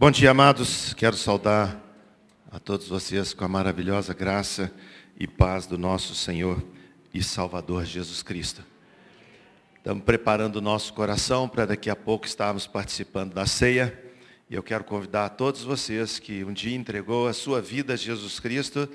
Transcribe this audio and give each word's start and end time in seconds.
Bom 0.00 0.12
dia, 0.12 0.30
amados. 0.30 0.94
Quero 0.94 1.16
saudar 1.16 1.76
a 2.52 2.60
todos 2.60 2.86
vocês 2.86 3.34
com 3.34 3.44
a 3.44 3.48
maravilhosa 3.48 4.14
graça 4.14 4.72
e 5.18 5.26
paz 5.26 5.66
do 5.66 5.76
nosso 5.76 6.14
Senhor 6.14 6.62
e 7.12 7.20
Salvador 7.20 7.84
Jesus 7.84 8.22
Cristo. 8.22 8.62
Estamos 9.76 10.04
preparando 10.04 10.54
o 10.54 10.60
nosso 10.60 10.94
coração 10.94 11.48
para 11.48 11.66
daqui 11.66 11.90
a 11.90 11.96
pouco 11.96 12.26
estarmos 12.26 12.64
participando 12.64 13.34
da 13.34 13.44
ceia. 13.44 14.00
E 14.48 14.54
eu 14.54 14.62
quero 14.62 14.84
convidar 14.84 15.24
a 15.24 15.28
todos 15.28 15.64
vocês 15.64 16.20
que 16.20 16.44
um 16.44 16.52
dia 16.52 16.76
entregou 16.76 17.26
a 17.26 17.32
sua 17.32 17.60
vida 17.60 17.94
a 17.94 17.96
Jesus 17.96 18.38
Cristo, 18.38 18.88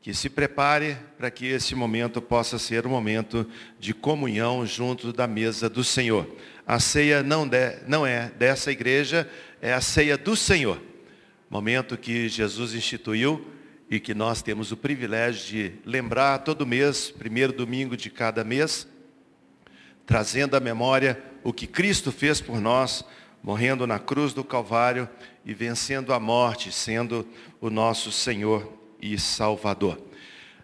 que 0.00 0.14
se 0.14 0.30
prepare 0.30 0.96
para 1.16 1.30
que 1.30 1.46
esse 1.46 1.74
momento 1.74 2.22
possa 2.22 2.58
ser 2.58 2.86
um 2.86 2.90
momento 2.90 3.46
de 3.78 3.92
comunhão 3.92 4.64
junto 4.64 5.12
da 5.12 5.26
mesa 5.26 5.68
do 5.68 5.82
Senhor. 5.82 6.26
A 6.66 6.78
ceia 6.78 7.22
não, 7.22 7.46
de, 7.46 7.78
não 7.86 8.06
é 8.06 8.30
dessa 8.30 8.70
igreja, 8.70 9.28
é 9.60 9.72
a 9.72 9.80
ceia 9.80 10.16
do 10.16 10.36
Senhor. 10.36 10.80
Momento 11.50 11.96
que 11.96 12.28
Jesus 12.28 12.74
instituiu 12.74 13.44
e 13.90 13.98
que 13.98 14.14
nós 14.14 14.42
temos 14.42 14.70
o 14.70 14.76
privilégio 14.76 15.46
de 15.46 15.72
lembrar 15.84 16.38
todo 16.38 16.66
mês, 16.66 17.10
primeiro 17.10 17.52
domingo 17.52 17.96
de 17.96 18.10
cada 18.10 18.44
mês, 18.44 18.86
trazendo 20.06 20.56
à 20.56 20.60
memória 20.60 21.20
o 21.42 21.52
que 21.52 21.66
Cristo 21.66 22.12
fez 22.12 22.40
por 22.40 22.60
nós, 22.60 23.04
morrendo 23.42 23.86
na 23.86 23.98
cruz 23.98 24.32
do 24.32 24.44
Calvário 24.44 25.08
e 25.44 25.54
vencendo 25.54 26.12
a 26.12 26.20
morte, 26.20 26.70
sendo 26.70 27.26
o 27.60 27.70
nosso 27.70 28.12
Senhor 28.12 28.77
e 29.00 29.18
Salvador. 29.18 29.98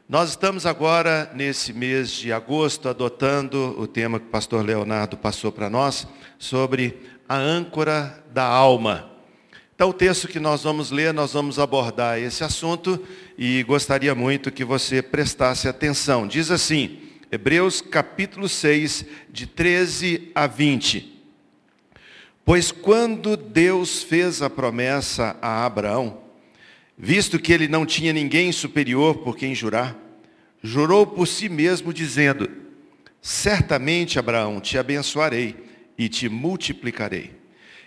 Nós 0.06 0.30
estamos 0.30 0.66
agora, 0.66 1.30
nesse 1.34 1.72
mês 1.72 2.10
de 2.10 2.30
agosto, 2.32 2.88
adotando 2.88 3.74
o 3.78 3.86
tema 3.86 4.20
que 4.20 4.26
o 4.26 4.30
pastor 4.30 4.64
Leonardo 4.64 5.16
passou 5.16 5.50
para 5.50 5.70
nós, 5.70 6.06
sobre 6.38 7.00
a 7.26 7.36
âncora 7.36 8.22
da 8.32 8.44
alma. 8.44 9.10
Então, 9.74 9.88
o 9.88 9.94
texto 9.94 10.28
que 10.28 10.38
nós 10.38 10.62
vamos 10.62 10.90
ler, 10.90 11.12
nós 11.12 11.32
vamos 11.32 11.58
abordar 11.58 12.18
esse 12.18 12.44
assunto 12.44 13.02
e 13.36 13.62
gostaria 13.62 14.14
muito 14.14 14.52
que 14.52 14.64
você 14.64 15.00
prestasse 15.00 15.66
atenção. 15.66 16.28
Diz 16.28 16.50
assim, 16.50 16.98
Hebreus 17.32 17.80
capítulo 17.80 18.48
6, 18.48 19.06
de 19.30 19.46
13 19.46 20.30
a 20.34 20.46
20. 20.46 21.22
Pois 22.44 22.70
quando 22.70 23.36
Deus 23.36 24.02
fez 24.02 24.42
a 24.42 24.50
promessa 24.50 25.34
a 25.40 25.64
Abraão, 25.64 26.23
visto 26.96 27.38
que 27.38 27.52
ele 27.52 27.68
não 27.68 27.84
tinha 27.84 28.12
ninguém 28.12 28.52
superior 28.52 29.18
por 29.18 29.36
quem 29.36 29.54
jurar, 29.54 29.96
jurou 30.62 31.06
por 31.06 31.26
si 31.26 31.48
mesmo, 31.48 31.92
dizendo: 31.92 32.50
Certamente, 33.20 34.18
Abraão, 34.18 34.60
te 34.60 34.78
abençoarei 34.78 35.56
e 35.96 36.08
te 36.08 36.28
multiplicarei. 36.28 37.32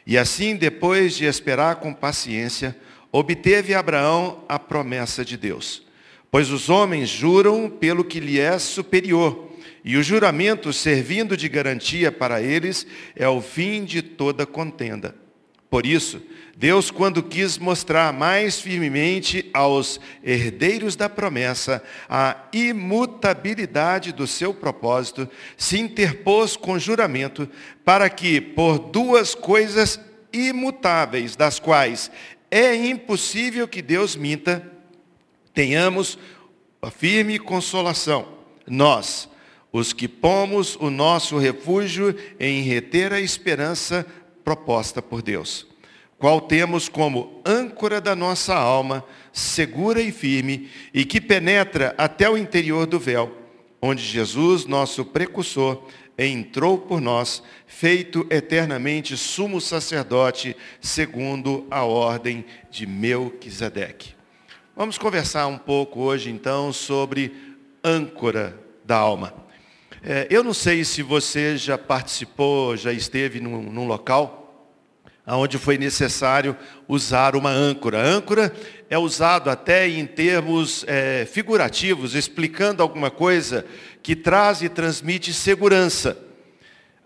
E 0.05 0.17
assim, 0.17 0.55
depois 0.55 1.17
de 1.17 1.25
esperar 1.25 1.75
com 1.77 1.93
paciência, 1.93 2.77
obteve 3.11 3.73
Abraão 3.73 4.43
a 4.47 4.57
promessa 4.57 5.25
de 5.25 5.35
Deus. 5.35 5.85
Pois 6.31 6.49
os 6.49 6.69
homens 6.69 7.09
juram 7.09 7.69
pelo 7.69 8.03
que 8.03 8.19
lhe 8.19 8.39
é 8.39 8.57
superior, 8.59 9.51
e 9.83 9.95
o 9.95 10.03
juramento, 10.03 10.73
servindo 10.73 11.37
de 11.37 11.47
garantia 11.47 12.11
para 12.11 12.41
eles, 12.41 12.85
é 13.15 13.27
o 13.27 13.41
fim 13.41 13.85
de 13.85 14.01
toda 14.01 14.45
contenda. 14.45 15.15
Por 15.69 15.85
isso, 15.85 16.21
Deus, 16.59 16.89
quando 16.89 17.21
quis 17.21 17.59
mostrar 17.59 18.11
mais 18.11 18.59
firmemente 18.59 19.47
aos 19.53 19.99
herdeiros 20.23 20.95
da 20.95 21.07
promessa 21.07 21.83
a 22.09 22.35
imutabilidade 22.51 24.11
do 24.11 24.25
seu 24.25 24.55
propósito, 24.55 25.29
se 25.55 25.79
interpôs 25.79 26.57
com 26.57 26.79
juramento 26.79 27.47
para 27.85 28.09
que, 28.09 28.41
por 28.41 28.79
duas 28.79 29.35
coisas 29.35 29.99
imutáveis, 30.33 31.35
das 31.35 31.59
quais 31.59 32.09
é 32.49 32.75
impossível 32.75 33.67
que 33.67 33.83
Deus 33.83 34.15
minta, 34.15 34.67
tenhamos 35.53 36.17
a 36.81 36.89
firme 36.89 37.37
consolação. 37.37 38.29
Nós, 38.65 39.29
os 39.71 39.93
que 39.93 40.07
pomos 40.07 40.75
o 40.77 40.89
nosso 40.89 41.37
refúgio 41.37 42.15
em 42.39 42.63
reter 42.63 43.13
a 43.13 43.21
esperança 43.21 44.03
proposta 44.43 45.03
por 45.03 45.21
Deus 45.21 45.66
qual 46.19 46.41
temos 46.41 46.89
como 46.89 47.41
âncora 47.45 48.01
da 48.01 48.15
nossa 48.15 48.55
alma, 48.55 49.03
segura 49.31 50.01
e 50.01 50.11
firme, 50.11 50.69
e 50.93 51.05
que 51.05 51.21
penetra 51.21 51.93
até 51.97 52.29
o 52.29 52.37
interior 52.37 52.87
do 52.87 52.99
véu, 52.99 53.37
onde 53.81 54.03
Jesus, 54.03 54.65
nosso 54.65 55.05
precursor, 55.05 55.83
entrou 56.17 56.79
por 56.79 56.99
nós, 56.99 57.43
feito 57.67 58.25
eternamente 58.29 59.15
sumo 59.15 59.61
sacerdote, 59.61 60.55
segundo 60.81 61.67
a 61.69 61.83
ordem 61.83 62.43
de 62.71 62.87
Melquisedeque. 62.87 64.15
Vamos 64.75 64.97
conversar 64.97 65.45
um 65.45 65.57
pouco 65.57 66.01
hoje, 66.01 66.31
então, 66.31 66.73
sobre 66.73 67.33
âncora 67.83 68.59
da 68.83 68.97
alma. 68.97 69.33
É, 70.03 70.27
eu 70.29 70.43
não 70.43 70.53
sei 70.53 70.83
se 70.83 71.03
você 71.03 71.57
já 71.57 71.77
participou, 71.77 72.75
já 72.75 72.91
esteve 72.91 73.39
num, 73.39 73.61
num 73.61 73.87
local 73.87 74.46
onde 75.35 75.57
foi 75.57 75.77
necessário 75.77 76.55
usar 76.87 77.35
uma 77.35 77.49
âncora. 77.49 78.01
A 78.01 78.05
âncora 78.05 78.53
é 78.89 78.97
usado 78.97 79.49
até 79.49 79.87
em 79.89 80.05
termos 80.05 80.85
é, 80.87 81.25
figurativos, 81.25 82.15
explicando 82.15 82.81
alguma 82.81 83.11
coisa 83.11 83.65
que 84.01 84.15
traz 84.15 84.61
e 84.61 84.69
transmite 84.69 85.33
segurança. 85.33 86.17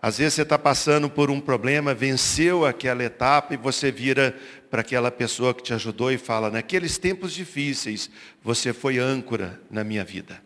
Às 0.00 0.18
vezes 0.18 0.34
você 0.34 0.42
está 0.42 0.58
passando 0.58 1.08
por 1.08 1.30
um 1.30 1.40
problema, 1.40 1.94
venceu 1.94 2.66
aquela 2.66 3.04
etapa 3.04 3.54
e 3.54 3.56
você 3.56 3.90
vira 3.90 4.36
para 4.70 4.80
aquela 4.80 5.10
pessoa 5.10 5.54
que 5.54 5.62
te 5.62 5.74
ajudou 5.74 6.10
e 6.10 6.18
fala, 6.18 6.50
naqueles 6.50 6.98
tempos 6.98 7.32
difíceis, 7.32 8.10
você 8.42 8.72
foi 8.72 8.98
âncora 8.98 9.60
na 9.70 9.84
minha 9.84 10.04
vida. 10.04 10.40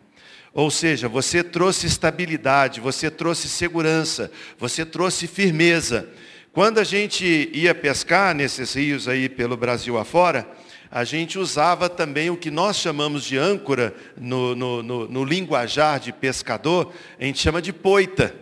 Ou 0.53 0.71
seja, 0.71 1.07
você 1.07 1.43
trouxe 1.43 1.85
estabilidade, 1.85 2.81
você 2.81 3.09
trouxe 3.09 3.47
segurança, 3.47 4.31
você 4.57 4.83
trouxe 4.83 5.27
firmeza. 5.27 6.09
Quando 6.57 6.79
a 6.79 6.83
gente 6.83 7.51
ia 7.53 7.75
pescar 7.75 8.33
nesses 8.33 8.73
rios 8.73 9.07
aí 9.07 9.29
pelo 9.29 9.55
Brasil 9.55 9.95
afora, 9.95 10.49
a 10.89 11.03
gente 11.03 11.37
usava 11.37 11.87
também 11.87 12.31
o 12.31 12.35
que 12.35 12.49
nós 12.49 12.77
chamamos 12.77 13.23
de 13.25 13.37
âncora 13.37 13.93
no, 14.19 14.55
no, 14.55 14.81
no, 14.81 15.07
no 15.07 15.23
linguajar 15.23 15.99
de 15.99 16.11
pescador, 16.11 16.91
a 17.19 17.23
gente 17.23 17.37
chama 17.37 17.61
de 17.61 17.71
poita. 17.71 18.33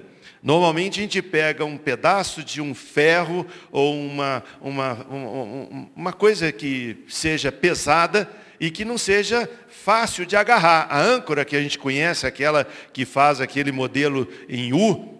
Normalmente 0.41 0.97
a 0.97 1.03
gente 1.03 1.21
pega 1.21 1.65
um 1.65 1.75
pedaço 1.75 2.41
de 2.41 2.61
um 2.61 2.73
ferro 2.73 3.45
ou 3.69 3.93
uma, 3.93 4.41
uma, 4.61 4.93
uma, 5.09 5.89
uma 5.93 6.13
coisa 6.13 6.53
que 6.53 7.03
seja 7.09 7.51
pesada 7.51 8.29
e 8.61 8.71
que 8.71 8.85
não 8.85 8.97
seja 8.97 9.49
fácil 9.67 10.25
de 10.25 10.37
agarrar. 10.37 10.87
A 10.89 11.01
âncora 11.01 11.43
que 11.43 11.57
a 11.57 11.61
gente 11.61 11.77
conhece, 11.77 12.25
aquela 12.25 12.65
que 12.93 13.03
faz 13.03 13.41
aquele 13.41 13.73
modelo 13.73 14.25
em 14.47 14.71
U, 14.71 15.14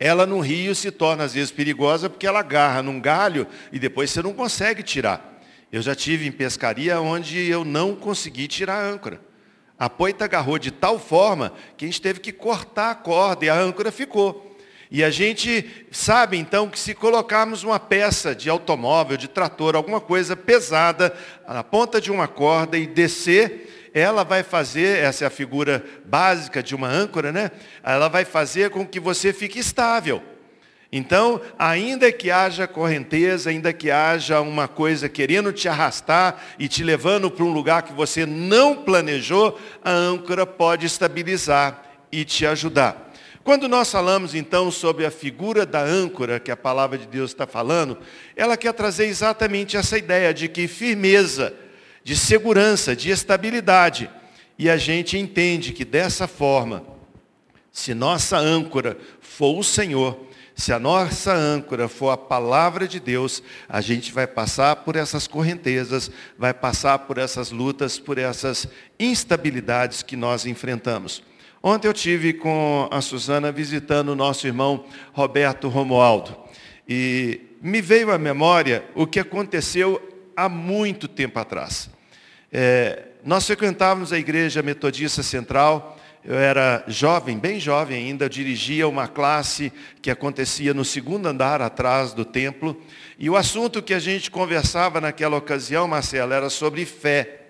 ela 0.00 0.24
no 0.24 0.40
rio 0.40 0.74
se 0.74 0.90
torna 0.90 1.24
às 1.24 1.34
vezes 1.34 1.50
perigosa 1.50 2.08
porque 2.08 2.26
ela 2.26 2.40
agarra 2.40 2.82
num 2.82 2.98
galho 2.98 3.46
e 3.70 3.78
depois 3.78 4.10
você 4.10 4.22
não 4.22 4.32
consegue 4.32 4.82
tirar. 4.82 5.38
Eu 5.70 5.82
já 5.82 5.94
tive 5.94 6.26
em 6.26 6.32
pescaria 6.32 6.98
onde 7.00 7.46
eu 7.46 7.66
não 7.66 7.94
consegui 7.94 8.48
tirar 8.48 8.76
a 8.76 8.88
âncora. 8.88 9.20
A 9.78 9.90
poita 9.90 10.24
agarrou 10.24 10.58
de 10.58 10.70
tal 10.70 10.98
forma 10.98 11.52
que 11.76 11.84
a 11.84 11.88
gente 11.88 12.00
teve 12.00 12.18
que 12.18 12.32
cortar 12.32 12.90
a 12.90 12.94
corda 12.94 13.44
e 13.44 13.50
a 13.50 13.54
âncora 13.54 13.92
ficou. 13.92 14.56
E 14.90 15.04
a 15.04 15.10
gente 15.10 15.86
sabe 15.92 16.36
então 16.36 16.68
que 16.68 16.78
se 16.78 16.94
colocarmos 16.94 17.62
uma 17.62 17.78
peça 17.78 18.34
de 18.34 18.50
automóvel, 18.50 19.16
de 19.16 19.28
trator, 19.28 19.76
alguma 19.76 20.00
coisa 20.00 20.34
pesada 20.34 21.14
na 21.46 21.62
ponta 21.62 22.00
de 22.00 22.10
uma 22.10 22.26
corda 22.26 22.76
e 22.76 22.86
descer, 22.86 23.79
ela 23.92 24.24
vai 24.24 24.42
fazer, 24.42 24.98
essa 24.98 25.24
é 25.24 25.26
a 25.26 25.30
figura 25.30 25.84
básica 26.04 26.62
de 26.62 26.74
uma 26.74 26.88
âncora, 26.88 27.32
né? 27.32 27.50
Ela 27.82 28.08
vai 28.08 28.24
fazer 28.24 28.70
com 28.70 28.86
que 28.86 29.00
você 29.00 29.32
fique 29.32 29.58
estável. 29.58 30.22
Então, 30.92 31.40
ainda 31.56 32.10
que 32.10 32.30
haja 32.30 32.66
correnteza, 32.66 33.50
ainda 33.50 33.72
que 33.72 33.90
haja 33.90 34.40
uma 34.40 34.66
coisa 34.66 35.08
querendo 35.08 35.52
te 35.52 35.68
arrastar 35.68 36.42
e 36.58 36.66
te 36.66 36.82
levando 36.82 37.30
para 37.30 37.44
um 37.44 37.52
lugar 37.52 37.82
que 37.82 37.92
você 37.92 38.26
não 38.26 38.74
planejou, 38.76 39.58
a 39.84 39.92
âncora 39.92 40.44
pode 40.44 40.86
estabilizar 40.86 41.84
e 42.10 42.24
te 42.24 42.44
ajudar. 42.44 43.10
Quando 43.44 43.68
nós 43.68 43.90
falamos 43.90 44.34
então 44.34 44.70
sobre 44.70 45.06
a 45.06 45.10
figura 45.10 45.64
da 45.64 45.80
âncora 45.80 46.40
que 46.40 46.50
a 46.50 46.56
palavra 46.56 46.98
de 46.98 47.06
Deus 47.06 47.30
está 47.30 47.46
falando, 47.46 47.98
ela 48.36 48.56
quer 48.56 48.72
trazer 48.72 49.06
exatamente 49.06 49.76
essa 49.76 49.96
ideia 49.96 50.34
de 50.34 50.48
que 50.48 50.66
firmeza, 50.66 51.54
de 52.02 52.16
segurança, 52.16 52.94
de 52.94 53.10
estabilidade. 53.10 54.10
E 54.58 54.68
a 54.68 54.76
gente 54.76 55.16
entende 55.16 55.72
que 55.72 55.84
dessa 55.84 56.26
forma, 56.26 56.84
se 57.72 57.94
nossa 57.94 58.36
âncora 58.36 58.98
for 59.20 59.58
o 59.58 59.62
Senhor, 59.62 60.18
se 60.54 60.72
a 60.72 60.78
nossa 60.78 61.32
âncora 61.32 61.88
for 61.88 62.10
a 62.10 62.16
palavra 62.16 62.86
de 62.86 63.00
Deus, 63.00 63.42
a 63.66 63.80
gente 63.80 64.12
vai 64.12 64.26
passar 64.26 64.76
por 64.76 64.96
essas 64.96 65.26
correntezas, 65.26 66.10
vai 66.38 66.52
passar 66.52 66.98
por 66.98 67.16
essas 67.16 67.50
lutas, 67.50 67.98
por 67.98 68.18
essas 68.18 68.68
instabilidades 68.98 70.02
que 70.02 70.16
nós 70.16 70.44
enfrentamos. 70.44 71.22
Ontem 71.62 71.88
eu 71.88 71.94
tive 71.94 72.34
com 72.34 72.88
a 72.90 73.00
Suzana 73.00 73.50
visitando 73.50 74.10
o 74.10 74.14
nosso 74.14 74.46
irmão 74.46 74.84
Roberto 75.12 75.68
Romualdo. 75.68 76.36
E 76.88 77.40
me 77.62 77.80
veio 77.80 78.10
à 78.10 78.18
memória 78.18 78.84
o 78.94 79.06
que 79.06 79.20
aconteceu 79.20 80.00
há 80.44 80.48
muito 80.48 81.06
tempo 81.06 81.38
atrás. 81.38 81.90
É, 82.50 83.04
nós 83.24 83.46
frequentávamos 83.46 84.12
a 84.12 84.18
igreja 84.18 84.62
metodista 84.62 85.22
central, 85.22 85.98
eu 86.24 86.34
era 86.34 86.82
jovem, 86.86 87.38
bem 87.38 87.60
jovem 87.60 87.96
ainda, 87.96 88.28
dirigia 88.28 88.88
uma 88.88 89.06
classe 89.06 89.72
que 90.00 90.10
acontecia 90.10 90.72
no 90.72 90.84
segundo 90.84 91.26
andar 91.26 91.60
atrás 91.60 92.12
do 92.12 92.24
templo. 92.24 92.80
E 93.18 93.28
o 93.28 93.36
assunto 93.36 93.82
que 93.82 93.94
a 93.94 93.98
gente 93.98 94.30
conversava 94.30 95.00
naquela 95.00 95.36
ocasião, 95.36 95.86
Marcelo, 95.86 96.32
era 96.32 96.50
sobre 96.50 96.84
fé. 96.84 97.42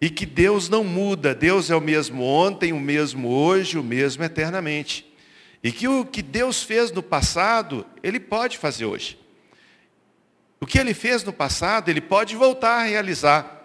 E 0.00 0.10
que 0.10 0.26
Deus 0.26 0.68
não 0.68 0.84
muda, 0.84 1.34
Deus 1.34 1.70
é 1.70 1.76
o 1.76 1.80
mesmo 1.80 2.22
ontem, 2.22 2.72
o 2.72 2.80
mesmo 2.80 3.28
hoje, 3.28 3.78
o 3.78 3.82
mesmo 3.82 4.22
eternamente. 4.22 5.06
E 5.62 5.72
que 5.72 5.88
o 5.88 6.04
que 6.04 6.22
Deus 6.22 6.62
fez 6.62 6.92
no 6.92 7.02
passado, 7.02 7.86
Ele 8.02 8.20
pode 8.20 8.58
fazer 8.58 8.84
hoje. 8.84 9.18
O 10.66 10.68
que 10.68 10.80
Ele 10.80 10.94
fez 10.94 11.22
no 11.22 11.32
passado, 11.32 11.88
Ele 11.90 12.00
pode 12.00 12.34
voltar 12.34 12.80
a 12.80 12.82
realizar. 12.82 13.55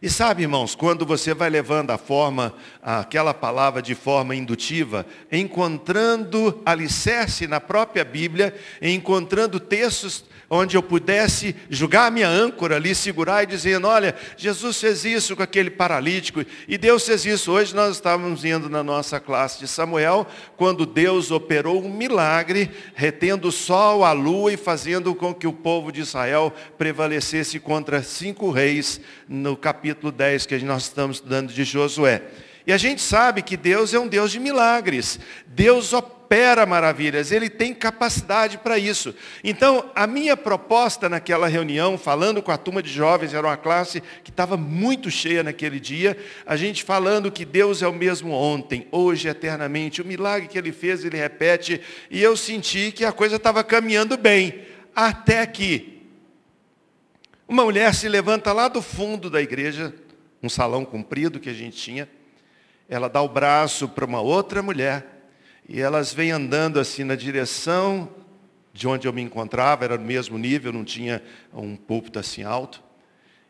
E 0.00 0.08
sabe, 0.08 0.42
irmãos, 0.42 0.76
quando 0.76 1.04
você 1.04 1.34
vai 1.34 1.50
levando 1.50 1.90
a 1.90 1.98
forma, 1.98 2.54
aquela 2.80 3.34
palavra 3.34 3.82
de 3.82 3.96
forma 3.96 4.32
indutiva, 4.32 5.04
encontrando 5.30 6.62
alicerce 6.64 7.48
na 7.48 7.60
própria 7.60 8.04
Bíblia, 8.04 8.54
encontrando 8.80 9.58
textos 9.58 10.24
onde 10.50 10.76
eu 10.76 10.82
pudesse 10.82 11.54
julgar 11.68 12.10
minha 12.10 12.28
âncora 12.28 12.76
ali, 12.76 12.94
segurar 12.94 13.42
e 13.42 13.46
dizendo, 13.46 13.86
olha, 13.86 14.14
Jesus 14.36 14.80
fez 14.80 15.04
isso 15.04 15.36
com 15.36 15.42
aquele 15.42 15.68
paralítico, 15.68 16.42
e 16.66 16.78
Deus 16.78 17.04
fez 17.04 17.26
isso. 17.26 17.52
Hoje 17.52 17.74
nós 17.74 17.96
estávamos 17.96 18.44
indo 18.44 18.70
na 18.70 18.82
nossa 18.82 19.20
classe 19.20 19.58
de 19.58 19.68
Samuel, 19.68 20.26
quando 20.56 20.86
Deus 20.86 21.30
operou 21.30 21.84
um 21.84 21.92
milagre, 21.92 22.70
retendo 22.94 23.48
o 23.48 23.52
sol, 23.52 24.04
a 24.04 24.12
lua 24.12 24.52
e 24.52 24.56
fazendo 24.56 25.14
com 25.14 25.34
que 25.34 25.46
o 25.46 25.52
povo 25.52 25.92
de 25.92 26.00
Israel 26.00 26.50
prevalecesse 26.78 27.58
contra 27.58 28.02
cinco 28.02 28.50
reis, 28.50 29.00
no 29.28 29.54
capítulo 29.56 29.87
10 29.94 30.46
que 30.46 30.58
nós 30.58 30.84
estamos 30.84 31.18
estudando 31.18 31.52
de 31.52 31.64
Josué. 31.64 32.22
E 32.68 32.72
a 32.72 32.76
gente 32.76 33.00
sabe 33.00 33.40
que 33.40 33.56
Deus 33.56 33.94
é 33.94 33.98
um 33.98 34.06
Deus 34.06 34.30
de 34.30 34.38
milagres. 34.38 35.18
Deus 35.46 35.94
opera 35.94 36.66
maravilhas, 36.66 37.32
Ele 37.32 37.48
tem 37.48 37.72
capacidade 37.72 38.58
para 38.58 38.78
isso. 38.78 39.14
Então, 39.42 39.90
a 39.94 40.06
minha 40.06 40.36
proposta 40.36 41.08
naquela 41.08 41.48
reunião, 41.48 41.96
falando 41.96 42.42
com 42.42 42.52
a 42.52 42.58
turma 42.58 42.82
de 42.82 42.90
jovens, 42.90 43.32
era 43.32 43.46
uma 43.46 43.56
classe 43.56 44.02
que 44.22 44.28
estava 44.28 44.58
muito 44.58 45.10
cheia 45.10 45.42
naquele 45.42 45.80
dia, 45.80 46.14
a 46.44 46.56
gente 46.56 46.84
falando 46.84 47.32
que 47.32 47.46
Deus 47.46 47.80
é 47.80 47.88
o 47.88 47.94
mesmo 47.94 48.32
ontem, 48.32 48.86
hoje, 48.92 49.28
eternamente. 49.28 50.02
O 50.02 50.04
milagre 50.04 50.46
que 50.46 50.58
Ele 50.58 50.70
fez, 50.70 51.02
Ele 51.06 51.16
repete. 51.16 51.80
E 52.10 52.22
eu 52.22 52.36
senti 52.36 52.92
que 52.92 53.02
a 53.06 53.12
coisa 53.12 53.36
estava 53.36 53.64
caminhando 53.64 54.18
bem. 54.18 54.60
Até 54.94 55.46
que 55.46 55.97
uma 57.48 57.64
mulher 57.64 57.94
se 57.94 58.06
levanta 58.10 58.52
lá 58.52 58.68
do 58.68 58.82
fundo 58.82 59.30
da 59.30 59.40
igreja, 59.40 59.94
um 60.42 60.50
salão 60.50 60.84
comprido 60.84 61.40
que 61.40 61.48
a 61.48 61.54
gente 61.54 61.78
tinha, 61.78 62.06
ela 62.86 63.08
dá 63.08 63.22
o 63.22 63.28
braço 63.28 63.88
para 63.88 64.04
uma 64.04 64.20
outra 64.20 64.62
mulher 64.62 65.30
e 65.66 65.80
elas 65.80 66.12
vêm 66.12 66.30
andando 66.30 66.78
assim 66.78 67.04
na 67.04 67.14
direção 67.14 68.10
de 68.70 68.86
onde 68.86 69.08
eu 69.08 69.14
me 69.14 69.22
encontrava, 69.22 69.84
era 69.84 69.96
no 69.96 70.04
mesmo 70.04 70.36
nível, 70.36 70.74
não 70.74 70.84
tinha 70.84 71.22
um 71.52 71.74
púlpito 71.74 72.18
assim 72.18 72.42
alto. 72.42 72.82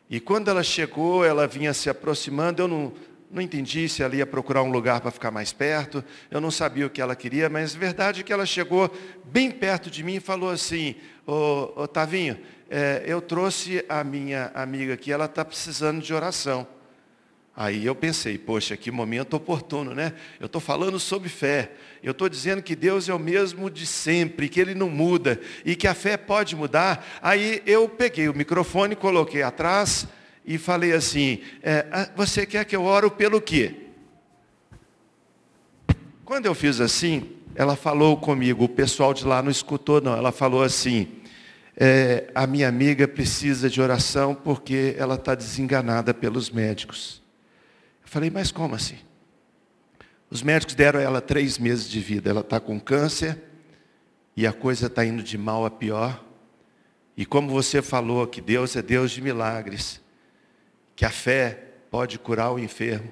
E 0.09 0.19
quando 0.19 0.47
ela 0.47 0.63
chegou, 0.63 1.25
ela 1.25 1.45
vinha 1.45 1.73
se 1.73 1.89
aproximando, 1.89 2.61
eu 2.61 2.67
não, 2.69 2.93
não 3.29 3.41
entendi 3.41 3.89
se 3.89 4.01
ela 4.01 4.15
ia 4.15 4.25
procurar 4.25 4.63
um 4.63 4.71
lugar 4.71 5.01
para 5.01 5.11
ficar 5.11 5.29
mais 5.29 5.51
perto, 5.51 6.03
eu 6.31 6.39
não 6.39 6.49
sabia 6.49 6.87
o 6.87 6.89
que 6.89 7.01
ela 7.01 7.17
queria, 7.17 7.49
mas 7.49 7.75
a 7.75 7.79
verdade 7.79 8.21
é 8.21 8.23
que 8.23 8.31
ela 8.31 8.45
chegou 8.45 8.89
bem 9.25 9.51
perto 9.51 9.91
de 9.91 10.03
mim 10.03 10.15
e 10.15 10.19
falou 10.21 10.49
assim, 10.49 10.95
ô, 11.27 11.73
ô 11.75 11.87
Tavinho, 11.87 12.39
é, 12.69 13.03
eu 13.05 13.21
trouxe 13.21 13.83
a 13.89 14.03
minha 14.03 14.51
amiga 14.53 14.93
aqui, 14.93 15.11
ela 15.11 15.25
está 15.25 15.43
precisando 15.43 16.01
de 16.01 16.13
oração. 16.13 16.67
Aí 17.55 17.85
eu 17.85 17.93
pensei, 17.93 18.37
poxa, 18.37 18.77
que 18.77 18.89
momento 18.89 19.33
oportuno, 19.33 19.93
né? 19.93 20.13
Eu 20.39 20.45
estou 20.45 20.61
falando 20.61 20.97
sobre 20.97 21.27
fé. 21.27 21.71
Eu 22.01 22.11
estou 22.11 22.29
dizendo 22.29 22.61
que 22.61 22.73
Deus 22.73 23.09
é 23.09 23.13
o 23.13 23.19
mesmo 23.19 23.69
de 23.69 23.85
sempre, 23.85 24.47
que 24.47 24.61
Ele 24.61 24.73
não 24.73 24.89
muda 24.89 25.41
e 25.65 25.75
que 25.75 25.85
a 25.85 25.93
fé 25.93 26.15
pode 26.15 26.55
mudar. 26.55 27.05
Aí 27.21 27.61
eu 27.65 27.89
peguei 27.89 28.29
o 28.29 28.33
microfone, 28.33 28.95
coloquei 28.95 29.43
atrás 29.43 30.07
e 30.45 30.57
falei 30.57 30.93
assim: 30.93 31.41
é, 31.61 31.85
ah, 31.91 32.09
Você 32.15 32.45
quer 32.45 32.63
que 32.63 32.75
eu 32.75 32.83
oro 32.83 33.11
pelo 33.11 33.41
quê? 33.41 33.75
Quando 36.23 36.45
eu 36.45 36.55
fiz 36.55 36.79
assim, 36.79 37.35
ela 37.55 37.75
falou 37.75 38.15
comigo, 38.15 38.63
o 38.63 38.69
pessoal 38.69 39.13
de 39.13 39.25
lá 39.25 39.41
não 39.41 39.51
escutou, 39.51 39.99
não. 39.99 40.15
Ela 40.15 40.31
falou 40.31 40.63
assim: 40.63 41.18
é, 41.79 42.29
A 42.35 42.45
minha 42.45 42.67
amiga 42.67 43.07
precisa 43.07 43.69
de 43.69 43.81
oração 43.81 44.35
porque 44.35 44.95
ela 44.97 45.15
está 45.15 45.33
desenganada 45.33 46.13
pelos 46.13 46.49
médicos. 46.49 47.23
Falei, 48.03 48.29
mas 48.29 48.51
como 48.51 48.75
assim? 48.75 48.97
Os 50.29 50.43
médicos 50.43 50.75
deram 50.75 50.99
a 50.99 51.03
ela 51.03 51.21
três 51.21 51.57
meses 51.57 51.89
de 51.89 52.01
vida. 52.01 52.29
Ela 52.29 52.41
está 52.41 52.59
com 52.59 52.79
câncer 52.79 53.41
e 54.35 54.45
a 54.45 54.51
coisa 54.51 54.87
está 54.87 55.05
indo 55.05 55.23
de 55.23 55.37
mal 55.37 55.65
a 55.65 55.71
pior. 55.71 56.21
E 57.15 57.25
como 57.25 57.49
você 57.49 57.81
falou 57.81 58.27
que 58.27 58.41
Deus 58.41 58.75
é 58.75 58.81
Deus 58.81 59.11
de 59.11 59.21
milagres, 59.21 60.01
que 60.95 61.05
a 61.05 61.09
fé 61.09 61.63
pode 61.89 62.19
curar 62.19 62.51
o 62.51 62.59
enfermo, 62.59 63.11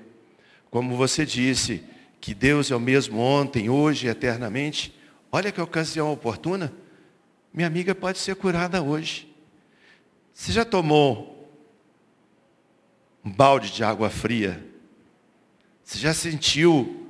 como 0.69 0.97
você 0.97 1.25
disse 1.25 1.83
que 2.19 2.33
Deus 2.33 2.69
é 2.69 2.75
o 2.75 2.79
mesmo 2.79 3.19
ontem, 3.19 3.69
hoje 3.69 4.07
e 4.07 4.09
eternamente, 4.09 4.93
olha 5.31 5.51
que 5.51 5.61
ocasião 5.61 6.11
oportuna. 6.11 6.73
Minha 7.53 7.67
amiga 7.67 7.95
pode 7.95 8.17
ser 8.17 8.35
curada 8.35 8.81
hoje. 8.81 9.33
Você 10.33 10.51
já 10.51 10.63
tomou 10.63 11.51
um 13.23 13.31
balde 13.31 13.71
de 13.71 13.83
água 13.83 14.09
fria 14.09 14.67
você 15.87 15.99
já 15.99 16.13
sentiu 16.13 17.07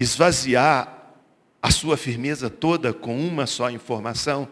esvaziar 0.00 1.12
a 1.60 1.70
sua 1.70 1.98
firmeza 1.98 2.48
toda 2.48 2.90
com 2.90 3.20
uma 3.20 3.46
só 3.46 3.70
informação? 3.70 4.48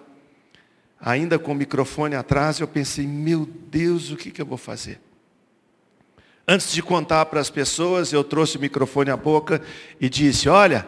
Ainda 1.00 1.38
com 1.38 1.52
o 1.52 1.54
microfone 1.54 2.14
atrás, 2.14 2.60
eu 2.60 2.68
pensei, 2.68 3.06
meu 3.06 3.46
Deus, 3.46 4.10
o 4.10 4.16
que, 4.16 4.30
que 4.30 4.42
eu 4.42 4.44
vou 4.44 4.58
fazer? 4.58 5.00
Antes 6.46 6.70
de 6.70 6.82
contar 6.82 7.24
para 7.26 7.40
as 7.40 7.48
pessoas, 7.48 8.12
eu 8.12 8.22
trouxe 8.22 8.58
o 8.58 8.60
microfone 8.60 9.08
à 9.08 9.16
boca 9.16 9.62
e 9.98 10.10
disse, 10.10 10.46
olha, 10.46 10.86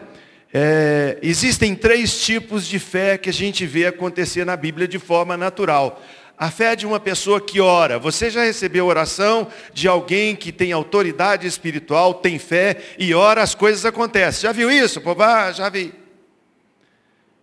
é, 0.53 1.17
existem 1.21 1.73
três 1.73 2.19
tipos 2.21 2.67
de 2.67 2.77
fé 2.77 3.17
que 3.17 3.29
a 3.29 3.33
gente 3.33 3.65
vê 3.65 3.85
acontecer 3.85 4.45
na 4.45 4.57
Bíblia 4.57 4.87
de 4.87 4.99
forma 4.99 5.37
natural. 5.37 6.01
A 6.37 6.49
fé 6.51 6.75
de 6.75 6.85
uma 6.85 6.99
pessoa 6.99 7.39
que 7.39 7.61
ora. 7.61 7.99
Você 7.99 8.29
já 8.29 8.43
recebeu 8.43 8.87
oração 8.87 9.47
de 9.73 9.87
alguém 9.87 10.35
que 10.35 10.51
tem 10.51 10.71
autoridade 10.71 11.47
espiritual, 11.47 12.15
tem 12.15 12.37
fé 12.39 12.77
e 12.97 13.13
ora, 13.13 13.41
as 13.41 13.55
coisas 13.55 13.85
acontecem. 13.85 14.41
Já 14.41 14.51
viu 14.51 14.69
isso? 14.69 14.99
Pô, 14.99 15.15
ah, 15.21 15.51
já 15.51 15.69
vi. 15.69 15.93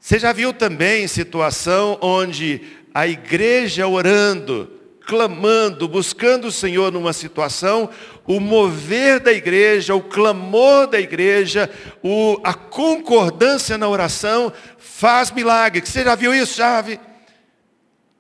Você 0.01 0.19
já 0.19 0.33
viu 0.33 0.53
também 0.53 1.07
situação 1.07 1.99
onde 2.03 2.61
a 2.93 3.07
igreja 3.07 3.87
orando, 3.87 4.71
clamando, 5.09 5.89
buscando 5.89 6.49
o 6.49 6.53
Senhor 6.53 6.93
numa 6.93 7.15
situação, 7.15 7.89
o 8.27 8.39
mover 8.39 9.19
da 9.19 9.33
igreja, 9.33 9.95
o 9.95 10.03
clamor 10.03 10.87
da 10.87 11.01
igreja, 11.01 11.71
o, 12.03 12.39
a 12.45 12.53
concordância 12.53 13.79
na 13.79 13.89
oração 13.89 14.53
faz 14.77 15.31
milagre. 15.31 15.81
Você 15.81 16.05
já 16.05 16.15
viu 16.15 16.35
isso? 16.35 16.61
Vi. 16.85 17.01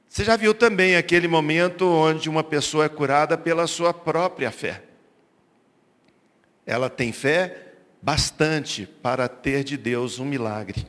Você 0.08 0.24
já 0.24 0.34
viu 0.34 0.54
também 0.54 0.96
aquele 0.96 1.28
momento 1.28 1.86
onde 1.86 2.30
uma 2.30 2.42
pessoa 2.42 2.86
é 2.86 2.88
curada 2.88 3.36
pela 3.36 3.66
sua 3.66 3.92
própria 3.92 4.50
fé. 4.50 4.82
Ela 6.64 6.88
tem 6.88 7.12
fé 7.12 7.74
bastante 8.00 8.86
para 9.02 9.28
ter 9.28 9.62
de 9.62 9.76
Deus 9.76 10.18
um 10.18 10.24
milagre. 10.24 10.86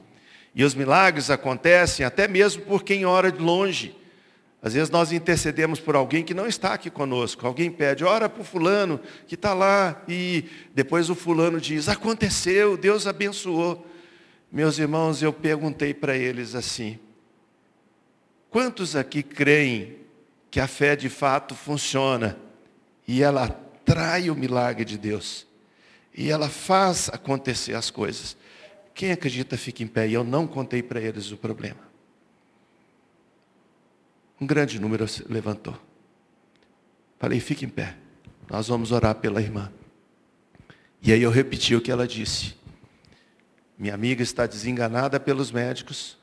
E 0.56 0.64
os 0.64 0.74
milagres 0.74 1.30
acontecem 1.30 2.06
até 2.06 2.26
mesmo 2.26 2.64
por 2.64 2.84
quem 2.84 3.06
ora 3.06 3.30
de 3.30 3.40
longe. 3.40 4.00
Às 4.62 4.74
vezes 4.74 4.90
nós 4.90 5.12
intercedemos 5.12 5.80
por 5.80 5.96
alguém 5.96 6.24
que 6.24 6.34
não 6.34 6.46
está 6.46 6.74
aqui 6.74 6.90
conosco. 6.90 7.48
Alguém 7.48 7.72
pede, 7.72 8.04
ora 8.04 8.28
para 8.28 8.42
o 8.42 8.46
fulano 8.46 9.00
que 9.28 9.36
está 9.36 9.54
lá. 9.54 10.04
E 10.08 10.46
depois 10.74 11.10
o 11.10 11.16
fulano 11.16 11.62
diz, 11.62 11.88
aconteceu, 11.88 12.76
Deus 12.76 13.08
abençoou. 13.08 13.86
Meus 14.52 14.78
irmãos, 14.78 15.22
eu 15.22 15.32
perguntei 15.32 15.94
para 15.94 16.18
eles 16.18 16.56
assim, 16.56 17.00
Quantos 18.50 18.96
aqui 18.96 19.22
creem 19.22 19.98
que 20.50 20.60
a 20.60 20.68
fé 20.68 20.96
de 20.96 21.08
fato 21.08 21.54
funciona 21.54 22.38
e 23.08 23.22
ela 23.22 23.44
atrai 23.44 24.30
o 24.30 24.36
milagre 24.36 24.84
de 24.84 24.98
Deus 24.98 25.46
e 26.16 26.30
ela 26.30 26.50
faz 26.50 27.10
acontecer 27.10 27.76
as 27.76 27.92
coisas? 27.92 28.36
Quem 28.96 29.12
acredita 29.12 29.56
fica 29.56 29.84
em 29.84 29.88
pé 29.88 30.08
e 30.08 30.14
eu 30.14 30.24
não 30.24 30.48
contei 30.48 30.82
para 30.82 31.00
eles 31.00 31.32
o 31.32 31.38
problema. 31.38 31.89
Um 34.40 34.48
grande 34.48 34.80
número 34.80 35.06
levantou. 35.28 35.78
Falei, 37.20 37.40
fique 37.40 37.66
em 37.66 37.70
pé. 37.70 37.96
Nós 38.50 38.68
vamos 38.68 38.92
orar 38.92 39.16
pela 39.16 39.42
irmã. 39.42 39.72
E 41.02 41.12
aí 41.12 41.22
eu 41.22 41.30
repeti 41.30 41.76
o 41.76 41.82
que 41.82 41.92
ela 41.92 42.08
disse. 42.08 42.56
Minha 43.78 43.94
amiga 43.94 44.24
está 44.24 44.46
desenganada 44.46 45.20
pelos 45.20 45.52
médicos 45.52 46.20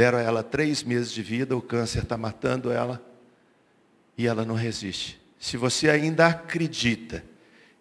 Deram 0.00 0.16
a 0.18 0.22
ela 0.22 0.42
três 0.42 0.82
meses 0.82 1.12
de 1.12 1.22
vida, 1.22 1.54
o 1.54 1.60
câncer 1.60 2.04
está 2.04 2.16
matando 2.16 2.70
ela 2.70 3.04
e 4.16 4.26
ela 4.26 4.46
não 4.46 4.54
resiste. 4.54 5.20
Se 5.38 5.58
você 5.58 5.90
ainda 5.90 6.26
acredita 6.26 7.22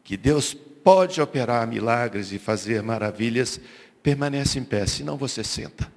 que 0.03 0.17
Deus 0.17 0.53
pode 0.53 1.21
operar 1.21 1.65
milagres 1.65 2.33
e 2.33 2.37
fazer 2.37 2.81
maravilhas, 2.81 3.59
permanece 4.01 4.59
em 4.59 4.65
pé, 4.65 4.85
senão 4.85 5.15
você 5.17 5.45
senta. 5.45 5.89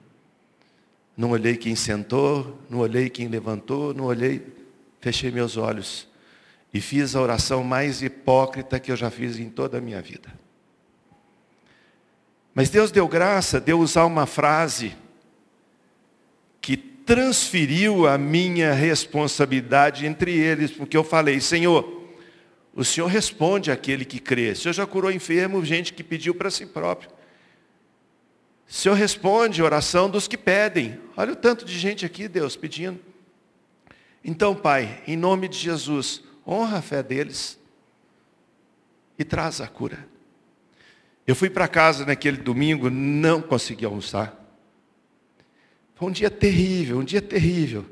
Não 1.23 1.31
olhei 1.31 1.57
quem 1.57 1.77
sentou, 1.77 2.59
não 2.69 2.81
olhei 2.81 3.09
quem 3.09 3.29
levantou, 3.29 3.95
não 3.95 4.07
olhei, 4.07 4.45
fechei 5.01 5.31
meus 5.31 5.57
olhos 5.57 6.09
e 6.75 6.81
fiz 6.81 7.15
a 7.15 7.21
oração 7.21 7.63
mais 7.63 8.03
hipócrita 8.03 8.81
que 8.81 8.91
eu 8.91 8.97
já 8.97 9.09
fiz 9.09 9.39
em 9.39 9.49
toda 9.49 9.79
a 9.79 9.81
minha 9.81 10.03
vida. 10.03 10.37
Mas 12.53 12.71
Deus 12.71 12.91
deu 12.91 13.07
graça 13.07 13.61
de 13.61 13.71
eu 13.71 13.79
usar 13.79 14.05
uma 14.05 14.27
frase 14.27 14.97
que 16.61 16.77
transferiu 16.77 18.09
a 18.09 18.19
minha 18.19 18.73
responsabilidade 18.73 20.05
entre 20.05 20.37
eles, 20.37 20.73
porque 20.73 20.97
eu 20.97 21.05
falei, 21.05 21.41
Senhor, 21.41 22.03
o 22.75 22.85
Senhor 22.85 23.07
responde 23.07 23.71
àquele 23.71 24.05
que 24.05 24.19
crê. 24.19 24.51
O 24.51 24.57
Senhor 24.57 24.73
já 24.73 24.87
curou 24.89 25.09
enfermo, 25.09 25.65
gente 25.65 25.93
que 25.93 26.03
pediu 26.03 26.35
para 26.35 26.51
si 26.51 26.67
próprio. 26.67 27.22
O 28.73 28.75
Senhor 28.75 28.95
responde 28.95 29.61
a 29.61 29.67
oração 29.67 30.09
dos 30.09 30.27
que 30.27 30.39
pedem. 30.39 30.99
Olha 31.15 31.35
o 31.35 31.37
tanto 31.37 31.63
de 31.63 31.79
gente 31.79 32.07
aqui, 32.07 32.27
Deus, 32.27 32.57
pedindo. 32.57 32.99
Então, 34.25 34.55
Pai, 34.55 35.03
em 35.07 35.15
nome 35.15 35.47
de 35.47 35.59
Jesus, 35.59 36.23
honra 36.47 36.79
a 36.79 36.83
fé 36.83 37.03
deles 37.03 37.59
e 39.19 39.25
traz 39.25 39.61
a 39.61 39.69
cura. 39.69 40.09
Eu 41.27 41.37
fui 41.37 41.51
para 41.51 41.69
casa 41.69 42.07
naquele 42.07 42.39
domingo, 42.39 42.89
não 42.89 43.43
consegui 43.43 43.85
almoçar. 43.85 44.35
Foi 45.95 46.09
um 46.09 46.13
dia 46.13 46.31
terrível, 46.31 46.99
um 46.99 47.05
dia 47.05 47.21
terrível. 47.21 47.85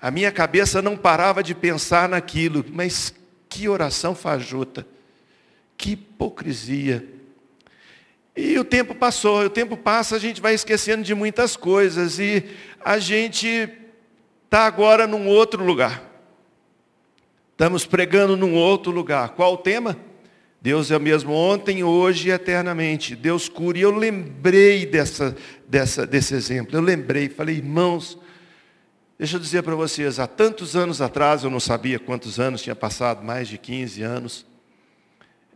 A 0.00 0.10
minha 0.10 0.32
cabeça 0.32 0.80
não 0.80 0.96
parava 0.96 1.42
de 1.42 1.54
pensar 1.54 2.08
naquilo, 2.08 2.64
mas 2.72 3.12
que 3.46 3.68
oração 3.68 4.14
fajuta, 4.14 4.86
que 5.76 5.90
hipocrisia. 5.90 7.17
E 8.40 8.56
o 8.56 8.62
tempo 8.62 8.94
passou, 8.94 9.44
o 9.46 9.50
tempo 9.50 9.76
passa, 9.76 10.14
a 10.14 10.18
gente 10.20 10.40
vai 10.40 10.54
esquecendo 10.54 11.02
de 11.02 11.12
muitas 11.12 11.56
coisas 11.56 12.20
e 12.20 12.44
a 12.84 12.96
gente 13.00 13.68
está 14.44 14.64
agora 14.64 15.08
num 15.08 15.26
outro 15.26 15.64
lugar. 15.64 16.08
Estamos 17.50 17.84
pregando 17.84 18.36
num 18.36 18.54
outro 18.54 18.92
lugar. 18.92 19.30
Qual 19.30 19.54
o 19.54 19.56
tema? 19.56 19.98
Deus 20.62 20.88
é 20.92 20.96
o 20.96 21.00
mesmo 21.00 21.32
ontem, 21.32 21.82
hoje 21.82 22.28
e 22.28 22.30
eternamente. 22.30 23.16
Deus 23.16 23.48
cura. 23.48 23.76
E 23.76 23.80
eu 23.80 23.90
lembrei 23.90 24.86
dessa, 24.86 25.36
dessa, 25.66 26.06
desse 26.06 26.32
exemplo. 26.32 26.76
Eu 26.76 26.80
lembrei, 26.80 27.28
falei, 27.28 27.56
irmãos, 27.56 28.16
deixa 29.18 29.34
eu 29.34 29.40
dizer 29.40 29.64
para 29.64 29.74
vocês, 29.74 30.20
há 30.20 30.28
tantos 30.28 30.76
anos 30.76 31.00
atrás, 31.00 31.42
eu 31.42 31.50
não 31.50 31.58
sabia 31.58 31.98
quantos 31.98 32.38
anos, 32.38 32.62
tinha 32.62 32.76
passado 32.76 33.24
mais 33.24 33.48
de 33.48 33.58
15 33.58 34.00
anos. 34.00 34.46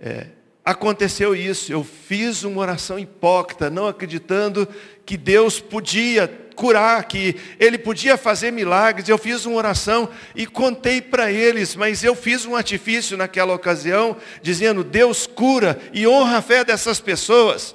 É, 0.00 0.41
aconteceu 0.64 1.35
isso. 1.35 1.73
Eu 1.73 1.85
fiz 1.85 2.45
uma 2.45 2.61
oração 2.61 2.99
hipócrita, 2.99 3.71
não 3.71 3.87
acreditando 3.87 4.69
que 5.04 5.16
Deus 5.16 5.61
podia 5.61 6.28
curar, 6.54 7.04
que 7.04 7.37
Ele 7.59 7.78
podia 7.78 8.16
fazer 8.16 8.50
milagres. 8.50 9.09
Eu 9.09 9.19
fiz 9.19 9.45
uma 9.45 9.57
oração 9.57 10.09
e 10.35 10.47
contei 10.47 11.00
para 11.00 11.31
eles, 11.31 11.75
mas 11.75 12.04
eu 12.04 12.14
fiz 12.14 12.47
um 12.47 12.54
artifício 12.54 13.16
naquela 13.16 13.54
ocasião, 13.54 14.16
dizendo: 14.42 14.85
Deus 14.85 15.26
cura 15.26 15.81
e 15.92 16.07
honra 16.07 16.38
a 16.38 16.42
fé 16.42 16.64
dessas 16.64 17.00
pessoas. 17.00 17.75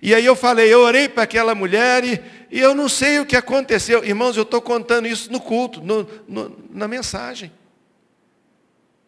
E 0.00 0.14
aí 0.14 0.26
eu 0.26 0.36
falei, 0.36 0.72
eu 0.72 0.80
orei 0.80 1.08
para 1.08 1.22
aquela 1.22 1.54
mulher 1.54 2.04
e, 2.04 2.20
e, 2.50 2.60
eu 2.60 2.74
não 2.74 2.90
sei 2.90 3.20
o 3.20 3.24
que 3.24 3.34
aconteceu. 3.34 4.04
Irmãos, 4.04 4.36
eu 4.36 4.42
estou 4.42 4.60
contando 4.60 5.08
isso 5.08 5.32
no 5.32 5.40
culto, 5.40 5.80
no, 5.80 6.06
no, 6.28 6.54
na 6.70 6.86
mensagem. 6.86 7.50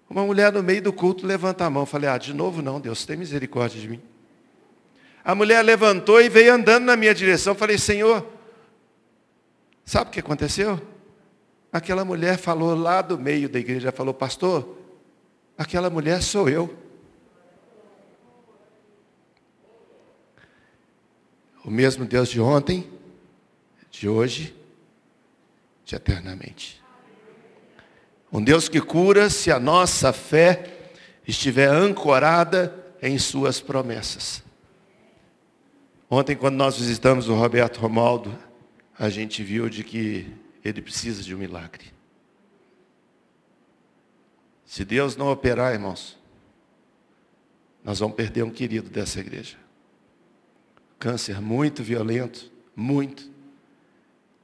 Uma 0.08 0.24
mulher 0.24 0.52
no 0.52 0.62
meio 0.62 0.80
do 0.80 0.92
culto 0.92 1.26
levanta 1.26 1.64
a 1.64 1.70
mão. 1.70 1.84
Falei, 1.84 2.08
ah, 2.08 2.18
de 2.18 2.32
novo 2.32 2.62
não, 2.62 2.80
Deus, 2.80 3.04
tem 3.04 3.16
misericórdia 3.16 3.80
de 3.80 3.88
mim. 3.88 4.02
A 5.24 5.34
mulher 5.34 5.62
levantou 5.62 6.20
e 6.20 6.28
veio 6.28 6.54
andando 6.54 6.84
na 6.84 6.96
minha 6.96 7.14
direção. 7.14 7.54
Falei, 7.54 7.76
Senhor, 7.76 8.24
sabe 9.84 10.08
o 10.08 10.12
que 10.12 10.20
aconteceu? 10.20 10.80
Aquela 11.72 12.04
mulher 12.04 12.38
falou 12.38 12.74
lá 12.76 13.02
do 13.02 13.18
meio 13.18 13.48
da 13.48 13.58
igreja, 13.58 13.90
falou, 13.90 14.14
pastor, 14.14 14.78
aquela 15.58 15.90
mulher 15.90 16.22
sou 16.22 16.48
eu. 16.48 16.72
O 21.64 21.70
mesmo 21.70 22.04
Deus 22.04 22.28
de 22.28 22.40
ontem, 22.40 22.88
de 23.90 24.08
hoje, 24.08 24.54
de 25.84 25.96
eternamente. 25.96 26.80
Um 28.36 28.44
Deus 28.44 28.68
que 28.68 28.82
cura 28.82 29.30
se 29.30 29.50
a 29.50 29.58
nossa 29.58 30.12
fé 30.12 30.90
estiver 31.26 31.70
ancorada 31.70 32.94
em 33.00 33.18
suas 33.18 33.62
promessas. 33.62 34.44
Ontem, 36.10 36.36
quando 36.36 36.54
nós 36.54 36.76
visitamos 36.76 37.30
o 37.30 37.34
Roberto 37.34 37.78
Romaldo, 37.78 38.38
a 38.98 39.08
gente 39.08 39.42
viu 39.42 39.70
de 39.70 39.82
que 39.82 40.30
ele 40.62 40.82
precisa 40.82 41.22
de 41.22 41.34
um 41.34 41.38
milagre. 41.38 41.86
Se 44.66 44.84
Deus 44.84 45.16
não 45.16 45.32
operar, 45.32 45.72
irmãos, 45.72 46.18
nós 47.82 48.00
vamos 48.00 48.16
perder 48.16 48.42
um 48.42 48.50
querido 48.50 48.90
dessa 48.90 49.18
igreja. 49.18 49.56
Câncer 50.98 51.40
muito 51.40 51.82
violento, 51.82 52.52
muito, 52.76 53.30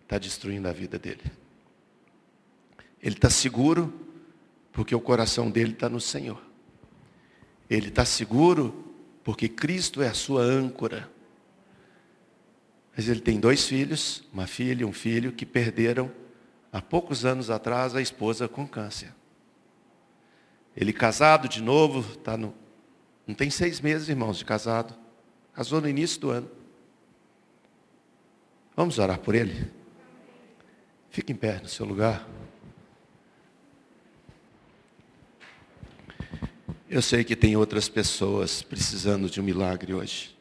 está 0.02 0.16
destruindo 0.16 0.66
a 0.66 0.72
vida 0.72 0.98
dele. 0.98 1.41
Ele 3.02 3.16
está 3.16 3.28
seguro 3.28 3.92
porque 4.72 4.94
o 4.94 5.00
coração 5.00 5.50
dele 5.50 5.72
está 5.72 5.88
no 5.88 6.00
Senhor. 6.00 6.40
Ele 7.68 7.88
está 7.88 8.04
seguro 8.04 8.94
porque 9.24 9.48
Cristo 9.48 10.02
é 10.02 10.08
a 10.08 10.14
sua 10.14 10.42
âncora. 10.42 11.10
Mas 12.96 13.08
ele 13.08 13.20
tem 13.20 13.40
dois 13.40 13.66
filhos, 13.66 14.24
uma 14.32 14.46
filha 14.46 14.82
e 14.82 14.84
um 14.84 14.92
filho, 14.92 15.32
que 15.32 15.46
perderam 15.46 16.10
há 16.70 16.80
poucos 16.80 17.24
anos 17.24 17.50
atrás 17.50 17.94
a 17.94 18.02
esposa 18.02 18.48
com 18.48 18.66
câncer. 18.66 19.12
Ele 20.76 20.92
casado 20.92 21.48
de 21.48 21.62
novo, 21.62 22.16
tá 22.18 22.36
no, 22.36 22.54
não 23.26 23.34
tem 23.34 23.50
seis 23.50 23.80
meses, 23.80 24.08
irmãos, 24.08 24.38
de 24.38 24.44
casado. 24.44 24.94
Casou 25.54 25.80
no 25.80 25.88
início 25.88 26.20
do 26.20 26.30
ano. 26.30 26.50
Vamos 28.74 28.98
orar 28.98 29.18
por 29.18 29.34
ele? 29.34 29.70
Fique 31.10 31.32
em 31.32 31.36
pé 31.36 31.60
no 31.60 31.68
seu 31.68 31.84
lugar. 31.84 32.26
Eu 36.92 37.00
sei 37.00 37.24
que 37.24 37.34
tem 37.34 37.56
outras 37.56 37.88
pessoas 37.88 38.60
precisando 38.60 39.30
de 39.30 39.40
um 39.40 39.42
milagre 39.42 39.94
hoje. 39.94 40.36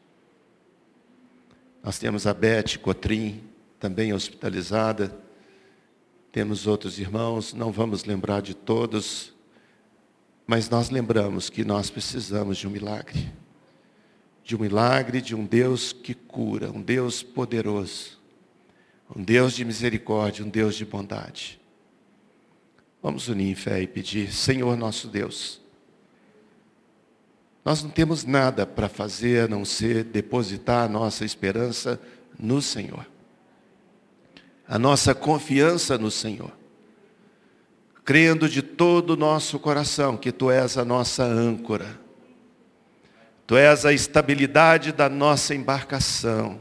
Nós 1.82 1.98
temos 1.98 2.26
a 2.26 2.34
Beth 2.34 2.76
Cotrim, 2.82 3.42
também 3.80 4.12
hospitalizada. 4.12 5.18
Temos 6.30 6.66
outros 6.66 6.98
irmãos, 6.98 7.54
não 7.54 7.72
vamos 7.72 8.04
lembrar 8.04 8.42
de 8.42 8.52
todos, 8.52 9.32
mas 10.46 10.68
nós 10.68 10.90
lembramos 10.90 11.48
que 11.48 11.64
nós 11.64 11.88
precisamos 11.88 12.58
de 12.58 12.68
um 12.68 12.70
milagre. 12.70 13.32
De 14.44 14.54
um 14.54 14.58
milagre 14.58 15.22
de 15.22 15.34
um 15.34 15.46
Deus 15.46 15.90
que 15.90 16.12
cura, 16.12 16.70
um 16.70 16.82
Deus 16.82 17.22
poderoso, 17.22 18.20
um 19.16 19.24
Deus 19.24 19.54
de 19.54 19.64
misericórdia, 19.64 20.44
um 20.44 20.50
Deus 20.50 20.74
de 20.74 20.84
bondade. 20.84 21.58
Vamos 23.02 23.26
unir 23.28 23.52
em 23.52 23.54
fé 23.54 23.80
e 23.80 23.86
pedir, 23.86 24.30
Senhor 24.30 24.76
nosso 24.76 25.08
Deus, 25.08 25.61
nós 27.64 27.82
não 27.82 27.90
temos 27.90 28.24
nada 28.24 28.66
para 28.66 28.88
fazer 28.88 29.44
a 29.44 29.48
não 29.48 29.64
ser 29.64 30.04
depositar 30.04 30.84
a 30.84 30.88
nossa 30.88 31.24
esperança 31.24 32.00
no 32.38 32.60
Senhor. 32.60 33.06
A 34.66 34.78
nossa 34.78 35.14
confiança 35.14 35.96
no 35.96 36.10
Senhor. 36.10 36.52
Crendo 38.04 38.48
de 38.48 38.62
todo 38.62 39.10
o 39.10 39.16
nosso 39.16 39.60
coração 39.60 40.16
que 40.16 40.32
Tu 40.32 40.50
és 40.50 40.76
a 40.76 40.84
nossa 40.84 41.22
âncora. 41.22 42.00
Tu 43.46 43.56
és 43.56 43.84
a 43.84 43.92
estabilidade 43.92 44.90
da 44.90 45.08
nossa 45.08 45.54
embarcação. 45.54 46.58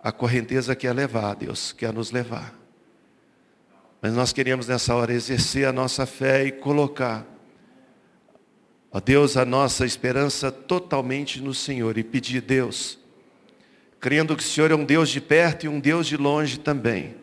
A 0.00 0.10
correnteza 0.10 0.74
quer 0.74 0.92
levar, 0.92 1.34
Deus, 1.34 1.70
quer 1.72 1.92
nos 1.92 2.10
levar. 2.10 2.54
Mas 4.02 4.14
nós 4.14 4.32
queremos 4.32 4.66
nessa 4.66 4.94
hora 4.96 5.12
exercer 5.12 5.66
a 5.66 5.72
nossa 5.72 6.06
fé 6.06 6.44
e 6.44 6.52
colocar 6.52 7.24
Ó 8.96 9.00
Deus, 9.00 9.36
a 9.36 9.44
nossa 9.44 9.84
esperança 9.84 10.52
totalmente 10.52 11.42
no 11.42 11.52
Senhor 11.52 11.98
e 11.98 12.04
pedir, 12.04 12.40
Deus, 12.40 12.96
crendo 13.98 14.36
que 14.36 14.42
o 14.44 14.46
Senhor 14.46 14.70
é 14.70 14.74
um 14.76 14.84
Deus 14.84 15.08
de 15.08 15.20
perto 15.20 15.66
e 15.66 15.68
um 15.68 15.80
Deus 15.80 16.06
de 16.06 16.16
longe 16.16 16.60
também. 16.60 17.16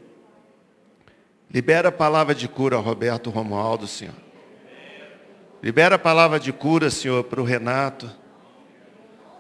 Libera 1.50 1.88
a 1.88 1.92
palavra 1.92 2.36
de 2.36 2.46
cura 2.50 2.76
Roberto 2.76 3.30
Romualdo, 3.30 3.88
Senhor. 3.88 4.14
Libera 5.64 5.96
a 5.96 6.00
palavra 6.00 6.42
de 6.42 6.52
cura, 6.52 6.90
Senhor, 6.90 7.24
para 7.24 7.40
o 7.40 7.46
Renato. 7.46 8.12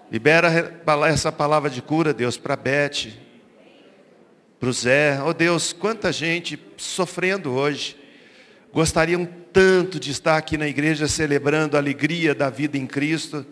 Libera 0.09 0.81
essa 1.09 1.33
palavra 1.33 1.69
de 1.69 1.81
cura, 1.81 2.13
Deus, 2.13 2.38
para 2.38 2.53
a 2.53 2.57
Beth. 2.57 3.09
para 4.57 4.69
o 4.69 4.71
Zé. 4.73 5.21
Oh 5.21 5.33
Deus, 5.33 5.73
quanta 5.73 6.13
gente 6.13 6.57
sofrendo 6.77 7.51
hoje. 7.51 7.97
Gostariam 8.71 9.27
tanto 9.51 10.00
de 10.00 10.12
estar 10.12 10.38
aqui 10.38 10.58
na 10.58 10.67
igreja 10.67 11.08
celebrando 11.08 11.75
a 11.75 11.79
alegria 11.79 12.34
da 12.34 12.50
vida 12.50 12.77
em 12.77 12.86
Cristo. 12.88 13.46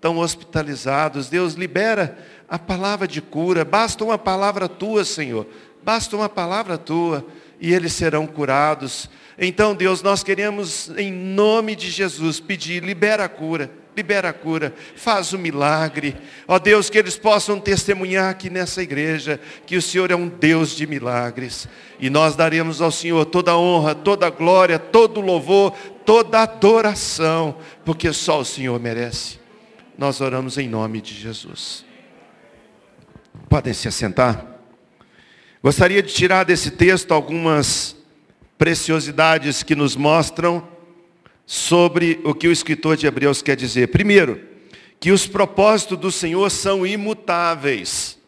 Tão 0.00 0.18
hospitalizados. 0.18 1.28
Deus, 1.28 1.54
libera 1.54 2.18
a 2.48 2.58
palavra 2.58 3.06
de 3.06 3.22
cura. 3.22 3.64
Basta 3.64 4.04
uma 4.04 4.18
palavra 4.18 4.68
tua, 4.68 5.04
Senhor. 5.04 5.46
Basta 5.82 6.16
uma 6.16 6.28
palavra 6.28 6.76
tua 6.76 7.26
e 7.60 7.72
eles 7.72 7.92
serão 7.92 8.26
curados. 8.26 9.08
Então, 9.38 9.74
Deus, 9.74 10.02
nós 10.02 10.22
queremos, 10.22 10.90
em 10.96 11.12
nome 11.12 11.74
de 11.74 11.90
Jesus, 11.90 12.40
pedir, 12.40 12.82
libera 12.82 13.24
a 13.24 13.28
cura, 13.28 13.70
libera 13.96 14.30
a 14.30 14.32
cura, 14.32 14.74
faz 14.96 15.32
o 15.32 15.38
milagre. 15.38 16.16
Ó 16.48 16.58
Deus, 16.58 16.88
que 16.88 16.98
eles 16.98 17.16
possam 17.16 17.60
testemunhar 17.60 18.30
aqui 18.30 18.48
nessa 18.48 18.82
igreja, 18.82 19.38
que 19.66 19.76
o 19.76 19.82
Senhor 19.82 20.10
é 20.10 20.16
um 20.16 20.28
Deus 20.28 20.74
de 20.74 20.86
milagres. 20.86 21.68
E 22.00 22.08
nós 22.08 22.34
daremos 22.34 22.80
ao 22.80 22.90
Senhor 22.90 23.24
toda 23.26 23.52
a 23.52 23.58
honra, 23.58 23.94
toda 23.94 24.26
a 24.26 24.30
glória, 24.30 24.78
todo 24.78 25.18
o 25.18 25.24
louvor, 25.24 25.72
toda 26.04 26.38
a 26.38 26.42
adoração, 26.42 27.56
porque 27.84 28.12
só 28.12 28.40
o 28.40 28.44
Senhor 28.44 28.78
merece. 28.80 29.38
Nós 29.96 30.20
oramos 30.20 30.56
em 30.56 30.68
nome 30.68 31.00
de 31.00 31.14
Jesus. 31.14 31.84
Podem 33.48 33.74
se 33.74 33.88
assentar. 33.88 34.46
Gostaria 35.62 36.02
de 36.02 36.12
tirar 36.12 36.44
desse 36.44 36.70
texto 36.70 37.12
algumas 37.12 37.94
preciosidades 38.56 39.62
que 39.62 39.74
nos 39.74 39.94
mostram 39.94 40.66
sobre 41.46 42.20
o 42.24 42.34
que 42.34 42.48
o 42.48 42.52
escritor 42.52 42.96
de 42.96 43.06
Hebreus 43.06 43.42
quer 43.42 43.56
dizer. 43.56 43.88
Primeiro, 43.88 44.40
que 44.98 45.10
os 45.10 45.26
propósitos 45.26 45.98
do 45.98 46.12
Senhor 46.12 46.50
são 46.50 46.86
imutáveis. 46.86 48.18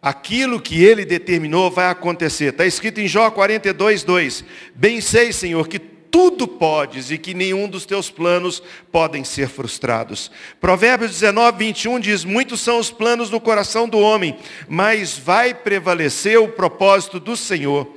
Aquilo 0.00 0.60
que 0.60 0.84
ele 0.84 1.04
determinou 1.04 1.70
vai 1.70 1.88
acontecer. 1.88 2.50
Está 2.52 2.66
escrito 2.66 3.00
em 3.00 3.08
Jó 3.08 3.30
42, 3.30 4.02
2. 4.02 4.44
Bem 4.74 5.00
sei, 5.00 5.32
Senhor, 5.32 5.66
que 5.66 5.78
tudo 5.78 6.46
podes 6.46 7.10
e 7.10 7.18
que 7.18 7.34
nenhum 7.34 7.68
dos 7.68 7.84
teus 7.84 8.08
planos 8.08 8.62
podem 8.92 9.24
ser 9.24 9.48
frustrados. 9.48 10.30
Provérbios 10.60 11.10
19, 11.10 11.58
21 11.58 11.98
diz: 11.98 12.24
Muitos 12.24 12.60
são 12.60 12.78
os 12.78 12.92
planos 12.92 13.30
no 13.30 13.40
coração 13.40 13.88
do 13.88 13.98
homem, 13.98 14.38
mas 14.68 15.18
vai 15.18 15.52
prevalecer 15.52 16.38
o 16.38 16.46
propósito 16.46 17.18
do 17.18 17.36
Senhor. 17.36 17.92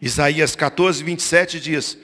Isaías 0.00 0.54
14, 0.54 1.02
27 1.02 1.58
diz: 1.58 1.98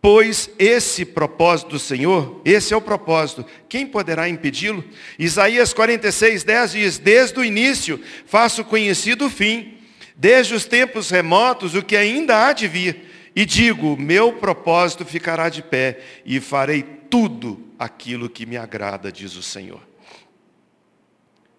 Pois 0.00 0.50
esse 0.58 1.04
propósito 1.04 1.70
do 1.70 1.78
Senhor, 1.78 2.40
esse 2.44 2.72
é 2.72 2.76
o 2.76 2.80
propósito, 2.80 3.44
quem 3.68 3.86
poderá 3.86 4.28
impedi-lo? 4.28 4.84
Isaías 5.18 5.72
46, 5.72 6.44
10 6.44 6.72
diz: 6.72 6.98
Desde 6.98 7.38
o 7.40 7.44
início 7.44 8.00
faço 8.26 8.64
conhecido 8.64 9.26
o 9.26 9.30
fim, 9.30 9.78
desde 10.14 10.54
os 10.54 10.64
tempos 10.64 11.10
remotos 11.10 11.74
o 11.74 11.82
que 11.82 11.96
ainda 11.96 12.46
há 12.46 12.52
de 12.52 12.68
vir 12.68 13.06
e 13.36 13.44
digo: 13.44 13.96
meu 13.98 14.32
propósito 14.32 15.04
ficará 15.04 15.50
de 15.50 15.62
pé 15.62 16.00
e 16.24 16.40
farei 16.40 16.82
tudo 16.82 17.62
aquilo 17.78 18.30
que 18.30 18.46
me 18.46 18.56
agrada, 18.56 19.12
diz 19.12 19.36
o 19.36 19.42
Senhor. 19.42 19.86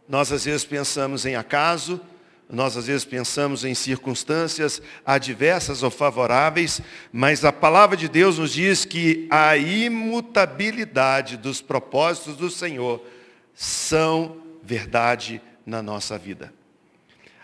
Nós 0.10 0.32
às 0.32 0.46
vezes 0.46 0.66
pensamos 0.66 1.26
em 1.26 1.36
acaso, 1.36 2.02
nós 2.50 2.78
às 2.78 2.88
vezes 2.88 3.04
pensamos 3.04 3.66
em 3.66 3.74
circunstâncias 3.74 4.82
adversas 5.06 5.84
ou 5.84 5.92
favoráveis, 5.92 6.82
mas 7.12 7.44
a 7.44 7.52
palavra 7.52 7.98
de 7.98 8.08
Deus 8.08 8.38
nos 8.38 8.54
diz 8.54 8.86
que 8.86 9.28
a 9.30 9.58
imutabilidade 9.58 11.36
dos 11.36 11.62
propósitos 11.62 12.38
do 12.38 12.50
Senhor 12.50 13.04
são 13.54 14.38
verdade 14.64 15.42
na 15.66 15.82
nossa 15.82 16.18
vida. 16.18 16.54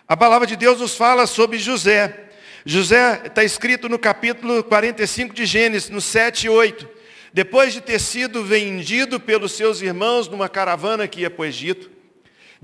A 0.07 0.15
palavra 0.15 0.47
de 0.47 0.55
Deus 0.55 0.79
nos 0.79 0.95
fala 0.95 1.27
sobre 1.27 1.57
José. 1.57 2.29
José 2.65 3.23
está 3.25 3.43
escrito 3.43 3.89
no 3.89 3.99
capítulo 3.99 4.63
45 4.63 5.33
de 5.33 5.45
Gênesis, 5.45 5.89
no 5.89 5.99
7 5.99 6.45
e 6.45 6.49
8. 6.49 6.87
Depois 7.33 7.73
de 7.73 7.81
ter 7.81 7.99
sido 7.99 8.43
vendido 8.43 9.19
pelos 9.19 9.51
seus 9.53 9.81
irmãos 9.81 10.29
numa 10.29 10.47
caravana 10.47 11.07
que 11.07 11.21
ia 11.21 11.29
para 11.29 11.41
o 11.41 11.45
Egito, 11.45 11.91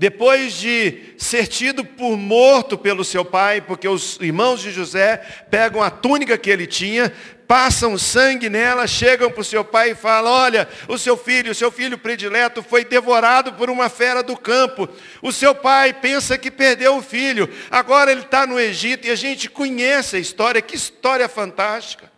depois 0.00 0.54
de 0.54 1.12
ser 1.18 1.46
tido 1.46 1.84
por 1.84 2.16
morto 2.16 2.78
pelo 2.78 3.04
seu 3.04 3.22
pai, 3.22 3.60
porque 3.60 3.86
os 3.86 4.16
irmãos 4.18 4.62
de 4.62 4.70
José 4.70 5.18
pegam 5.50 5.82
a 5.82 5.90
túnica 5.90 6.38
que 6.38 6.48
ele 6.48 6.66
tinha, 6.66 7.12
passam 7.46 7.98
sangue 7.98 8.48
nela, 8.48 8.86
chegam 8.86 9.30
para 9.30 9.42
o 9.42 9.44
seu 9.44 9.62
pai 9.62 9.90
e 9.90 9.94
falam: 9.94 10.32
Olha, 10.32 10.66
o 10.88 10.96
seu 10.96 11.18
filho, 11.18 11.52
o 11.52 11.54
seu 11.54 11.70
filho 11.70 11.98
predileto 11.98 12.62
foi 12.62 12.82
devorado 12.82 13.52
por 13.52 13.68
uma 13.68 13.90
fera 13.90 14.22
do 14.22 14.38
campo. 14.38 14.88
O 15.20 15.30
seu 15.32 15.54
pai 15.54 15.92
pensa 15.92 16.38
que 16.38 16.50
perdeu 16.50 16.96
o 16.96 17.02
filho, 17.02 17.46
agora 17.70 18.10
ele 18.10 18.22
está 18.22 18.46
no 18.46 18.58
Egito 18.58 19.06
e 19.06 19.10
a 19.10 19.14
gente 19.14 19.50
conhece 19.50 20.16
a 20.16 20.18
história, 20.18 20.62
que 20.62 20.76
história 20.76 21.28
fantástica 21.28 22.09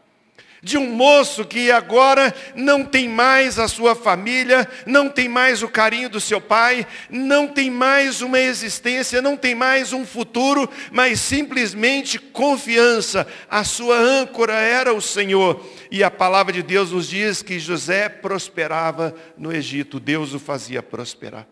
de 0.62 0.78
um 0.78 0.94
moço 0.94 1.44
que 1.44 1.72
agora 1.72 2.32
não 2.54 2.84
tem 2.84 3.08
mais 3.08 3.58
a 3.58 3.66
sua 3.66 3.96
família, 3.96 4.68
não 4.86 5.08
tem 5.08 5.28
mais 5.28 5.60
o 5.60 5.68
carinho 5.68 6.08
do 6.08 6.20
seu 6.20 6.40
pai, 6.40 6.86
não 7.10 7.48
tem 7.48 7.68
mais 7.68 8.22
uma 8.22 8.38
existência, 8.38 9.20
não 9.20 9.36
tem 9.36 9.56
mais 9.56 9.92
um 9.92 10.06
futuro, 10.06 10.70
mas 10.92 11.18
simplesmente 11.18 12.16
confiança. 12.16 13.26
A 13.50 13.64
sua 13.64 13.98
âncora 13.98 14.54
era 14.54 14.94
o 14.94 15.00
Senhor. 15.00 15.66
E 15.90 16.04
a 16.04 16.10
palavra 16.10 16.52
de 16.52 16.62
Deus 16.62 16.92
nos 16.92 17.08
diz 17.08 17.42
que 17.42 17.58
José 17.58 18.08
prosperava 18.08 19.12
no 19.36 19.52
Egito, 19.52 19.98
Deus 19.98 20.32
o 20.32 20.38
fazia 20.38 20.80
prosperar. 20.80 21.44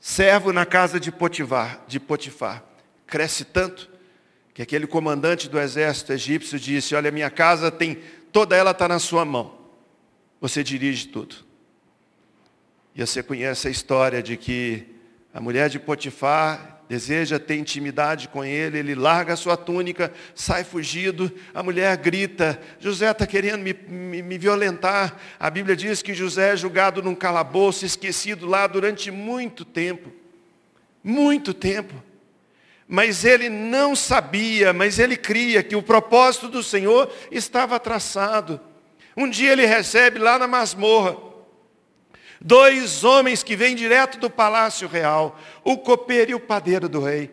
Servo 0.00 0.52
na 0.52 0.66
casa 0.66 0.98
de 0.98 1.12
Potifar, 1.12 1.84
de 1.86 2.00
Potifar, 2.00 2.64
cresce 3.06 3.44
tanto 3.44 3.91
que 4.54 4.62
aquele 4.62 4.86
comandante 4.86 5.48
do 5.48 5.58
exército 5.58 6.12
egípcio 6.12 6.58
disse, 6.58 6.94
olha, 6.94 7.10
minha 7.10 7.30
casa 7.30 7.70
tem, 7.70 7.98
toda 8.30 8.56
ela 8.56 8.72
está 8.72 8.86
na 8.86 8.98
sua 8.98 9.24
mão. 9.24 9.58
Você 10.40 10.62
dirige 10.62 11.08
tudo. 11.08 11.36
E 12.94 13.00
você 13.00 13.22
conhece 13.22 13.68
a 13.68 13.70
história 13.70 14.22
de 14.22 14.36
que 14.36 14.86
a 15.32 15.40
mulher 15.40 15.70
de 15.70 15.78
Potifar 15.78 16.72
deseja 16.88 17.38
ter 17.38 17.56
intimidade 17.56 18.28
com 18.28 18.44
ele, 18.44 18.78
ele 18.78 18.94
larga 18.94 19.32
a 19.32 19.36
sua 19.36 19.56
túnica, 19.56 20.12
sai 20.34 20.62
fugido, 20.62 21.32
a 21.54 21.62
mulher 21.62 21.96
grita, 21.96 22.60
José 22.78 23.10
está 23.10 23.26
querendo 23.26 23.62
me, 23.62 23.72
me, 23.72 24.20
me, 24.20 24.36
violentar. 24.36 25.16
A 25.40 25.48
Bíblia 25.48 25.74
diz 25.74 26.02
que 26.02 26.12
José 26.12 26.52
é 26.52 26.56
julgado 26.56 27.02
num 27.02 27.14
calabouço, 27.14 27.86
esquecido 27.86 28.46
lá 28.46 28.66
durante 28.66 29.10
muito 29.10 29.64
tempo. 29.64 30.12
Muito 31.02 31.54
tempo. 31.54 31.94
Mas 32.94 33.24
ele 33.24 33.48
não 33.48 33.96
sabia, 33.96 34.70
mas 34.70 34.98
ele 34.98 35.16
cria 35.16 35.62
que 35.62 35.74
o 35.74 35.82
propósito 35.82 36.46
do 36.46 36.62
Senhor 36.62 37.10
estava 37.30 37.80
traçado. 37.80 38.60
Um 39.16 39.30
dia 39.30 39.52
ele 39.52 39.64
recebe 39.64 40.18
lá 40.18 40.38
na 40.38 40.46
masmorra 40.46 41.16
dois 42.38 43.02
homens 43.02 43.42
que 43.42 43.56
vêm 43.56 43.74
direto 43.74 44.18
do 44.18 44.28
palácio 44.28 44.86
real, 44.86 45.40
o 45.64 45.78
copeiro 45.78 46.32
e 46.32 46.34
o 46.34 46.40
padeiro 46.40 46.86
do 46.86 47.00
rei. 47.00 47.30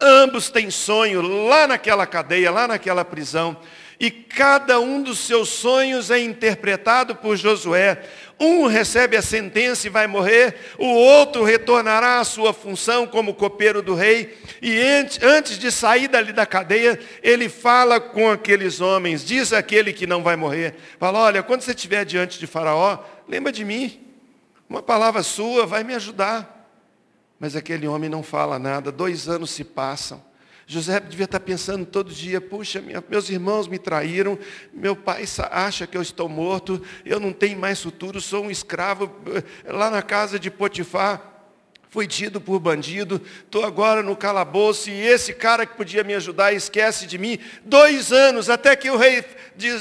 Ambos 0.00 0.48
têm 0.48 0.70
sonho 0.70 1.20
lá 1.20 1.66
naquela 1.66 2.06
cadeia, 2.06 2.50
lá 2.50 2.66
naquela 2.66 3.04
prisão. 3.04 3.58
E 4.00 4.10
cada 4.10 4.80
um 4.80 5.02
dos 5.02 5.18
seus 5.18 5.50
sonhos 5.50 6.10
é 6.10 6.18
interpretado 6.18 7.14
por 7.14 7.36
Josué. 7.36 8.02
Um 8.44 8.66
recebe 8.66 9.16
a 9.16 9.22
sentença 9.22 9.86
e 9.86 9.90
vai 9.90 10.06
morrer, 10.06 10.54
o 10.78 10.86
outro 10.86 11.42
retornará 11.44 12.20
à 12.20 12.24
sua 12.24 12.52
função 12.52 13.06
como 13.06 13.32
copeiro 13.32 13.80
do 13.80 13.94
rei. 13.94 14.36
E 14.60 14.78
antes 15.22 15.58
de 15.58 15.72
sair 15.72 16.08
dali 16.08 16.30
da 16.30 16.44
cadeia, 16.44 17.00
ele 17.22 17.48
fala 17.48 17.98
com 17.98 18.30
aqueles 18.30 18.82
homens, 18.82 19.24
diz 19.24 19.52
aquele 19.52 19.94
que 19.94 20.06
não 20.06 20.22
vai 20.22 20.36
morrer: 20.36 20.74
fala, 20.98 21.20
olha, 21.20 21.42
quando 21.42 21.62
você 21.62 21.70
estiver 21.70 22.04
diante 22.04 22.38
de 22.38 22.46
Faraó, 22.46 22.98
lembra 23.26 23.50
de 23.50 23.64
mim. 23.64 24.00
Uma 24.68 24.82
palavra 24.82 25.22
sua 25.22 25.66
vai 25.66 25.82
me 25.82 25.94
ajudar. 25.94 26.68
Mas 27.40 27.56
aquele 27.56 27.88
homem 27.88 28.10
não 28.10 28.22
fala 28.22 28.58
nada, 28.58 28.92
dois 28.92 29.28
anos 29.28 29.50
se 29.50 29.64
passam. 29.64 30.22
José 30.66 30.98
devia 30.98 31.24
estar 31.24 31.40
pensando 31.40 31.84
todo 31.84 32.12
dia, 32.12 32.40
puxa, 32.40 32.82
meus 33.08 33.28
irmãos 33.28 33.68
me 33.68 33.78
traíram, 33.78 34.38
meu 34.72 34.96
pai 34.96 35.24
acha 35.50 35.86
que 35.86 35.96
eu 35.96 36.02
estou 36.02 36.28
morto, 36.28 36.82
eu 37.04 37.20
não 37.20 37.32
tenho 37.32 37.58
mais 37.58 37.82
futuro, 37.82 38.20
sou 38.20 38.44
um 38.44 38.50
escravo 38.50 39.14
eh, 39.34 39.72
lá 39.72 39.90
na 39.90 40.00
casa 40.00 40.38
de 40.38 40.50
Potifar, 40.50 41.34
fui 41.90 42.08
tido 42.08 42.40
por 42.40 42.58
bandido, 42.58 43.20
estou 43.44 43.64
agora 43.64 44.02
no 44.02 44.16
calabouço 44.16 44.90
e 44.90 45.00
esse 45.00 45.34
cara 45.34 45.66
que 45.66 45.76
podia 45.76 46.02
me 46.02 46.14
ajudar 46.14 46.52
esquece 46.52 47.06
de 47.06 47.16
mim. 47.16 47.38
Dois 47.64 48.10
anos, 48.10 48.50
até 48.50 48.74
que 48.74 48.90
o 48.90 48.96
rei 48.96 49.24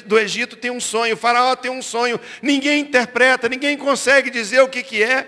do 0.06 0.20
Egito 0.20 0.56
tem 0.56 0.70
um 0.70 0.80
sonho, 0.80 1.16
o 1.16 1.18
faraó 1.18 1.56
tem 1.56 1.72
um 1.72 1.82
sonho, 1.82 2.20
ninguém 2.40 2.82
interpreta, 2.82 3.50
ninguém 3.50 3.76
consegue 3.76 4.30
dizer 4.30 4.62
o 4.62 4.68
que, 4.68 4.84
que 4.84 5.02
é. 5.02 5.28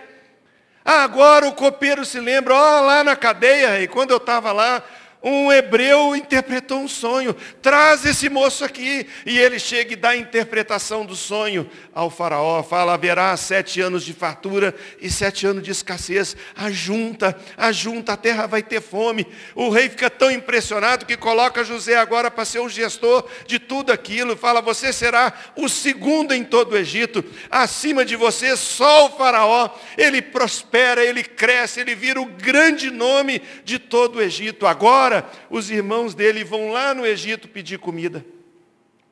Ah, 0.83 1.03
agora 1.03 1.47
o 1.47 1.53
copeiro 1.53 2.05
se 2.05 2.19
lembra, 2.19 2.53
ó, 2.53 2.81
lá 2.81 3.03
na 3.03 3.15
cadeia, 3.15 3.71
rei, 3.71 3.87
quando 3.87 4.11
eu 4.11 4.17
estava 4.17 4.51
lá, 4.51 4.83
um 5.27 5.51
hebreu 5.51 6.15
interpretou 6.15 6.77
um 6.79 6.87
sonho. 6.87 7.35
Traz 7.59 8.05
esse 8.05 8.29
moço 8.29 8.63
aqui. 8.63 9.07
E 9.25 9.39
ele 9.39 9.57
chega 9.57 9.93
e 9.93 9.95
dá 9.95 10.09
a 10.09 10.17
interpretação 10.17 11.03
do 11.03 11.15
sonho 11.15 11.67
ao 11.95 12.11
faraó. 12.11 12.61
Fala, 12.61 12.93
haverá 12.93 13.35
sete 13.35 13.81
anos 13.81 14.03
de 14.03 14.13
fartura 14.13 14.75
e 15.01 15.09
sete 15.09 15.47
anos 15.47 15.63
de 15.63 15.71
escassez. 15.71 16.37
Ajunta, 16.55 17.35
ajunta, 17.57 18.13
a 18.13 18.17
terra 18.17 18.45
vai 18.45 18.61
ter 18.61 18.79
fome. 18.79 19.25
O 19.55 19.69
rei 19.69 19.89
fica 19.89 20.11
tão 20.11 20.29
impressionado 20.29 21.07
que 21.07 21.17
coloca 21.17 21.63
José 21.63 21.95
agora 21.95 22.29
para 22.29 22.45
ser 22.45 22.59
o 22.59 22.69
gestor 22.69 23.27
de 23.47 23.57
tudo 23.57 23.91
aquilo. 23.91 24.37
Fala, 24.37 24.61
você 24.61 24.93
será 24.93 25.33
o 25.55 25.67
segundo 25.67 26.35
em 26.35 26.43
todo 26.43 26.73
o 26.73 26.77
Egito. 26.77 27.25
Acima 27.49 28.05
de 28.05 28.15
você, 28.15 28.55
só 28.55 29.07
o 29.07 29.17
faraó. 29.17 29.71
Ele 29.97 30.21
prospera, 30.21 31.03
ele 31.03 31.23
cresce, 31.23 31.79
ele 31.79 31.95
vira 31.95 32.21
o 32.21 32.27
grande 32.27 32.91
nome 32.91 33.41
de 33.63 33.79
todo 33.79 34.17
o 34.17 34.21
Egito. 34.21 34.67
Agora, 34.67 35.14
os 35.49 35.69
irmãos 35.69 36.15
dele 36.15 36.43
vão 36.43 36.71
lá 36.71 36.93
no 36.93 37.05
Egito 37.05 37.47
pedir 37.47 37.79
comida, 37.79 38.25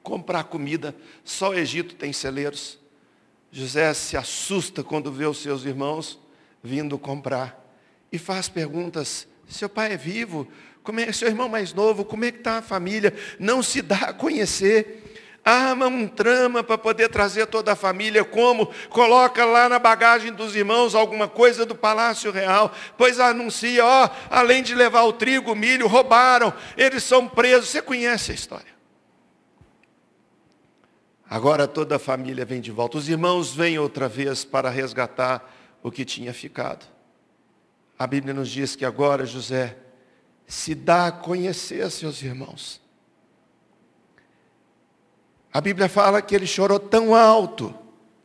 comprar 0.01 0.45
comida. 0.45 0.95
Só 1.23 1.49
o 1.49 1.53
Egito 1.53 1.95
tem 1.95 2.11
celeiros. 2.11 2.79
José 3.51 3.93
se 3.93 4.17
assusta 4.17 4.83
quando 4.83 5.11
vê 5.11 5.25
os 5.25 5.37
seus 5.37 5.63
irmãos 5.63 6.19
vindo 6.63 6.97
comprar 6.97 7.63
e 8.11 8.17
faz 8.17 8.49
perguntas. 8.49 9.27
Seu 9.47 9.69
pai 9.69 9.93
é 9.93 9.97
vivo? 9.97 10.47
Como 10.83 10.99
é 10.99 11.11
seu 11.11 11.27
irmão 11.27 11.47
mais 11.47 11.73
novo? 11.73 12.03
Como 12.03 12.25
é 12.25 12.31
que 12.31 12.39
está 12.39 12.57
a 12.57 12.61
família? 12.61 13.13
Não 13.39 13.61
se 13.61 13.81
dá 13.81 13.97
a 13.97 14.13
conhecer 14.13 15.12
arma 15.43 15.87
um 15.87 16.07
trama 16.07 16.63
para 16.63 16.77
poder 16.77 17.09
trazer 17.09 17.47
toda 17.47 17.73
a 17.73 17.75
família, 17.75 18.23
como 18.23 18.71
coloca 18.89 19.43
lá 19.43 19.67
na 19.67 19.77
bagagem 19.77 20.31
dos 20.31 20.55
irmãos 20.55 20.95
alguma 20.95 21.27
coisa 21.27 21.65
do 21.65 21.75
palácio 21.75 22.31
real, 22.31 22.71
pois 22.97 23.19
anuncia, 23.19 23.85
ó, 23.85 24.09
além 24.29 24.63
de 24.63 24.73
levar 24.73 25.03
o 25.03 25.13
trigo, 25.13 25.51
o 25.51 25.55
milho, 25.55 25.87
roubaram, 25.87 26.53
eles 26.77 27.03
são 27.03 27.27
presos. 27.27 27.69
Você 27.69 27.81
conhece 27.81 28.31
a 28.31 28.35
história. 28.35 28.73
Agora 31.29 31.67
toda 31.67 31.95
a 31.95 31.99
família 31.99 32.45
vem 32.45 32.61
de 32.61 32.71
volta. 32.71 32.97
Os 32.97 33.09
irmãos 33.09 33.55
vêm 33.55 33.79
outra 33.79 34.07
vez 34.07 34.45
para 34.45 34.69
resgatar 34.69 35.51
o 35.81 35.89
que 35.89 36.05
tinha 36.05 36.31
ficado. 36.31 36.85
A 37.97 38.05
Bíblia 38.05 38.33
nos 38.33 38.49
diz 38.49 38.75
que 38.75 38.85
agora 38.85 39.25
José 39.25 39.77
se 40.45 40.75
dá 40.75 41.07
a 41.07 41.11
conhecer 41.11 41.81
a 41.81 41.89
seus 41.89 42.21
irmãos. 42.21 42.82
A 45.53 45.61
Bíblia 45.61 45.87
fala 45.87 46.21
que 46.21 46.33
ele 46.33 46.47
chorou 46.47 46.79
tão 46.79 47.13
alto 47.13 47.73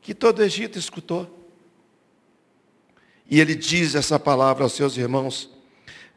que 0.00 0.14
todo 0.14 0.38
o 0.38 0.42
Egito 0.42 0.78
escutou. 0.78 1.34
E 3.30 3.38
ele 3.38 3.54
diz 3.54 3.94
essa 3.94 4.18
palavra 4.18 4.64
aos 4.64 4.72
seus 4.72 4.96
irmãos: 4.96 5.50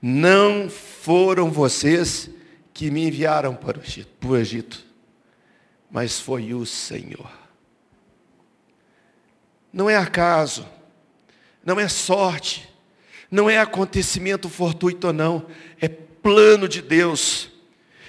Não 0.02 0.70
foram 0.70 1.52
vocês 1.52 2.30
que 2.74 2.90
me 2.90 3.08
enviaram 3.08 3.54
para 3.54 3.78
o 3.78 3.82
Egito, 3.82 4.10
para 4.20 4.30
o 4.30 4.38
Egito 4.38 4.92
mas 5.92 6.18
foi 6.18 6.54
o 6.54 6.66
Senhor. 6.66 7.30
Não 9.74 9.90
é 9.90 9.98
acaso, 9.98 10.66
não 11.64 11.78
é 11.80 11.88
sorte, 11.90 12.68
não 13.30 13.50
é 13.50 13.60
acontecimento 13.60 14.48
fortuito, 14.48 15.12
não, 15.12 15.46
é 15.82 15.90
plano 15.90 16.68
de 16.68 16.82
Deus. 16.82 17.50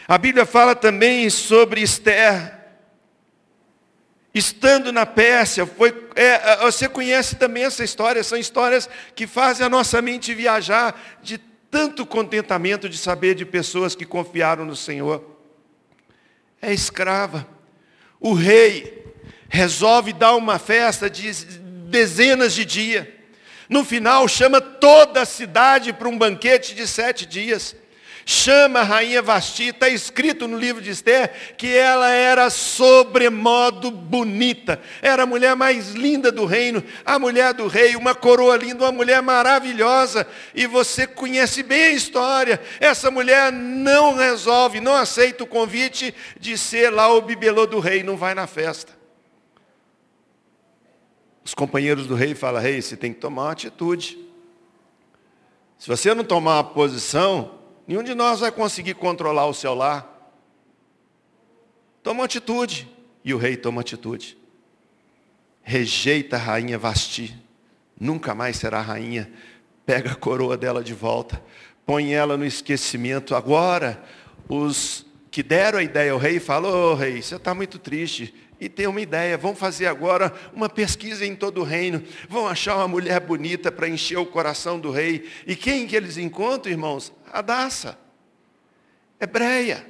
A 0.07 0.17
Bíblia 0.17 0.47
fala 0.47 0.77
também 0.77 1.29
sobre 1.29 1.81
Esther, 1.81 2.62
estando 4.35 4.93
na 4.93 5.05
Pérsia, 5.05 5.67
foi, 5.67 6.09
é, 6.15 6.57
você 6.59 6.89
conhece 6.89 7.37
também 7.37 7.65
essa 7.65 7.85
história, 7.85 8.25
são 8.25 8.39
histórias 8.39 8.89
que 9.15 9.27
fazem 9.27 9.67
a 9.67 9.69
nossa 9.69 10.01
mente 10.01 10.35
viajar 10.35 11.19
de 11.23 11.39
tanto 11.71 12.07
contentamento 12.07 12.89
de 12.89 12.97
saber 12.97 13.35
de 13.35 13.45
pessoas 13.45 13.95
que 13.95 14.05
confiaram 14.05 14.65
no 14.65 14.77
Senhor. 14.77 15.25
É 16.61 16.73
escrava. 16.73 17.47
O 18.21 18.33
rei 18.35 19.05
resolve 19.49 20.13
dar 20.13 20.35
uma 20.35 20.59
festa 20.59 21.11
de 21.11 21.33
dezenas 21.33 22.55
de 22.55 22.65
dias. 22.65 23.07
No 23.69 23.85
final, 23.85 24.27
chama 24.29 24.61
toda 24.61 25.23
a 25.23 25.27
cidade 25.27 25.93
para 25.93 26.09
um 26.09 26.17
banquete 26.17 26.75
de 26.75 26.87
sete 26.87 27.27
dias 27.27 27.75
chama 28.25 28.81
a 28.81 28.83
rainha 28.83 29.23
Vasti, 29.23 29.69
está 29.69 29.89
escrito 29.89 30.47
no 30.47 30.59
livro 30.59 30.81
de 30.81 30.91
Esther 30.91 31.55
que 31.57 31.75
ela 31.75 32.11
era 32.11 32.51
sobremodo 32.51 33.91
bonita, 33.91 34.81
era 35.01 35.25
a 35.25 35.27
mulher 35.27 35.57
mais 35.57 35.91
linda 35.91 36.31
do 36.31 36.45
reino, 36.45 36.83
a 37.05 37.19
mulher 37.19 37.55
do 37.55 37.67
rei, 37.67 37.97
uma 37.97 38.15
coroa 38.15 38.57
linda, 38.57 38.85
uma 38.85 38.93
mulher 38.93 39.23
maravilhosa, 39.23 40.27
e 40.55 40.67
você 40.67 41.07
conhece 41.07 41.63
bem 41.63 41.85
a 41.85 41.91
história. 41.91 42.61
Essa 42.81 43.11
mulher 43.11 43.53
não 43.53 44.15
resolve, 44.17 44.81
não 44.81 44.95
aceita 44.95 45.45
o 45.45 45.47
convite 45.47 46.15
de 46.39 46.57
ser 46.59 46.91
lá 46.91 47.13
o 47.13 47.21
bibelô 47.21 47.67
do 47.67 47.79
rei, 47.79 48.03
não 48.03 48.17
vai 48.17 48.35
na 48.35 48.47
festa. 48.47 48.93
Os 51.45 51.55
companheiros 51.55 52.07
do 52.07 52.15
rei 52.15 52.35
falam, 52.35 52.63
rei, 52.63 52.81
você 52.81 52.97
tem 52.97 53.13
que 53.13 53.19
tomar 53.21 53.43
uma 53.43 53.53
atitude. 53.53 54.19
Se 55.77 55.89
você 55.89 56.15
não 56.15 56.23
tomar 56.23 56.59
uma 56.59 56.65
posição, 56.65 57.62
Nenhum 57.87 58.03
de 58.03 58.15
nós 58.15 58.41
vai 58.41 58.53
conseguir 58.53 58.95
controlar 58.95 59.47
o 59.47 59.55
seu 59.55 59.75
lar. 59.75 60.09
Toma 62.03 62.25
atitude. 62.25 62.89
E 63.25 63.33
o 63.33 63.39
rei 63.39 63.57
toma 63.57 63.81
atitude. 63.81 64.37
Rejeita 65.63 66.37
a 66.37 66.39
rainha 66.39 66.79
Vasti. 66.79 67.37
Nunca 67.99 68.35
mais 68.35 68.57
será 68.57 68.81
rainha. 68.81 69.33
Pega 69.87 70.13
a 70.13 70.17
coroa 70.17 70.57
dela 70.57 70.83
de 70.83 70.95
volta. 70.95 71.43
Põe 71.87 72.13
ela 72.13 72.37
no 72.37 72.45
esquecimento. 72.45 73.35
Agora, 73.35 74.03
os 74.49 75.07
que 75.31 75.43
deram 75.43 75.79
a 75.79 75.83
ideia 75.83 76.13
ao 76.13 76.19
rei 76.19 76.39
falam, 76.39 76.71
ô 76.71 76.93
oh, 76.93 76.95
rei, 76.95 77.23
você 77.23 77.37
está 77.37 77.55
muito 77.55 77.79
triste 77.79 78.35
e 78.63 78.69
tem 78.69 78.87
uma 78.87 79.01
ideia, 79.01 79.37
vão 79.37 79.57
fazer 79.57 79.87
agora 79.87 80.33
uma 80.55 80.69
pesquisa 80.69 81.27
em 81.27 81.35
todo 81.35 81.61
o 81.61 81.65
reino, 81.65 82.01
vão 82.29 82.47
achar 82.47 82.77
uma 82.77 82.87
mulher 82.87 83.19
bonita 83.19 83.73
para 83.73 83.89
encher 83.89 84.19
o 84.19 84.25
coração 84.25 84.79
do 84.79 84.93
rei. 84.93 85.29
E 85.45 85.57
quem 85.57 85.85
que 85.85 85.97
eles 85.97 86.17
encontram, 86.17 86.71
irmãos? 86.71 87.13
Adassa, 87.33 87.99
hebreia. 89.21 89.85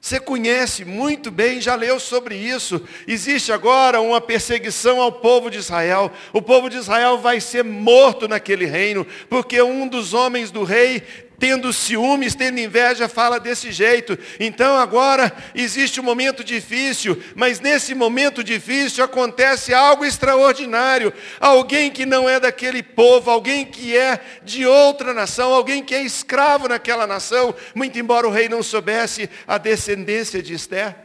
Você 0.00 0.20
conhece 0.20 0.84
muito 0.84 1.32
bem, 1.32 1.60
já 1.60 1.74
leu 1.74 1.98
sobre 1.98 2.36
isso. 2.36 2.86
Existe 3.08 3.50
agora 3.50 4.00
uma 4.00 4.20
perseguição 4.20 5.00
ao 5.00 5.10
povo 5.10 5.50
de 5.50 5.56
Israel. 5.56 6.12
O 6.30 6.42
povo 6.42 6.68
de 6.68 6.76
Israel 6.76 7.18
vai 7.18 7.40
ser 7.40 7.64
morto 7.64 8.28
naquele 8.28 8.66
reino, 8.66 9.04
porque 9.28 9.60
um 9.62 9.88
dos 9.88 10.14
homens 10.14 10.50
do 10.50 10.62
rei 10.62 11.02
tendo 11.44 11.74
ciúmes, 11.74 12.34
tendo 12.34 12.58
inveja, 12.58 13.06
fala 13.06 13.38
desse 13.38 13.70
jeito. 13.70 14.18
Então 14.40 14.78
agora 14.78 15.30
existe 15.54 16.00
um 16.00 16.02
momento 16.02 16.42
difícil, 16.42 17.22
mas 17.34 17.60
nesse 17.60 17.94
momento 17.94 18.42
difícil 18.42 19.04
acontece 19.04 19.74
algo 19.74 20.06
extraordinário. 20.06 21.12
Alguém 21.38 21.90
que 21.90 22.06
não 22.06 22.26
é 22.26 22.40
daquele 22.40 22.82
povo, 22.82 23.30
alguém 23.30 23.66
que 23.66 23.94
é 23.94 24.18
de 24.42 24.64
outra 24.64 25.12
nação, 25.12 25.52
alguém 25.52 25.84
que 25.84 25.94
é 25.94 26.02
escravo 26.02 26.66
naquela 26.66 27.06
nação, 27.06 27.54
muito 27.74 27.98
embora 27.98 28.26
o 28.26 28.30
rei 28.30 28.48
não 28.48 28.62
soubesse 28.62 29.28
a 29.46 29.58
descendência 29.58 30.42
de 30.42 30.54
Esther, 30.54 30.96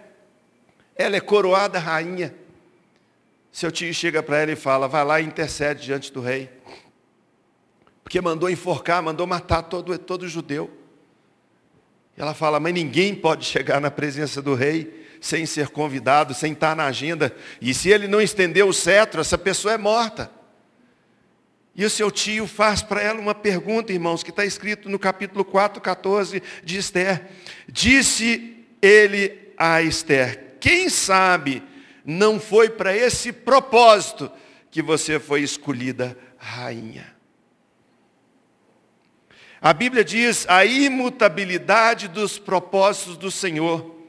ela 0.96 1.18
é 1.18 1.20
coroada 1.20 1.78
rainha. 1.78 2.34
Seu 3.52 3.74
tio 3.74 3.94
chega 3.94 4.24
para 4.24 4.38
ela 4.38 4.54
e 4.54 4.56
fala: 4.56 4.88
vai 4.88 5.04
lá 5.04 5.20
e 5.20 5.26
intercede 5.26 5.84
diante 5.84 6.14
do 6.14 6.22
rei 6.22 6.50
porque 8.10 8.22
mandou 8.22 8.50
enforcar, 8.50 9.04
mandou 9.04 9.28
matar 9.28 9.62
todo, 9.62 9.96
todo 10.00 10.28
judeu. 10.28 10.68
Ela 12.18 12.34
fala, 12.34 12.60
mas 12.60 12.74
ninguém 12.74 13.14
pode 13.14 13.46
chegar 13.46 13.80
na 13.80 13.92
presença 13.92 14.42
do 14.42 14.56
rei 14.56 15.06
sem 15.22 15.46
ser 15.46 15.68
convidado, 15.68 16.34
sem 16.34 16.54
estar 16.54 16.76
na 16.76 16.86
agenda. 16.86 17.32
E 17.62 17.72
se 17.72 17.88
ele 17.90 18.08
não 18.08 18.20
estender 18.20 18.66
o 18.66 18.74
cetro, 18.74 19.22
essa 19.22 19.38
pessoa 19.38 19.76
é 19.76 19.78
morta. 19.78 20.32
E 21.76 21.86
o 21.86 21.90
seu 21.90 22.10
tio 22.10 22.48
faz 22.48 22.82
para 22.82 23.00
ela 23.00 23.20
uma 23.20 23.36
pergunta, 23.36 23.94
irmãos, 23.94 24.24
que 24.24 24.32
está 24.32 24.44
escrito 24.44 24.90
no 24.90 24.98
capítulo 24.98 25.46
4, 25.46 25.80
14 25.80 26.42
de 26.64 26.78
Esther. 26.80 27.28
Disse 27.68 28.66
ele 28.82 29.54
a 29.56 29.84
Esther, 29.84 30.56
quem 30.60 30.90
sabe 30.90 31.62
não 32.04 32.40
foi 32.40 32.72
para 32.72 32.92
esse 32.92 33.32
propósito 33.32 34.32
que 34.72 34.82
você 34.82 35.20
foi 35.20 35.44
escolhida 35.44 36.18
rainha. 36.40 37.19
A 39.62 39.74
Bíblia 39.74 40.04
diz 40.04 40.46
a 40.48 40.66
imutabilidade 40.66 42.08
dos 42.08 42.40
propósitos 42.40 43.18
do 43.18 43.30
Senhor. 43.30 44.00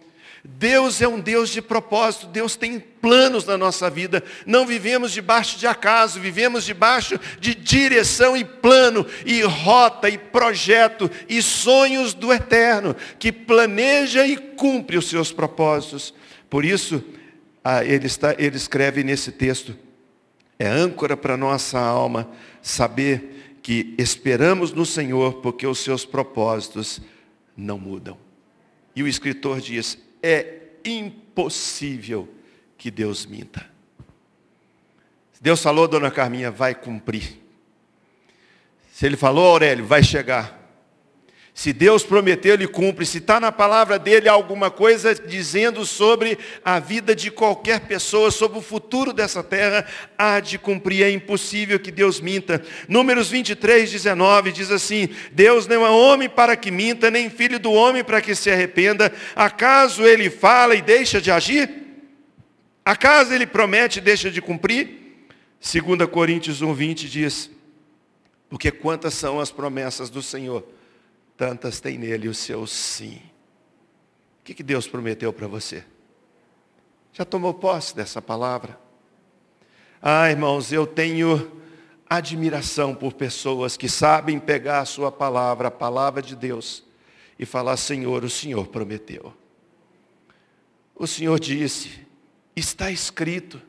Deus 0.42 1.02
é 1.02 1.08
um 1.08 1.20
Deus 1.20 1.50
de 1.50 1.60
propósito, 1.60 2.26
Deus 2.26 2.56
tem 2.56 2.80
planos 2.80 3.44
na 3.44 3.58
nossa 3.58 3.90
vida. 3.90 4.22
Não 4.46 4.64
vivemos 4.64 5.12
debaixo 5.12 5.58
de 5.58 5.66
acaso, 5.66 6.18
vivemos 6.18 6.64
debaixo 6.64 7.20
de 7.38 7.54
direção 7.54 8.36
e 8.36 8.44
plano, 8.44 9.04
e 9.26 9.42
rota, 9.42 10.08
e 10.08 10.16
projeto, 10.16 11.10
e 11.28 11.42
sonhos 11.42 12.14
do 12.14 12.32
eterno, 12.32 12.96
que 13.18 13.30
planeja 13.30 14.26
e 14.26 14.36
cumpre 14.36 14.96
os 14.96 15.08
seus 15.08 15.30
propósitos. 15.30 16.14
Por 16.48 16.64
isso, 16.64 17.04
ele, 17.84 18.06
está, 18.06 18.34
ele 18.38 18.56
escreve 18.56 19.04
nesse 19.04 19.30
texto: 19.30 19.76
é 20.58 20.66
âncora 20.66 21.18
para 21.18 21.36
nossa 21.36 21.78
alma 21.78 22.30
saber 22.62 23.39
que 23.70 23.94
esperamos 23.96 24.72
no 24.72 24.84
Senhor 24.84 25.34
porque 25.34 25.64
os 25.64 25.78
seus 25.78 26.04
propósitos 26.04 27.00
não 27.56 27.78
mudam. 27.78 28.18
E 28.96 29.02
o 29.04 29.06
escritor 29.06 29.60
diz: 29.60 29.96
é 30.20 30.70
impossível 30.84 32.28
que 32.76 32.90
Deus 32.90 33.24
minta. 33.24 33.70
Deus 35.40 35.62
falou, 35.62 35.86
dona 35.86 36.10
Carminha, 36.10 36.50
vai 36.50 36.74
cumprir. 36.74 37.40
Se 38.92 39.06
ele 39.06 39.16
falou, 39.16 39.46
Aurélio, 39.46 39.86
vai 39.86 40.02
chegar. 40.02 40.59
Se 41.52 41.72
Deus 41.72 42.04
prometeu, 42.04 42.54
Ele 42.54 42.66
cumpre. 42.66 43.04
Se 43.04 43.18
está 43.18 43.40
na 43.40 43.50
palavra 43.50 43.98
dele 43.98 44.28
alguma 44.28 44.70
coisa 44.70 45.14
dizendo 45.14 45.84
sobre 45.84 46.38
a 46.64 46.78
vida 46.78 47.14
de 47.14 47.30
qualquer 47.30 47.80
pessoa, 47.80 48.30
sobre 48.30 48.58
o 48.58 48.62
futuro 48.62 49.12
dessa 49.12 49.42
terra, 49.42 49.86
há 50.16 50.38
de 50.40 50.58
cumprir. 50.58 51.04
É 51.04 51.10
impossível 51.10 51.78
que 51.78 51.90
Deus 51.90 52.20
minta. 52.20 52.62
Números 52.88 53.28
23, 53.28 53.90
19 53.90 54.52
diz 54.52 54.70
assim: 54.70 55.08
Deus 55.32 55.66
não 55.66 55.84
é 55.84 55.90
homem 55.90 56.28
para 56.28 56.56
que 56.56 56.70
minta, 56.70 57.10
nem 57.10 57.28
filho 57.28 57.58
do 57.58 57.72
homem 57.72 58.04
para 58.04 58.20
que 58.20 58.34
se 58.34 58.50
arrependa. 58.50 59.12
Acaso 59.34 60.04
Ele 60.04 60.30
fala 60.30 60.74
e 60.76 60.80
deixa 60.80 61.20
de 61.20 61.30
agir? 61.30 61.68
Acaso 62.84 63.34
Ele 63.34 63.46
promete 63.46 63.98
e 63.98 64.02
deixa 64.02 64.30
de 64.30 64.40
cumprir? 64.40 65.00
2 65.60 66.08
Coríntios 66.08 66.62
1, 66.62 66.72
20 66.72 67.08
diz: 67.08 67.50
Porque 68.48 68.70
quantas 68.70 69.14
são 69.14 69.40
as 69.40 69.50
promessas 69.50 70.08
do 70.08 70.22
Senhor? 70.22 70.64
Tantas 71.40 71.80
tem 71.80 71.96
nele 71.96 72.28
o 72.28 72.34
seu 72.34 72.66
sim. 72.66 73.16
O 74.40 74.44
que, 74.44 74.52
que 74.52 74.62
Deus 74.62 74.86
prometeu 74.86 75.32
para 75.32 75.46
você? 75.46 75.82
Já 77.14 77.24
tomou 77.24 77.54
posse 77.54 77.96
dessa 77.96 78.20
palavra? 78.20 78.78
Ah, 80.02 80.28
irmãos, 80.28 80.70
eu 80.70 80.86
tenho 80.86 81.50
admiração 82.10 82.94
por 82.94 83.14
pessoas 83.14 83.74
que 83.74 83.88
sabem 83.88 84.38
pegar 84.38 84.80
a 84.80 84.84
sua 84.84 85.10
palavra, 85.10 85.68
a 85.68 85.70
palavra 85.70 86.20
de 86.20 86.36
Deus, 86.36 86.84
e 87.38 87.46
falar: 87.46 87.78
Senhor, 87.78 88.22
o 88.22 88.28
Senhor 88.28 88.66
prometeu. 88.66 89.34
O 90.94 91.06
Senhor 91.06 91.40
disse, 91.40 92.06
está 92.54 92.90
escrito. 92.90 93.62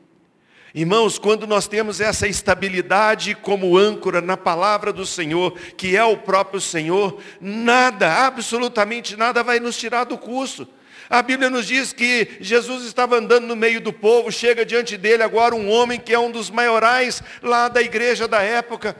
Irmãos, 0.74 1.18
quando 1.18 1.46
nós 1.46 1.66
temos 1.68 2.00
essa 2.00 2.26
estabilidade 2.26 3.34
como 3.34 3.76
âncora 3.76 4.22
na 4.22 4.38
palavra 4.38 4.90
do 4.90 5.04
Senhor, 5.04 5.52
que 5.76 5.94
é 5.94 6.02
o 6.02 6.16
próprio 6.16 6.62
Senhor, 6.62 7.20
nada, 7.38 8.26
absolutamente 8.26 9.14
nada 9.14 9.42
vai 9.42 9.60
nos 9.60 9.76
tirar 9.76 10.04
do 10.04 10.16
curso. 10.16 10.66
A 11.10 11.20
Bíblia 11.20 11.50
nos 11.50 11.66
diz 11.66 11.92
que 11.92 12.38
Jesus 12.40 12.86
estava 12.86 13.18
andando 13.18 13.46
no 13.46 13.54
meio 13.54 13.82
do 13.82 13.92
povo, 13.92 14.32
chega 14.32 14.64
diante 14.64 14.96
dele 14.96 15.22
agora 15.22 15.54
um 15.54 15.68
homem 15.68 16.00
que 16.00 16.14
é 16.14 16.18
um 16.18 16.30
dos 16.30 16.48
maiorais 16.48 17.22
lá 17.42 17.68
da 17.68 17.82
igreja 17.82 18.26
da 18.26 18.40
época, 18.40 18.96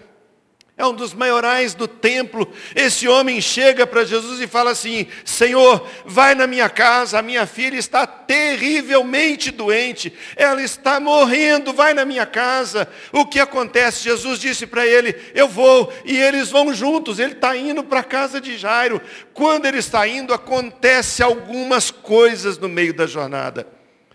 é 0.75 0.87
um 0.87 0.95
dos 0.95 1.13
maiorais 1.13 1.75
do 1.75 1.87
templo. 1.87 2.51
Esse 2.75 3.07
homem 3.07 3.41
chega 3.43 3.87
para 3.87 4.05
Jesus 4.05 4.41
e 4.41 4.47
fala 4.47 4.71
assim: 4.71 5.07
Senhor, 5.25 5.87
vai 6.07 6.35
na 6.35 6.47
minha 6.47 6.69
casa, 6.69 7.19
a 7.19 7.23
minha 7.23 7.47
filha 7.47 7.77
está 7.77 8.07
terrivelmente 8.07 9.51
doente, 9.51 10.13
ela 10.35 10.63
está 10.63 10.99
morrendo, 10.99 11.75
vai 11.75 11.93
na 11.93 12.07
minha 12.07 12.25
casa. 12.25 12.89
O 13.13 13.27
que 13.27 13.39
acontece? 13.39 14.03
Jesus 14.03 14.39
disse 14.39 14.67
para 14.67 14.87
ele: 14.87 15.15
Eu 15.35 15.47
vou, 15.47 15.93
e 16.07 16.17
eles 16.17 16.49
vão 16.49 16.73
juntos. 16.73 17.19
Ele 17.19 17.33
está 17.33 17.55
indo 17.55 17.85
para 17.85 18.01
a 18.01 18.05
casa 18.05 18.41
de 18.41 18.57
Jairo. 18.57 19.01
Quando 19.35 19.67
ele 19.67 19.79
está 19.79 20.09
indo, 20.09 20.33
acontece 20.33 21.23
algumas 21.23 21.91
coisas 21.91 22.57
no 22.57 22.69
meio 22.69 22.95
da 22.95 23.07
jornada, 23.07 23.69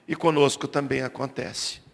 e 0.07 0.15
conosco 0.15 0.67
também 0.67 1.03
acontece. 1.03 1.85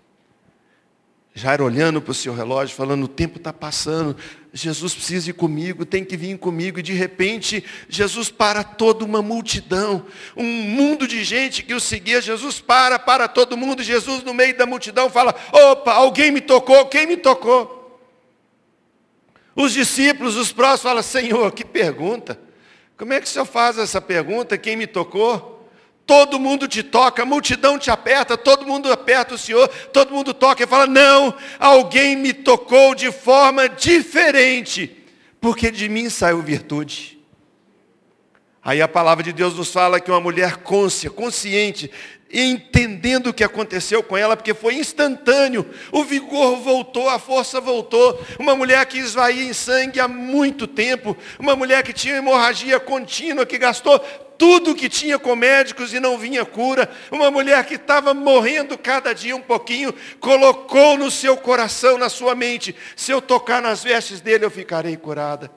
Jairo 1.36 1.66
olhando 1.66 2.00
para 2.00 2.12
o 2.12 2.16
seu 2.16 2.34
relógio, 2.34 2.76
falando: 2.76 3.04
o 3.04 3.08
tempo 3.08 3.38
está 3.38 3.52
passando, 3.52 4.16
Jesus 4.56 4.94
precisa 4.94 5.32
ir 5.32 5.34
comigo, 5.34 5.84
tem 5.84 6.06
que 6.06 6.16
vir 6.16 6.38
comigo. 6.38 6.80
E 6.80 6.84
de 6.84 6.94
repente, 6.94 7.64
Jesus 7.90 8.30
para 8.30 8.64
toda 8.64 9.04
uma 9.04 9.20
multidão, 9.20 10.06
um 10.38 10.44
mundo 10.44 11.08
de 11.08 11.24
gente 11.24 11.64
que 11.64 11.74
o 11.74 11.80
seguia. 11.80 12.22
Jesus 12.22 12.62
para, 12.62 13.00
para 13.00 13.28
todo 13.28 13.58
mundo. 13.58 13.82
Jesus, 13.82 14.24
no 14.24 14.32
meio 14.32 14.56
da 14.56 14.68
multidão, 14.68 15.10
fala: 15.10 15.34
opa, 15.52 15.94
alguém 15.94 16.32
me 16.32 16.40
tocou, 16.40 16.86
quem 16.86 17.08
me 17.08 17.18
tocou? 17.18 18.00
Os 19.56 19.74
discípulos, 19.74 20.36
os 20.36 20.52
próximos, 20.52 20.84
falam: 20.84 21.04
Senhor, 21.04 21.52
que 21.52 21.66
pergunta. 21.66 22.40
Como 22.96 23.12
é 23.12 23.20
que 23.20 23.26
o 23.26 23.30
senhor 23.30 23.46
faz 23.46 23.80
essa 23.80 24.00
pergunta? 24.00 24.56
Quem 24.56 24.76
me 24.76 24.86
tocou? 24.86 25.53
Todo 26.06 26.40
mundo 26.40 26.68
te 26.68 26.84
toca, 26.84 27.24
a 27.24 27.26
multidão 27.26 27.80
te 27.80 27.90
aperta, 27.90 28.38
todo 28.38 28.68
mundo 28.68 28.92
aperta 28.92 29.36
o 29.36 29.38
Senhor, 29.38 29.68
todo 29.92 30.14
mundo 30.14 30.34
toca 30.34 30.64
e 30.64 30.68
fala: 30.68 30.86
Não, 30.86 31.34
alguém 31.58 32.16
me 32.16 32.34
tocou 32.34 32.94
de 32.94 33.12
forma 33.12 33.70
diferente, 33.70 34.98
porque 35.40 35.72
de 35.72 35.88
mim 35.88 36.10
saiu 36.10 36.42
virtude. 36.42 37.14
Aí 38.62 38.82
a 38.82 38.88
palavra 38.88 39.24
de 39.24 39.34
Deus 39.34 39.56
nos 39.56 39.72
fala 39.72 40.00
que 40.00 40.10
uma 40.10 40.22
mulher 40.22 40.58
consciente, 40.58 41.92
entendendo 42.32 43.28
o 43.28 43.34
que 43.34 43.44
aconteceu 43.44 44.02
com 44.02 44.16
ela, 44.16 44.38
porque 44.38 44.54
foi 44.54 44.76
instantâneo, 44.76 45.66
o 45.92 46.04
vigor 46.04 46.58
voltou, 46.58 47.10
a 47.10 47.20
força 47.20 47.60
voltou. 47.60 48.22
Uma 48.40 48.56
mulher 48.56 48.86
que 48.86 48.98
esvaía 48.98 49.44
em 49.44 49.54
sangue 49.54 50.00
há 50.00 50.08
muito 50.08 50.66
tempo, 50.66 51.16
uma 51.38 51.58
mulher 51.58 51.84
que 51.84 51.92
tinha 51.92 52.16
hemorragia 52.16 52.80
contínua, 52.80 53.46
que 53.46 53.58
gastou 53.58 54.00
tudo 54.44 54.76
que 54.76 54.90
tinha 54.90 55.18
com 55.18 55.38
médicos 55.38 55.94
e 55.94 56.02
não 56.02 56.18
vinha 56.18 56.44
cura. 56.44 56.92
Uma 57.10 57.32
mulher 57.32 57.66
que 57.66 57.76
estava 57.76 58.14
morrendo 58.14 58.78
cada 58.78 59.14
dia 59.14 59.34
um 59.34 59.42
pouquinho, 59.42 59.94
colocou 60.20 60.98
no 60.98 61.10
seu 61.10 61.38
coração, 61.38 61.98
na 61.98 62.10
sua 62.10 62.36
mente: 62.36 62.76
se 62.94 63.14
eu 63.14 63.22
tocar 63.22 63.62
nas 63.62 63.82
vestes 63.82 64.20
dele, 64.20 64.44
eu 64.44 64.52
ficarei 64.52 64.98
curada. 64.98 65.50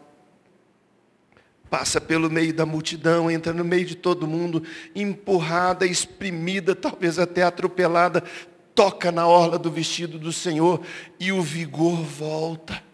Passa 1.69 2.01
pelo 2.01 2.31
meio 2.31 2.55
da 2.55 2.65
multidão, 2.65 3.29
entra 3.29 3.53
no 3.53 3.65
meio 3.65 3.85
de 3.85 3.97
todo 3.97 4.25
mundo, 4.25 4.63
empurrada, 4.95 5.85
exprimida, 5.85 6.73
talvez 6.73 7.19
até 7.19 7.43
atropelada, 7.43 8.23
toca 8.73 9.11
na 9.11 9.27
orla 9.27 9.59
do 9.59 9.69
vestido 9.69 10.17
do 10.17 10.33
Senhor 10.33 10.81
e 11.19 11.33
o 11.33 11.43
vigor 11.43 12.05
volta. 12.05 12.86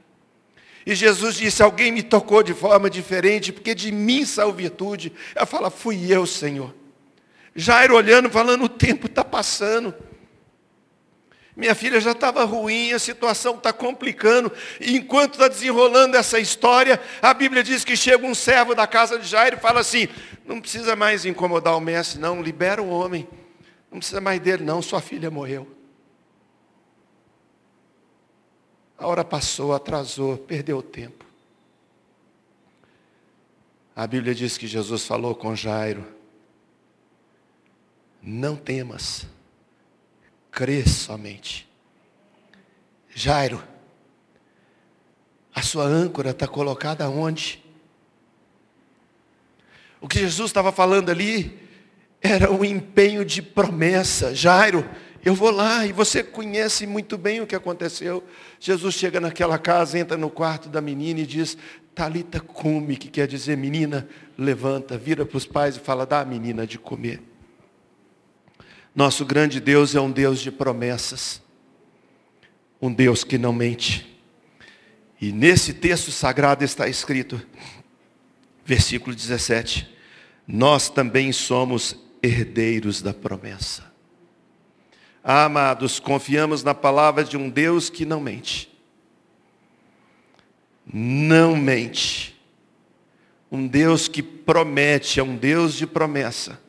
E 0.85 0.95
Jesus 0.95 1.37
disse: 1.37 1.63
Alguém 1.63 1.93
me 1.93 2.03
tocou 2.03 2.43
de 2.43 2.55
forma 2.55 2.91
diferente, 2.91 3.53
porque 3.53 3.75
de 3.75 3.93
mim 3.93 4.25
saiu 4.25 4.53
virtude. 4.53 5.13
Ela 5.35 5.47
fala: 5.47 5.71
Fui 5.71 6.13
eu, 6.13 6.27
Senhor. 6.27 6.75
Jairo 7.55 7.95
olhando, 7.95 8.31
falando: 8.31 8.65
O 8.65 8.69
tempo 8.69 9.07
está 9.07 9.25
passando. 9.25 9.95
Minha 11.55 11.75
filha 11.75 12.01
já 12.01 12.13
estava 12.13 12.45
ruim, 12.45 12.93
a 12.93 12.99
situação 12.99 13.57
está 13.57 13.73
complicando. 13.73 14.51
E 14.81 14.97
enquanto 14.97 15.35
está 15.35 15.49
desenrolando 15.49 16.17
essa 16.17 16.39
história, 16.39 16.99
a 17.21 17.35
Bíblia 17.35 17.63
diz 17.63 17.85
que 17.85 17.95
chega 17.95 18.27
um 18.27 18.35
servo 18.35 18.75
da 18.75 18.87
casa 18.87 19.19
de 19.19 19.29
Jairo 19.29 19.57
e 19.57 19.61
fala 19.61 19.81
assim: 19.81 20.09
Não 20.47 20.61
precisa 20.61 20.97
mais 20.97 21.25
incomodar 21.25 21.77
o 21.77 21.81
mestre, 21.81 22.19
não, 22.19 22.43
libera 22.43 22.83
o 22.83 22.89
homem. 22.89 23.29
Não 23.91 23.99
precisa 23.99 24.21
mais 24.21 24.41
dele, 24.41 24.65
não, 24.65 24.81
sua 24.81 25.03
filha 25.03 25.31
morreu. 25.31 25.69
A 29.03 29.07
hora 29.09 29.25
passou, 29.25 29.75
atrasou, 29.75 30.39
perdeu 30.39 30.79
o 30.79 30.83
tempo. 30.83 31.27
A 33.97 34.07
Bíblia 34.07 34.33
diz 34.33 34.57
que 34.57 34.69
Jesus 34.69 35.05
falou 35.05 35.35
com 35.35 35.57
Jairo: 35.57 36.07
Não 38.23 38.55
temas, 38.55 39.27
crê 40.53 40.87
somente. 40.87 41.69
Jairo, 43.13 43.61
a 45.53 45.63
sua 45.63 45.83
âncora 45.83 46.31
está 46.31 46.47
colocada 46.47 47.11
onde? 47.11 47.61
O 50.01 50.07
que 50.07 50.21
Jesus 50.21 50.51
estava 50.51 50.71
falando 50.71 51.11
ali 51.11 51.69
era 52.21 52.53
um 52.53 52.65
empenho 52.65 53.25
de 53.25 53.43
promessa. 53.43 54.33
Jairo, 54.33 54.89
eu 55.25 55.35
vou 55.35 55.51
lá 55.51 55.87
e 55.87 55.93
você 55.93 56.23
conhece 56.23 56.87
muito 56.87 57.17
bem 57.17 57.41
o 57.41 57.47
que 57.47 57.55
aconteceu. 57.55 58.25
Jesus 58.59 58.95
chega 58.95 59.21
naquela 59.21 59.59
casa, 59.59 59.99
entra 59.99 60.17
no 60.17 60.29
quarto 60.29 60.69
da 60.69 60.81
menina 60.81 61.21
e 61.21 61.27
diz, 61.27 61.57
Talita 61.95 62.41
come, 62.41 62.97
que 62.97 63.09
quer 63.09 63.29
dizer, 63.29 63.57
menina, 63.57 64.09
levanta, 64.37 64.99
vira 64.99 65.25
para 65.25 65.37
os 65.37 65.47
pais 65.47 65.77
e 65.77 65.81
fala, 65.81 66.05
dá 66.05 66.21
a 66.21 66.25
menina 66.25 66.67
de 66.67 66.79
comer. 66.79 67.23
Nosso 68.95 69.25
grande 69.25 69.61
Deus 69.61 69.95
é 69.95 70.01
um 70.01 70.11
Deus 70.11 70.41
de 70.41 70.51
promessas. 70.51 71.41
Um 72.81 72.93
Deus 72.93 73.23
que 73.23 73.39
não 73.39 73.53
mente. 73.53 74.21
E 75.21 75.31
nesse 75.31 75.73
texto 75.73 76.11
sagrado 76.11 76.65
está 76.65 76.89
escrito, 76.89 77.41
versículo 78.65 79.15
17, 79.15 79.89
nós 80.49 80.89
também 80.89 81.31
somos 81.31 81.97
herdeiros 82.21 83.01
da 83.01 83.15
promessa. 83.15 83.92
Ah, 85.25 85.45
amados, 85.45 86.01
confiamos 86.01 86.65
na 86.65 86.75
palavra 86.75 87.23
de 87.23 87.37
um 87.37 87.49
Deus 87.49 87.89
que 87.89 88.05
não 88.05 88.21
mente. 88.21 88.69
Não 90.93 91.57
mente. 91.57 92.37
Um 93.51 93.67
Deus 93.67 94.09
que 94.09 94.23
promete, 94.23 95.21
é 95.21 95.23
um 95.23 95.37
Deus 95.37 95.75
de 95.75 95.87
promessa. 95.87 96.61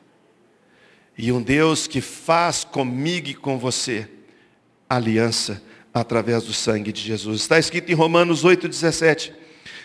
E 1.16 1.32
um 1.32 1.42
Deus 1.42 1.86
que 1.86 2.00
faz 2.00 2.62
comigo 2.62 3.28
e 3.28 3.34
com 3.34 3.58
você 3.58 4.08
aliança 4.88 5.62
através 5.92 6.44
do 6.44 6.52
sangue 6.52 6.92
de 6.92 7.00
Jesus. 7.00 7.42
Está 7.42 7.58
escrito 7.58 7.90
em 7.90 7.94
Romanos 7.94 8.44
8,17. 8.44 9.32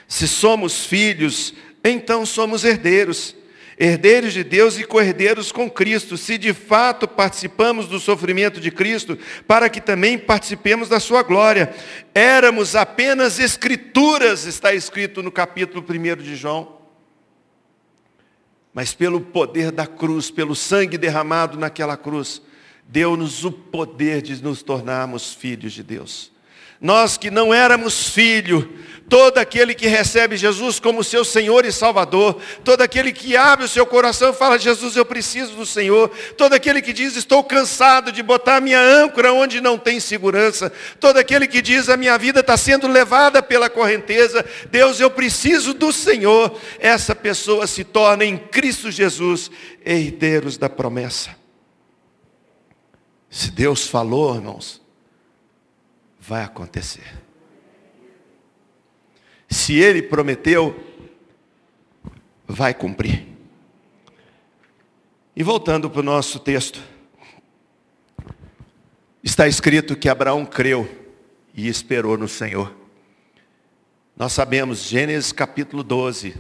Se 0.08 0.27
somos 0.27 0.86
filhos, 0.86 1.53
então 1.84 2.25
somos 2.25 2.63
herdeiros 2.63 3.36
herdeiros 3.79 4.33
de 4.33 4.43
Deus 4.43 4.77
e 4.77 4.83
co-herdeiros 4.83 5.53
com 5.53 5.69
Cristo, 5.69 6.17
se 6.17 6.37
de 6.37 6.53
fato 6.53 7.07
participamos 7.07 7.87
do 7.87 7.97
sofrimento 7.97 8.59
de 8.59 8.69
Cristo, 8.69 9.17
para 9.47 9.69
que 9.69 9.79
também 9.79 10.17
participemos 10.17 10.89
da 10.89 10.99
sua 10.99 11.23
glória. 11.23 11.73
Éramos 12.13 12.75
apenas 12.75 13.39
escrituras, 13.39 14.45
está 14.45 14.73
escrito 14.73 15.23
no 15.23 15.31
capítulo 15.31 15.85
1 15.87 16.21
de 16.21 16.35
João. 16.35 16.77
Mas 18.73 18.93
pelo 18.93 19.21
poder 19.21 19.71
da 19.71 19.87
cruz, 19.87 20.29
pelo 20.29 20.55
sangue 20.55 20.97
derramado 20.97 21.57
naquela 21.57 21.95
cruz, 21.95 22.41
deu-nos 22.85 23.45
o 23.45 23.51
poder 23.51 24.21
de 24.21 24.43
nos 24.43 24.61
tornarmos 24.61 25.33
filhos 25.33 25.71
de 25.71 25.83
Deus. 25.83 26.33
Nós 26.81 27.17
que 27.17 27.29
não 27.29 27.53
éramos 27.53 28.07
filho, 28.07 28.79
todo 29.09 29.39
aquele 29.39 29.73
que 29.73 29.87
recebe 29.87 30.37
Jesus 30.37 30.79
como 30.79 31.03
seu 31.03 31.25
Senhor 31.25 31.65
e 31.65 31.71
Salvador, 31.71 32.39
todo 32.63 32.81
aquele 32.81 33.11
que 33.11 33.35
abre 33.35 33.65
o 33.65 33.67
seu 33.67 33.85
coração 33.85 34.29
e 34.29 34.35
fala, 34.35 34.59
Jesus, 34.59 34.95
eu 34.95 35.03
preciso 35.03 35.55
do 35.55 35.65
Senhor, 35.65 36.09
todo 36.37 36.53
aquele 36.53 36.81
que 36.81 36.93
diz, 36.93 37.15
estou 37.15 37.43
cansado 37.43 38.11
de 38.11 38.21
botar 38.21 38.61
minha 38.61 38.79
âncora 38.79 39.33
onde 39.33 39.59
não 39.59 39.77
tem 39.77 39.99
segurança, 39.99 40.71
todo 40.99 41.17
aquele 41.17 41.47
que 41.47 41.61
diz, 41.61 41.89
a 41.89 41.97
minha 41.97 42.17
vida 42.17 42.41
está 42.41 42.55
sendo 42.55 42.87
levada 42.87 43.41
pela 43.41 43.69
correnteza, 43.69 44.45
Deus, 44.69 44.99
eu 44.99 45.09
preciso 45.09 45.73
do 45.73 45.91
Senhor, 45.91 46.57
essa 46.79 47.15
pessoa 47.15 47.65
se 47.65 47.83
torna 47.83 48.23
em 48.23 48.37
Cristo 48.37 48.91
Jesus 48.91 49.49
herdeiros 49.83 50.55
da 50.55 50.69
promessa. 50.69 51.35
Se 53.29 53.51
Deus 53.51 53.87
falou, 53.87 54.35
irmãos, 54.35 54.81
vai 56.29 56.43
acontecer. 56.43 57.11
Se 59.49 59.73
Ele 59.79 60.03
prometeu, 60.03 60.79
vai 62.47 62.71
cumprir. 62.71 63.27
E 65.35 65.41
voltando 65.41 65.89
para 65.89 66.01
o 66.01 66.03
nosso 66.03 66.39
texto, 66.39 66.79
está 69.23 69.47
escrito 69.47 69.95
que 69.95 70.07
Abraão 70.07 70.45
creu 70.45 70.87
e 71.51 71.67
esperou 71.67 72.15
no 72.15 72.27
Senhor. 72.27 72.75
Nós 74.15 74.31
sabemos, 74.31 74.83
Gênesis 74.83 75.31
capítulo 75.31 75.81
12, 75.81 76.35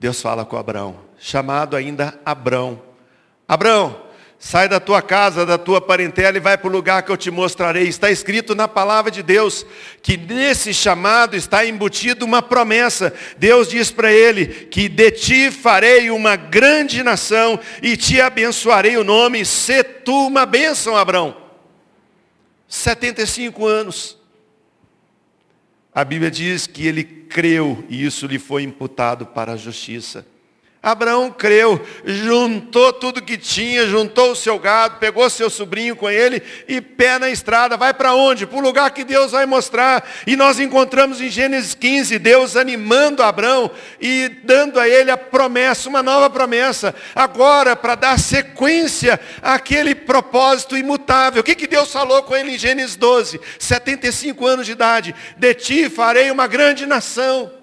Deus 0.00 0.22
fala 0.22 0.46
com 0.46 0.56
Abraão, 0.56 0.98
chamado 1.18 1.76
ainda 1.76 2.18
Abrão. 2.24 2.82
Abraão, 3.46 4.02
Sai 4.44 4.68
da 4.68 4.80
tua 4.80 5.00
casa, 5.00 5.46
da 5.46 5.56
tua 5.56 5.80
parentela 5.80 6.36
e 6.36 6.40
vai 6.40 6.58
para 6.58 6.66
o 6.66 6.72
lugar 6.72 7.04
que 7.04 7.12
eu 7.12 7.16
te 7.16 7.30
mostrarei. 7.30 7.84
Está 7.84 8.10
escrito 8.10 8.56
na 8.56 8.66
palavra 8.66 9.08
de 9.08 9.22
Deus 9.22 9.64
que 10.02 10.16
nesse 10.16 10.74
chamado 10.74 11.36
está 11.36 11.64
embutido 11.64 12.24
uma 12.24 12.42
promessa. 12.42 13.14
Deus 13.38 13.68
diz 13.68 13.92
para 13.92 14.12
ele 14.12 14.46
que 14.46 14.88
de 14.88 15.12
ti 15.12 15.50
farei 15.52 16.10
uma 16.10 16.34
grande 16.34 17.04
nação 17.04 17.56
e 17.80 17.96
te 17.96 18.20
abençoarei 18.20 18.96
o 18.96 19.04
nome, 19.04 19.44
se 19.44 19.84
tu 19.84 20.26
uma 20.26 20.44
bênção, 20.44 20.96
Abraão. 20.96 21.36
75 22.66 23.64
anos. 23.64 24.18
A 25.94 26.04
Bíblia 26.04 26.32
diz 26.32 26.66
que 26.66 26.84
ele 26.84 27.04
creu 27.04 27.84
e 27.88 28.04
isso 28.04 28.26
lhe 28.26 28.40
foi 28.40 28.64
imputado 28.64 29.24
para 29.24 29.52
a 29.52 29.56
justiça. 29.56 30.26
Abraão 30.82 31.30
creu, 31.30 31.80
juntou 32.04 32.92
tudo 32.92 33.22
que 33.22 33.38
tinha, 33.38 33.86
juntou 33.86 34.32
o 34.32 34.36
seu 34.36 34.58
gado, 34.58 34.98
pegou 34.98 35.30
seu 35.30 35.48
sobrinho 35.48 35.94
com 35.94 36.10
ele 36.10 36.42
e 36.66 36.80
pé 36.80 37.20
na 37.20 37.30
estrada. 37.30 37.76
Vai 37.76 37.94
para 37.94 38.14
onde? 38.14 38.46
Para 38.46 38.58
o 38.58 38.62
lugar 38.62 38.90
que 38.90 39.04
Deus 39.04 39.30
vai 39.30 39.46
mostrar. 39.46 40.04
E 40.26 40.34
nós 40.34 40.58
encontramos 40.58 41.20
em 41.20 41.30
Gênesis 41.30 41.72
15 41.72 42.18
Deus 42.18 42.56
animando 42.56 43.22
Abraão 43.22 43.70
e 44.00 44.28
dando 44.42 44.80
a 44.80 44.88
ele 44.88 45.12
a 45.12 45.16
promessa, 45.16 45.88
uma 45.88 46.02
nova 46.02 46.28
promessa. 46.28 46.92
Agora, 47.14 47.76
para 47.76 47.94
dar 47.94 48.18
sequência 48.18 49.20
àquele 49.40 49.94
propósito 49.94 50.76
imutável. 50.76 51.42
O 51.42 51.44
que, 51.44 51.54
que 51.54 51.68
Deus 51.68 51.92
falou 51.92 52.24
com 52.24 52.34
ele 52.34 52.56
em 52.56 52.58
Gênesis 52.58 52.96
12? 52.96 53.40
75 53.56 54.44
anos 54.44 54.66
de 54.66 54.72
idade. 54.72 55.14
De 55.36 55.54
ti 55.54 55.88
farei 55.88 56.28
uma 56.28 56.48
grande 56.48 56.86
nação. 56.86 57.61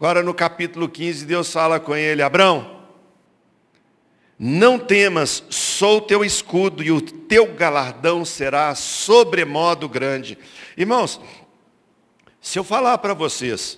Agora 0.00 0.22
no 0.22 0.32
capítulo 0.32 0.88
15, 0.88 1.26
Deus 1.26 1.52
fala 1.52 1.80
com 1.80 1.96
ele, 1.96 2.22
Abrão, 2.22 2.78
não 4.38 4.78
temas, 4.78 5.42
sou 5.50 6.00
teu 6.00 6.24
escudo 6.24 6.84
e 6.84 6.92
o 6.92 7.00
teu 7.00 7.52
galardão 7.52 8.24
será 8.24 8.72
sobremodo 8.76 9.88
grande. 9.88 10.38
Irmãos, 10.76 11.20
se 12.40 12.60
eu 12.60 12.62
falar 12.62 12.98
para 12.98 13.12
vocês 13.12 13.76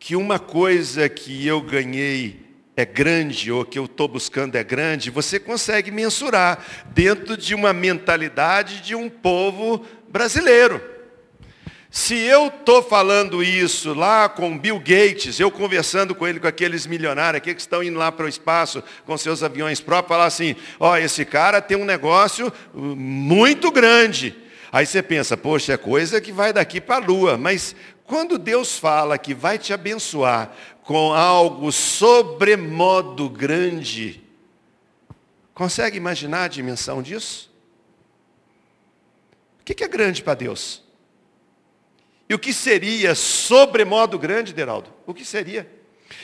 que 0.00 0.16
uma 0.16 0.40
coisa 0.40 1.08
que 1.08 1.46
eu 1.46 1.60
ganhei 1.60 2.44
é 2.76 2.84
grande 2.84 3.52
ou 3.52 3.64
que 3.64 3.78
eu 3.78 3.84
estou 3.84 4.08
buscando 4.08 4.56
é 4.56 4.64
grande, 4.64 5.10
você 5.10 5.38
consegue 5.38 5.92
mensurar 5.92 6.58
dentro 6.86 7.36
de 7.36 7.54
uma 7.54 7.72
mentalidade 7.72 8.80
de 8.80 8.96
um 8.96 9.08
povo 9.08 9.86
brasileiro. 10.08 10.95
Se 11.96 12.14
eu 12.14 12.48
estou 12.48 12.82
falando 12.82 13.42
isso 13.42 13.94
lá 13.94 14.28
com 14.28 14.58
Bill 14.58 14.78
Gates, 14.78 15.40
eu 15.40 15.50
conversando 15.50 16.14
com 16.14 16.28
ele, 16.28 16.38
com 16.38 16.46
aqueles 16.46 16.86
milionários 16.86 17.38
aqui 17.38 17.54
que 17.54 17.60
estão 17.62 17.82
indo 17.82 17.98
lá 17.98 18.12
para 18.12 18.26
o 18.26 18.28
espaço 18.28 18.84
com 19.06 19.16
seus 19.16 19.42
aviões 19.42 19.80
próprios, 19.80 20.10
falar 20.10 20.26
assim, 20.26 20.54
ó, 20.78 20.90
oh, 20.90 20.96
esse 20.98 21.24
cara 21.24 21.58
tem 21.62 21.74
um 21.74 21.86
negócio 21.86 22.52
uh, 22.74 22.78
muito 22.78 23.72
grande. 23.72 24.36
Aí 24.70 24.84
você 24.84 25.02
pensa, 25.02 25.38
poxa, 25.38 25.72
é 25.72 25.76
coisa 25.78 26.20
que 26.20 26.32
vai 26.32 26.52
daqui 26.52 26.82
para 26.82 26.96
a 26.96 27.06
lua. 27.06 27.38
Mas 27.38 27.74
quando 28.04 28.36
Deus 28.36 28.78
fala 28.78 29.16
que 29.16 29.32
vai 29.32 29.58
te 29.58 29.72
abençoar 29.72 30.52
com 30.82 31.14
algo 31.14 31.72
sobremodo 31.72 33.30
grande, 33.30 34.22
consegue 35.54 35.96
imaginar 35.96 36.42
a 36.42 36.48
dimensão 36.48 37.00
disso? 37.00 37.50
O 39.62 39.64
que 39.64 39.82
é 39.82 39.88
grande 39.88 40.22
para 40.22 40.34
Deus? 40.34 40.84
E 42.28 42.34
o 42.34 42.38
que 42.38 42.52
seria 42.52 43.14
sobremodo 43.14 44.18
grande, 44.18 44.52
Deraldo? 44.52 44.92
O 45.06 45.14
que 45.14 45.24
seria? 45.24 45.70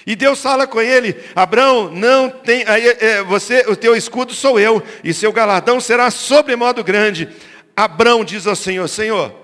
E 0.07 0.17
Deus 0.17 0.41
fala 0.41 0.67
com 0.67 0.81
ele, 0.81 1.17
Abraão, 1.35 1.91
não 1.91 2.31
tem, 2.31 2.65
aí, 2.67 2.89
é, 2.89 3.23
você, 3.23 3.65
o 3.69 3.77
teu 3.77 3.97
escudo 3.97 4.35
sou 4.35 4.59
eu, 4.59 4.83
e 5.03 5.13
seu 5.13 5.33
galardão 5.33 5.81
será 5.81 6.11
sobremodo 6.11 6.83
grande. 6.83 7.29
Abraão 7.77 8.25
diz 8.25 8.47
ao 8.47 8.57
Senhor, 8.57 8.89
Senhor, 8.89 9.35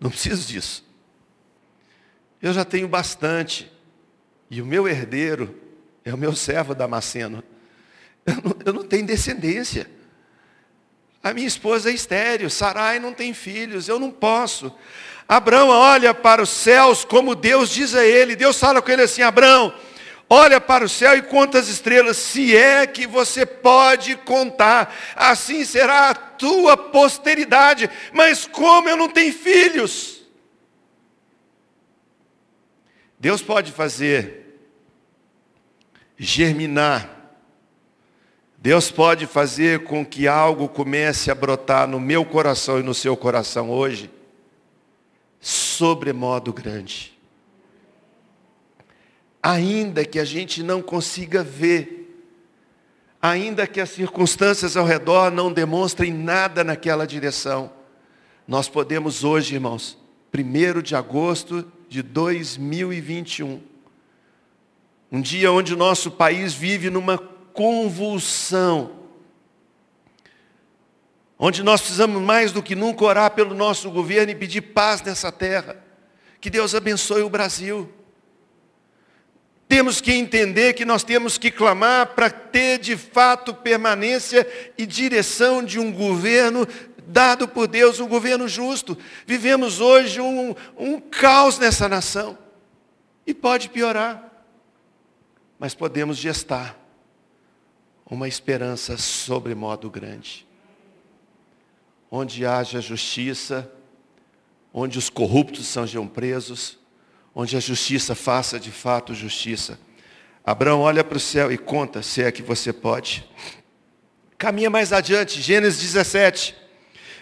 não 0.00 0.10
preciso 0.10 0.46
disso. 0.46 0.84
Eu 2.40 2.52
já 2.52 2.64
tenho 2.64 2.86
bastante. 2.86 3.70
E 4.50 4.62
o 4.62 4.66
meu 4.66 4.88
herdeiro 4.88 5.54
é 6.04 6.14
o 6.14 6.18
meu 6.18 6.34
servo 6.34 6.74
Damasceno. 6.74 7.42
Eu 8.24 8.34
não, 8.36 8.56
eu 8.64 8.72
não 8.72 8.84
tenho 8.84 9.06
descendência. 9.06 9.90
A 11.28 11.34
minha 11.34 11.46
esposa 11.46 11.90
é 11.90 11.92
estéreo, 11.92 12.48
Sarai 12.48 12.98
não 12.98 13.12
tem 13.12 13.34
filhos, 13.34 13.86
eu 13.86 14.00
não 14.00 14.10
posso. 14.10 14.72
Abraão 15.28 15.68
olha 15.68 16.14
para 16.14 16.42
os 16.42 16.48
céus 16.48 17.04
como 17.04 17.34
Deus 17.34 17.68
diz 17.68 17.94
a 17.94 18.02
ele. 18.02 18.34
Deus 18.34 18.58
fala 18.58 18.80
com 18.80 18.90
ele 18.90 19.02
assim, 19.02 19.20
Abraão, 19.20 19.74
olha 20.26 20.58
para 20.58 20.86
o 20.86 20.88
céu 20.88 21.14
e 21.18 21.20
conta 21.20 21.58
as 21.58 21.68
estrelas, 21.68 22.16
se 22.16 22.56
é 22.56 22.86
que 22.86 23.06
você 23.06 23.44
pode 23.44 24.16
contar, 24.16 24.96
assim 25.14 25.66
será 25.66 26.08
a 26.08 26.14
tua 26.14 26.78
posteridade. 26.78 27.90
Mas 28.10 28.46
como 28.46 28.88
eu 28.88 28.96
não 28.96 29.10
tenho 29.10 29.34
filhos? 29.34 30.22
Deus 33.20 33.42
pode 33.42 33.70
fazer 33.70 34.60
germinar 36.16 37.17
Deus 38.68 38.90
pode 38.90 39.26
fazer 39.26 39.84
com 39.84 40.04
que 40.04 40.28
algo 40.28 40.68
comece 40.68 41.30
a 41.30 41.34
brotar 41.34 41.88
no 41.88 41.98
meu 41.98 42.22
coração 42.22 42.78
e 42.78 42.82
no 42.82 42.92
seu 42.92 43.16
coração 43.16 43.70
hoje, 43.70 44.10
sobremodo 45.40 46.52
grande. 46.52 47.18
Ainda 49.42 50.04
que 50.04 50.18
a 50.18 50.24
gente 50.26 50.62
não 50.62 50.82
consiga 50.82 51.42
ver, 51.42 52.14
ainda 53.22 53.66
que 53.66 53.80
as 53.80 53.88
circunstâncias 53.88 54.76
ao 54.76 54.84
redor 54.84 55.30
não 55.30 55.50
demonstrem 55.50 56.12
nada 56.12 56.62
naquela 56.62 57.06
direção, 57.06 57.72
nós 58.46 58.68
podemos 58.68 59.24
hoje, 59.24 59.54
irmãos, 59.54 59.96
1 60.30 60.82
de 60.82 60.94
agosto 60.94 61.72
de 61.88 62.02
2021, 62.02 63.62
um 65.10 65.22
dia 65.22 65.50
onde 65.50 65.72
o 65.72 65.78
nosso 65.78 66.10
país 66.10 66.52
vive 66.52 66.90
numa 66.90 67.37
convulsão. 67.58 68.92
Onde 71.36 71.60
nós 71.64 71.80
precisamos 71.80 72.22
mais 72.22 72.52
do 72.52 72.62
que 72.62 72.76
nunca 72.76 73.04
orar 73.04 73.32
pelo 73.32 73.52
nosso 73.52 73.90
governo 73.90 74.30
e 74.30 74.36
pedir 74.36 74.60
paz 74.60 75.02
nessa 75.02 75.32
terra. 75.32 75.76
Que 76.40 76.50
Deus 76.50 76.72
abençoe 76.72 77.22
o 77.22 77.28
Brasil. 77.28 77.92
Temos 79.66 80.00
que 80.00 80.12
entender 80.12 80.74
que 80.74 80.84
nós 80.84 81.02
temos 81.02 81.36
que 81.36 81.50
clamar 81.50 82.14
para 82.14 82.30
ter 82.30 82.78
de 82.78 82.96
fato 82.96 83.52
permanência 83.52 84.46
e 84.78 84.86
direção 84.86 85.60
de 85.60 85.80
um 85.80 85.92
governo 85.92 86.64
dado 87.08 87.48
por 87.48 87.66
Deus, 87.66 87.98
um 87.98 88.06
governo 88.06 88.46
justo. 88.46 88.96
Vivemos 89.26 89.80
hoje 89.80 90.20
um, 90.20 90.54
um 90.76 91.00
caos 91.00 91.58
nessa 91.58 91.88
nação. 91.88 92.38
E 93.26 93.34
pode 93.34 93.68
piorar. 93.68 94.30
mas 95.58 95.74
podemos 95.74 96.16
gestar 96.16 96.87
uma 98.10 98.26
esperança 98.26 98.96
sobre 98.96 99.54
modo 99.54 99.90
grande. 99.90 100.46
Onde 102.10 102.46
haja 102.46 102.80
justiça, 102.80 103.70
onde 104.72 104.98
os 104.98 105.10
corruptos 105.10 105.66
sejam 105.66 106.06
presos, 106.06 106.78
onde 107.34 107.56
a 107.56 107.60
justiça 107.60 108.14
faça 108.14 108.58
de 108.58 108.70
fato 108.70 109.14
justiça. 109.14 109.78
Abraão 110.44 110.80
olha 110.80 111.04
para 111.04 111.18
o 111.18 111.20
céu 111.20 111.52
e 111.52 111.58
conta, 111.58 112.02
se 112.02 112.22
é 112.22 112.32
que 112.32 112.42
você 112.42 112.72
pode. 112.72 113.28
Caminha 114.38 114.70
mais 114.70 114.92
adiante, 114.92 115.42
Gênesis 115.42 115.80
17. 115.80 116.54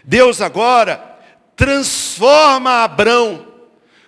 Deus 0.04 0.40
agora 0.40 1.18
transforma 1.56 2.84
Abraão, 2.84 3.46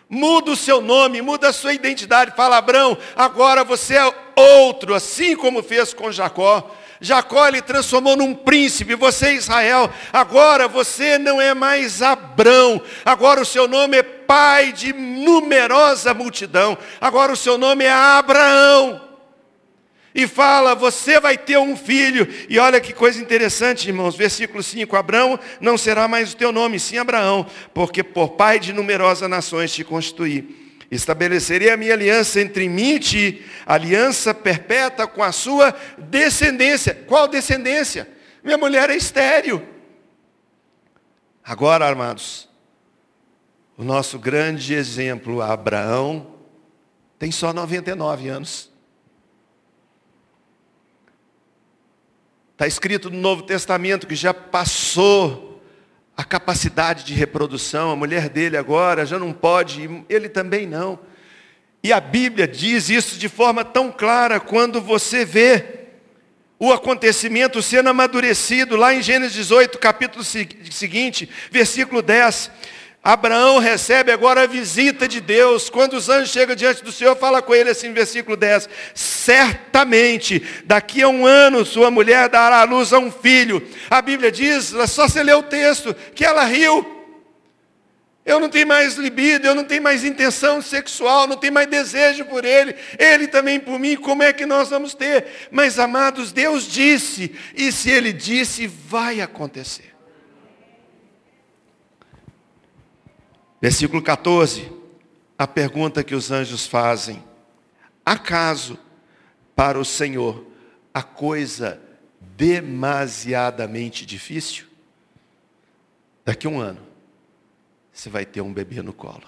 muda 0.08 0.52
o 0.52 0.56
seu 0.56 0.80
nome, 0.80 1.20
muda 1.20 1.48
a 1.48 1.52
sua 1.52 1.72
identidade. 1.72 2.36
Fala, 2.36 2.58
Abraão, 2.58 2.96
agora 3.16 3.64
você 3.64 3.96
é 3.96 4.27
outro, 4.38 4.94
assim 4.94 5.36
como 5.36 5.62
fez 5.62 5.92
com 5.92 6.12
Jacó. 6.12 6.74
Jacó 7.00 7.46
ele 7.46 7.62
transformou 7.62 8.16
num 8.16 8.34
príncipe, 8.34 8.94
você 8.94 9.26
é 9.26 9.34
Israel. 9.34 9.90
Agora 10.12 10.66
você 10.66 11.16
não 11.16 11.40
é 11.40 11.54
mais 11.54 12.02
Abrão. 12.02 12.80
Agora 13.04 13.40
o 13.40 13.46
seu 13.46 13.68
nome 13.68 13.98
é 13.98 14.02
pai 14.02 14.72
de 14.72 14.92
numerosa 14.92 16.12
multidão. 16.12 16.76
Agora 17.00 17.32
o 17.32 17.36
seu 17.36 17.56
nome 17.56 17.84
é 17.84 17.92
Abraão. 17.92 19.08
E 20.14 20.26
fala, 20.26 20.74
você 20.74 21.20
vai 21.20 21.38
ter 21.38 21.58
um 21.58 21.76
filho. 21.76 22.26
E 22.48 22.58
olha 22.58 22.80
que 22.80 22.92
coisa 22.92 23.20
interessante, 23.20 23.86
irmãos. 23.86 24.16
Versículo 24.16 24.62
5: 24.62 24.96
Abraão 24.96 25.38
não 25.60 25.78
será 25.78 26.08
mais 26.08 26.32
o 26.32 26.36
teu 26.36 26.50
nome, 26.50 26.80
sim 26.80 26.98
Abraão, 26.98 27.46
porque 27.72 28.02
por 28.02 28.30
pai 28.30 28.58
de 28.58 28.72
numerosas 28.72 29.30
nações 29.30 29.72
te 29.72 29.84
constituí. 29.84 30.67
Estabelecerei 30.90 31.70
a 31.70 31.76
minha 31.76 31.92
aliança 31.92 32.40
entre 32.40 32.68
mim 32.68 32.94
e 32.94 32.98
ti, 32.98 33.46
aliança 33.66 34.32
perpétua 34.32 35.06
com 35.06 35.22
a 35.22 35.32
sua 35.32 35.74
descendência. 35.98 36.94
Qual 36.94 37.28
descendência? 37.28 38.08
Minha 38.42 38.56
mulher 38.56 38.88
é 38.88 38.96
estéreo. 38.96 39.66
Agora, 41.44 41.88
amados, 41.88 42.48
o 43.76 43.84
nosso 43.84 44.18
grande 44.18 44.74
exemplo, 44.74 45.42
Abraão, 45.42 46.34
tem 47.18 47.30
só 47.30 47.52
99 47.52 48.28
anos. 48.28 48.70
Está 52.52 52.66
escrito 52.66 53.08
no 53.08 53.18
Novo 53.18 53.42
Testamento 53.42 54.06
que 54.06 54.16
já 54.16 54.34
passou 54.34 55.47
a 56.18 56.24
capacidade 56.24 57.04
de 57.04 57.14
reprodução, 57.14 57.92
a 57.92 57.96
mulher 57.96 58.28
dele 58.28 58.56
agora 58.56 59.06
já 59.06 59.20
não 59.20 59.32
pode, 59.32 59.88
ele 60.08 60.28
também 60.28 60.66
não. 60.66 60.98
E 61.80 61.92
a 61.92 62.00
Bíblia 62.00 62.48
diz 62.48 62.90
isso 62.90 63.16
de 63.16 63.28
forma 63.28 63.64
tão 63.64 63.92
clara 63.92 64.40
quando 64.40 64.80
você 64.80 65.24
vê 65.24 65.86
o 66.58 66.72
acontecimento 66.72 67.62
sendo 67.62 67.88
amadurecido 67.88 68.74
lá 68.74 68.92
em 68.92 69.00
Gênesis 69.00 69.32
18, 69.36 69.78
capítulo 69.78 70.24
seguinte, 70.24 71.30
versículo 71.52 72.02
10. 72.02 72.50
Abraão 73.08 73.56
recebe 73.56 74.12
agora 74.12 74.42
a 74.42 74.46
visita 74.46 75.08
de 75.08 75.18
Deus. 75.18 75.70
Quando 75.70 75.94
os 75.94 76.10
anjos 76.10 76.28
chegam 76.28 76.54
diante 76.54 76.84
do 76.84 76.92
Senhor, 76.92 77.16
fala 77.16 77.40
com 77.40 77.54
ele 77.54 77.70
assim, 77.70 77.90
versículo 77.90 78.36
10: 78.36 78.68
Certamente, 78.94 80.46
daqui 80.66 81.00
a 81.00 81.08
um 81.08 81.26
ano, 81.26 81.64
sua 81.64 81.90
mulher 81.90 82.28
dará 82.28 82.60
à 82.60 82.64
luz 82.64 82.92
a 82.92 82.98
um 82.98 83.10
filho. 83.10 83.66
A 83.88 84.02
Bíblia 84.02 84.30
diz, 84.30 84.74
só 84.88 85.08
você 85.08 85.22
ler 85.22 85.36
o 85.36 85.42
texto, 85.42 85.96
que 86.14 86.22
ela 86.22 86.44
riu. 86.44 86.86
Eu 88.26 88.38
não 88.38 88.50
tenho 88.50 88.66
mais 88.66 88.96
libido, 88.96 89.46
eu 89.46 89.54
não 89.54 89.64
tenho 89.64 89.82
mais 89.82 90.04
intenção 90.04 90.60
sexual, 90.60 91.26
não 91.26 91.38
tenho 91.38 91.54
mais 91.54 91.66
desejo 91.66 92.26
por 92.26 92.44
ele, 92.44 92.76
ele 92.98 93.26
também 93.26 93.58
por 93.58 93.78
mim, 93.78 93.96
como 93.96 94.22
é 94.22 94.34
que 94.34 94.44
nós 94.44 94.68
vamos 94.68 94.92
ter? 94.92 95.48
Mas 95.50 95.78
amados, 95.78 96.30
Deus 96.30 96.70
disse, 96.70 97.34
e 97.56 97.72
se 97.72 97.90
ele 97.90 98.12
disse, 98.12 98.66
vai 98.66 99.22
acontecer. 99.22 99.97
Versículo 103.60 104.00
14, 104.00 104.70
a 105.36 105.46
pergunta 105.46 106.04
que 106.04 106.14
os 106.14 106.30
anjos 106.30 106.66
fazem: 106.66 107.22
Acaso 108.04 108.78
para 109.56 109.78
o 109.78 109.84
Senhor 109.84 110.46
a 110.94 111.02
coisa 111.02 111.80
demasiadamente 112.20 114.06
difícil? 114.06 114.66
Daqui 116.24 116.46
a 116.46 116.50
um 116.50 116.60
ano, 116.60 116.80
você 117.92 118.08
vai 118.08 118.24
ter 118.24 118.40
um 118.40 118.52
bebê 118.52 118.80
no 118.80 118.92
colo. 118.92 119.26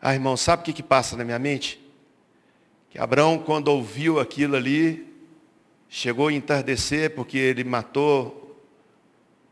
Ah, 0.00 0.14
irmão, 0.14 0.36
sabe 0.36 0.62
o 0.62 0.64
que, 0.64 0.72
que 0.72 0.82
passa 0.82 1.16
na 1.16 1.24
minha 1.24 1.38
mente? 1.38 1.84
Que 2.88 2.98
Abraão, 2.98 3.38
quando 3.38 3.68
ouviu 3.68 4.18
aquilo 4.18 4.56
ali, 4.56 5.12
chegou 5.88 6.28
a 6.28 6.32
entardecer 6.32 7.14
porque 7.14 7.36
ele 7.36 7.64
matou 7.64 8.64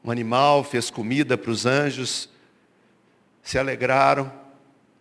um 0.03 0.11
animal, 0.11 0.65
fez 0.65 0.89
comida 0.89 1.37
para 1.37 1.51
os 1.51 1.67
anjos, 1.67 2.31
se 3.47 3.57
alegraram. 3.57 4.31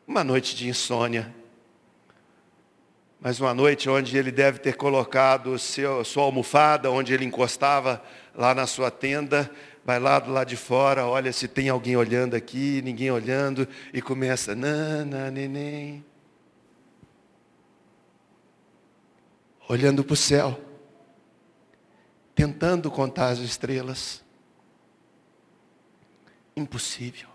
Uma 0.07 0.23
noite 0.23 0.55
de 0.55 0.69
insônia. 0.69 1.33
Mas 3.19 3.39
uma 3.39 3.55
noite 3.55 3.89
onde 3.89 4.15
ele 4.15 4.31
deve 4.31 4.59
ter 4.59 4.75
colocado 4.75 5.57
seu, 5.57 6.05
sua 6.05 6.25
almofada, 6.25 6.91
onde 6.91 7.11
ele 7.11 7.25
encostava 7.25 8.03
lá 8.35 8.53
na 8.53 8.67
sua 8.67 8.91
tenda, 8.91 9.49
vai 9.83 9.99
lá 9.99 10.19
do 10.19 10.31
lado 10.31 10.47
de 10.47 10.55
fora, 10.55 11.07
olha 11.07 11.33
se 11.33 11.47
tem 11.47 11.69
alguém 11.69 11.97
olhando 11.97 12.35
aqui, 12.35 12.83
ninguém 12.83 13.09
olhando, 13.09 13.67
e 13.91 13.99
começa, 13.99 14.53
nana, 14.53 15.31
neném. 15.31 16.05
Olhando 19.67 20.03
para 20.03 20.13
o 20.13 20.17
céu, 20.17 20.61
tentando 22.35 22.91
contar 22.91 23.29
as 23.29 23.39
estrelas. 23.39 24.23
Impossível. 26.55 27.34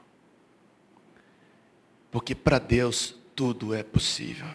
Porque 2.11 2.35
para 2.35 2.59
Deus 2.59 3.15
tudo 3.35 3.75
é 3.75 3.83
possível. 3.83 4.47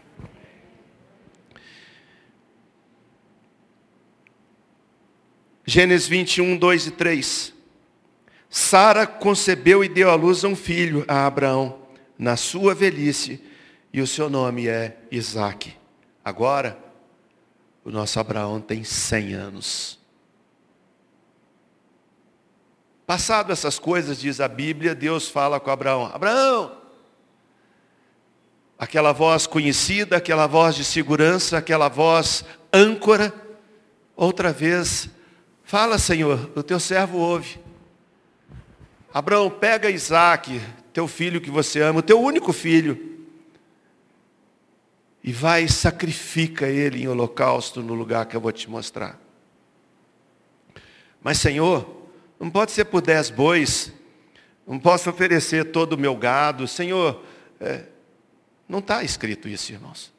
Gênesis 5.65 6.07
21, 6.07 6.57
2 6.57 6.87
e 6.87 6.91
3. 6.91 7.53
Sara 8.49 9.07
concebeu 9.07 9.83
e 9.83 9.89
deu 9.89 10.09
à 10.11 10.15
luz 10.15 10.43
um 10.43 10.55
filho 10.55 11.03
a 11.07 11.25
Abraão, 11.25 11.79
na 12.17 12.37
sua 12.37 12.75
velhice, 12.75 13.43
e 13.91 13.99
o 13.99 14.07
seu 14.07 14.29
nome 14.29 14.67
é 14.67 14.97
Isaac. 15.11 15.73
Agora, 16.23 16.77
o 17.83 17.89
nosso 17.89 18.19
Abraão 18.19 18.61
tem 18.61 18.83
100 18.83 19.33
anos. 19.33 19.99
Passado 23.07 23.51
essas 23.51 23.77
coisas, 23.77 24.19
diz 24.19 24.39
a 24.39 24.47
Bíblia, 24.47 24.95
Deus 24.95 25.27
fala 25.27 25.59
com 25.59 25.69
Abraão: 25.69 26.05
Abraão, 26.05 26.84
aquela 28.77 29.11
voz 29.11 29.47
conhecida, 29.47 30.17
aquela 30.17 30.47
voz 30.47 30.75
de 30.75 30.83
segurança, 30.83 31.57
aquela 31.57 31.87
voz 31.87 32.43
âncora, 32.73 33.33
outra 34.15 34.51
vez, 34.51 35.09
fala 35.63 35.97
Senhor, 35.97 36.51
o 36.55 36.63
teu 36.63 36.79
servo 36.79 37.17
ouve. 37.17 37.59
Abraão, 39.13 39.49
pega 39.49 39.89
Isaac, 39.89 40.61
teu 40.91 41.07
filho 41.07 41.39
que 41.39 41.49
você 41.49 41.81
ama, 41.81 41.99
o 41.99 42.03
teu 42.03 42.21
único 42.21 42.51
filho, 42.51 43.15
e 45.23 45.31
vai 45.31 45.63
e 45.63 45.71
sacrifica 45.71 46.67
ele 46.67 47.01
em 47.03 47.07
holocausto 47.07 47.81
no 47.81 47.93
lugar 47.93 48.25
que 48.25 48.35
eu 48.35 48.41
vou 48.41 48.51
te 48.51 48.69
mostrar. 48.69 49.19
Mas 51.23 51.39
Senhor, 51.39 52.03
não 52.39 52.49
pode 52.51 52.71
ser 52.71 52.85
por 52.85 53.01
dez 53.01 53.29
bois, 53.29 53.91
não 54.67 54.77
posso 54.77 55.09
oferecer 55.09 55.71
todo 55.71 55.93
o 55.93 55.97
meu 55.97 56.15
gado, 56.15 56.67
Senhor, 56.67 57.23
é, 57.59 57.85
não 58.67 58.79
está 58.79 59.03
escrito 59.03 59.47
isso, 59.47 59.71
irmãos. 59.71 60.13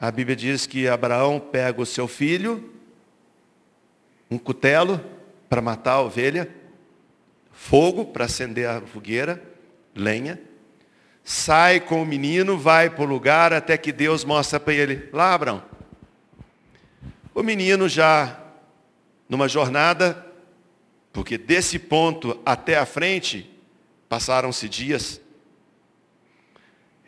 A 0.00 0.10
Bíblia 0.10 0.36
diz 0.36 0.66
que 0.66 0.88
Abraão 0.88 1.38
pega 1.38 1.80
o 1.80 1.86
seu 1.86 2.08
filho, 2.08 2.72
um 4.30 4.38
cutelo 4.38 5.00
para 5.48 5.60
matar 5.60 5.92
a 5.92 6.02
ovelha, 6.02 6.48
fogo 7.52 8.06
para 8.06 8.24
acender 8.24 8.68
a 8.68 8.80
fogueira, 8.80 9.42
lenha, 9.94 10.40
sai 11.22 11.80
com 11.80 12.02
o 12.02 12.06
menino, 12.06 12.56
vai 12.56 12.88
para 12.88 13.02
o 13.02 13.06
lugar 13.06 13.52
até 13.52 13.76
que 13.76 13.92
Deus 13.92 14.24
mostra 14.24 14.58
para 14.58 14.72
ele, 14.72 15.08
lá 15.12 15.34
Abraão. 15.34 15.62
O 17.34 17.42
menino 17.42 17.88
já 17.88 18.40
numa 19.28 19.48
jornada, 19.48 20.26
porque 21.12 21.36
desse 21.36 21.78
ponto 21.78 22.40
até 22.44 22.76
a 22.76 22.86
frente 22.86 23.50
passaram-se 24.08 24.68
dias, 24.68 25.20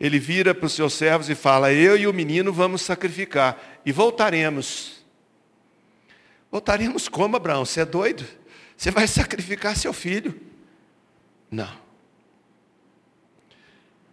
ele 0.03 0.19
vira 0.19 0.53
para 0.53 0.65
os 0.65 0.73
seus 0.73 0.93
servos 0.95 1.29
e 1.29 1.35
fala: 1.35 1.71
Eu 1.71 1.95
e 1.95 2.05
o 2.05 2.13
menino 2.13 2.51
vamos 2.51 2.81
sacrificar 2.81 3.79
e 3.85 3.91
voltaremos. 3.93 5.01
Voltaremos 6.51 7.07
como, 7.07 7.37
Abraão? 7.37 7.63
Você 7.63 7.79
é 7.79 7.85
doido? 7.85 8.25
Você 8.75 8.91
vai 8.91 9.07
sacrificar 9.07 9.77
seu 9.77 9.93
filho? 9.93 10.37
Não. 11.49 11.71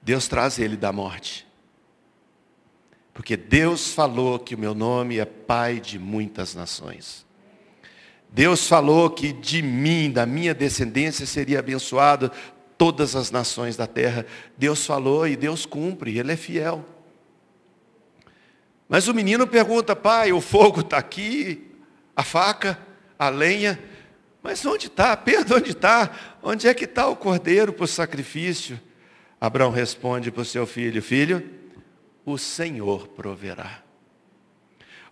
Deus 0.01 0.29
traz 0.29 0.61
ele 0.61 0.77
da 0.77 0.93
morte. 0.93 1.45
Porque 3.13 3.37
Deus 3.37 3.93
falou 3.93 4.39
que 4.39 4.55
o 4.55 4.59
meu 4.59 4.77
nome 4.77 5.19
é 5.19 5.25
Pai 5.25 5.81
de 5.81 5.99
muitas 5.99 6.55
nações. 6.55 7.27
Deus 8.31 8.69
falou 8.69 9.11
que 9.11 9.33
de 9.33 9.61
mim, 9.61 10.09
da 10.09 10.25
minha 10.25 10.55
descendência, 10.55 11.27
seria 11.27 11.59
abençoado 11.59 12.31
todas 12.81 13.15
as 13.15 13.31
nações 13.31 13.77
da 13.77 13.87
terra. 13.87 14.25
Deus 14.57 14.87
falou 14.87 15.29
e 15.29 15.37
Deus 15.37 15.67
cumpre, 15.67 16.19
Ele 16.19 16.33
é 16.33 16.37
fiel. 16.37 16.83
Mas 18.89 19.07
o 19.07 19.13
menino 19.13 19.47
pergunta, 19.47 19.95
pai, 19.95 20.33
o 20.33 20.41
fogo 20.41 20.81
está 20.81 20.97
aqui, 20.97 21.71
a 22.17 22.23
faca, 22.23 22.79
a 23.19 23.29
lenha, 23.29 23.79
mas 24.43 24.65
onde 24.65 24.87
está? 24.87 25.15
Pedro, 25.15 25.59
onde 25.59 25.73
está? 25.73 26.11
Onde 26.43 26.67
é 26.67 26.73
que 26.73 26.87
está 26.87 27.07
o 27.07 27.15
cordeiro 27.15 27.71
para 27.71 27.85
o 27.85 27.87
sacrifício? 27.87 28.81
Abraão 29.39 29.71
responde 29.71 30.31
para 30.31 30.41
o 30.41 30.47
seu 30.47 30.67
filho, 30.67 31.03
filho, 31.03 31.51
o 32.25 32.39
Senhor 32.39 33.09
proverá. 33.09 33.83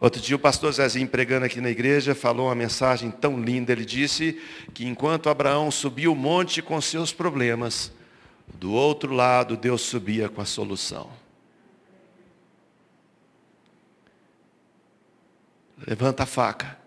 Outro 0.00 0.20
dia 0.20 0.36
o 0.36 0.38
pastor 0.38 0.72
Zezinho 0.72 1.08
pregando 1.08 1.44
aqui 1.46 1.60
na 1.60 1.70
igreja 1.70 2.14
falou 2.14 2.46
uma 2.46 2.54
mensagem 2.54 3.10
tão 3.10 3.40
linda. 3.40 3.72
Ele 3.72 3.84
disse 3.84 4.40
que 4.72 4.86
enquanto 4.86 5.28
Abraão 5.28 5.70
subia 5.70 6.10
o 6.10 6.14
monte 6.14 6.62
com 6.62 6.80
seus 6.80 7.12
problemas, 7.12 7.90
do 8.54 8.72
outro 8.72 9.12
lado 9.12 9.56
Deus 9.56 9.82
subia 9.82 10.28
com 10.28 10.40
a 10.40 10.44
solução. 10.44 11.10
Levanta 15.84 16.22
a 16.22 16.26
faca. 16.26 16.78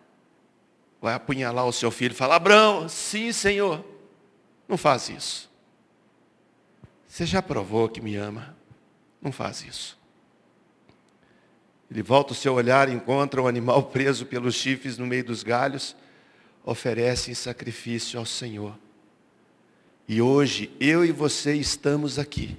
Vai 1.01 1.13
apunhalar 1.13 1.65
o 1.65 1.73
seu 1.73 1.91
filho 1.91 2.13
e 2.13 2.15
fala, 2.15 2.35
Abraão, 2.35 2.87
sim 2.87 3.33
senhor. 3.33 3.83
Não 4.67 4.77
faz 4.77 5.09
isso. 5.09 5.51
Você 7.07 7.25
já 7.25 7.41
provou 7.41 7.89
que 7.89 7.99
me 7.99 8.15
ama. 8.15 8.55
Não 9.21 9.31
faz 9.31 9.63
isso. 9.63 10.00
Ele 11.91 12.01
volta 12.01 12.31
o 12.31 12.35
seu 12.35 12.53
olhar 12.53 12.87
e 12.87 12.93
encontra 12.93 13.41
o 13.41 13.43
um 13.43 13.47
animal 13.47 13.83
preso 13.83 14.25
pelos 14.25 14.55
chifres 14.55 14.97
no 14.97 15.05
meio 15.05 15.25
dos 15.25 15.43
galhos, 15.43 15.93
oferece 16.63 17.31
em 17.31 17.33
sacrifício 17.33 18.17
ao 18.17 18.25
Senhor. 18.25 18.79
E 20.07 20.21
hoje 20.21 20.71
eu 20.79 21.03
e 21.03 21.11
você 21.11 21.53
estamos 21.53 22.17
aqui 22.17 22.57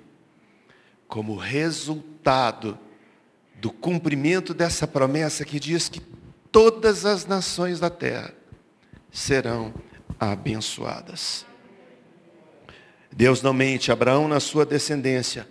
como 1.08 1.34
resultado 1.34 2.78
do 3.54 3.70
cumprimento 3.70 4.52
dessa 4.52 4.86
promessa 4.86 5.44
que 5.44 5.58
diz 5.58 5.88
que 5.88 6.00
todas 6.50 7.06
as 7.06 7.24
nações 7.24 7.80
da 7.80 7.88
terra 7.88 8.34
serão 9.10 9.72
abençoadas. 10.20 11.46
Deus 13.10 13.40
não 13.40 13.52
mente, 13.52 13.90
Abraão 13.90 14.28
na 14.28 14.40
sua 14.40 14.66
descendência 14.66 15.48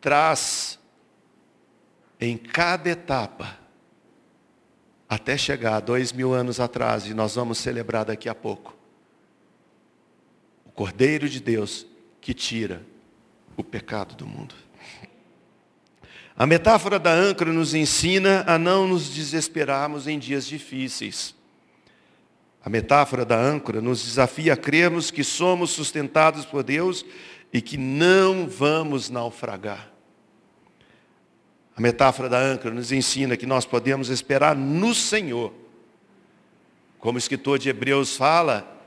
traz 0.00 0.78
em 2.20 2.36
cada 2.36 2.90
etapa, 2.90 3.58
até 5.08 5.36
chegar 5.36 5.80
dois 5.80 6.12
mil 6.12 6.32
anos 6.32 6.58
atrás, 6.58 7.06
e 7.06 7.14
nós 7.14 7.34
vamos 7.34 7.58
celebrar 7.58 8.04
daqui 8.04 8.28
a 8.28 8.34
pouco, 8.34 8.76
o 10.64 10.70
Cordeiro 10.70 11.28
de 11.28 11.40
Deus 11.40 11.86
que 12.20 12.34
tira 12.34 12.82
o 13.56 13.62
pecado 13.62 14.14
do 14.14 14.26
mundo. 14.26 14.54
A 16.36 16.46
metáfora 16.46 16.98
da 16.98 17.12
âncora 17.12 17.50
nos 17.50 17.72
ensina 17.72 18.44
a 18.46 18.58
não 18.58 18.86
nos 18.86 19.08
desesperarmos 19.08 20.06
em 20.06 20.18
dias 20.18 20.46
difíceis. 20.46 21.34
A 22.62 22.68
metáfora 22.68 23.24
da 23.24 23.38
âncora 23.38 23.80
nos 23.80 24.04
desafia 24.04 24.52
a 24.52 24.56
crermos 24.56 25.10
que 25.10 25.24
somos 25.24 25.70
sustentados 25.70 26.44
por 26.44 26.62
Deus 26.62 27.06
e 27.52 27.62
que 27.62 27.78
não 27.78 28.46
vamos 28.46 29.08
naufragar. 29.08 29.95
A 31.76 31.80
metáfora 31.80 32.28
da 32.28 32.38
âncora 32.38 32.74
nos 32.74 32.90
ensina 32.90 33.36
que 33.36 33.44
nós 33.44 33.66
podemos 33.66 34.08
esperar 34.08 34.56
no 34.56 34.94
Senhor. 34.94 35.52
Como 36.98 37.16
o 37.16 37.18
escritor 37.18 37.58
de 37.58 37.68
Hebreus 37.68 38.16
fala, 38.16 38.82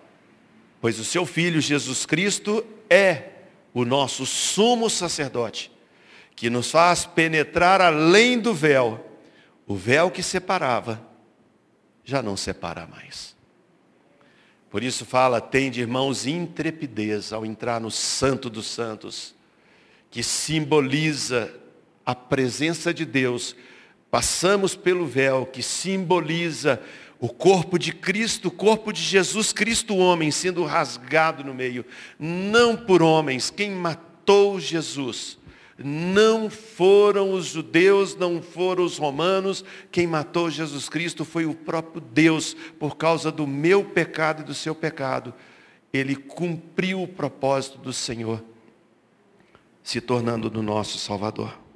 pois 0.81 0.97
o 0.99 1.05
seu 1.05 1.23
Filho 1.23 1.61
Jesus 1.61 2.07
Cristo 2.07 2.65
é 2.89 3.29
o 3.75 3.85
nosso 3.85 4.25
sumo 4.25 4.89
sacerdote, 4.89 5.71
que 6.35 6.49
nos 6.49 6.71
faz 6.71 7.05
penetrar 7.05 7.79
além 7.79 8.39
do 8.39 8.55
véu. 8.55 9.05
O 9.67 9.75
véu 9.75 10.09
que 10.09 10.23
separava, 10.23 10.99
já 12.03 12.23
não 12.23 12.35
separa 12.35 12.87
mais. 12.87 13.35
Por 14.67 14.81
isso 14.81 15.05
fala, 15.05 15.39
tem 15.39 15.69
de 15.69 15.81
irmãos 15.81 16.25
intrepidez 16.25 17.31
ao 17.31 17.45
entrar 17.45 17.79
no 17.79 17.91
Santo 17.91 18.49
dos 18.49 18.65
Santos, 18.65 19.35
que 20.09 20.23
simboliza 20.23 21.53
a 22.09 22.15
presença 22.15 22.91
de 22.91 23.05
Deus, 23.05 23.55
passamos 24.09 24.75
pelo 24.75 25.05
véu 25.05 25.45
que 25.45 25.61
simboliza 25.61 26.81
o 27.19 27.29
corpo 27.29 27.77
de 27.77 27.93
Cristo, 27.93 28.47
o 28.47 28.51
corpo 28.51 28.91
de 28.91 28.99
Jesus 28.99 29.53
Cristo, 29.53 29.95
homem, 29.95 30.31
sendo 30.31 30.63
rasgado 30.63 31.43
no 31.43 31.53
meio, 31.53 31.85
não 32.17 32.75
por 32.75 33.03
homens, 33.03 33.51
quem 33.51 33.69
matou 33.69 34.59
Jesus 34.59 35.37
não 35.81 36.49
foram 36.49 37.31
os 37.31 37.45
judeus, 37.45 38.15
não 38.15 38.41
foram 38.41 38.83
os 38.83 38.97
romanos, 38.97 39.63
quem 39.91 40.07
matou 40.07 40.49
Jesus 40.49 40.89
Cristo 40.89 41.23
foi 41.23 41.45
o 41.45 41.53
próprio 41.53 42.01
Deus, 42.01 42.55
por 42.79 42.97
causa 42.97 43.31
do 43.31 43.45
meu 43.45 43.85
pecado 43.85 44.41
e 44.41 44.45
do 44.45 44.55
seu 44.55 44.73
pecado. 44.73 45.31
Ele 45.93 46.15
cumpriu 46.15 47.03
o 47.03 47.07
propósito 47.07 47.77
do 47.77 47.93
Senhor, 47.93 48.43
se 49.83 50.01
tornando 50.01 50.49
do 50.49 50.61
nosso 50.61 50.97
Salvador. 50.97 51.68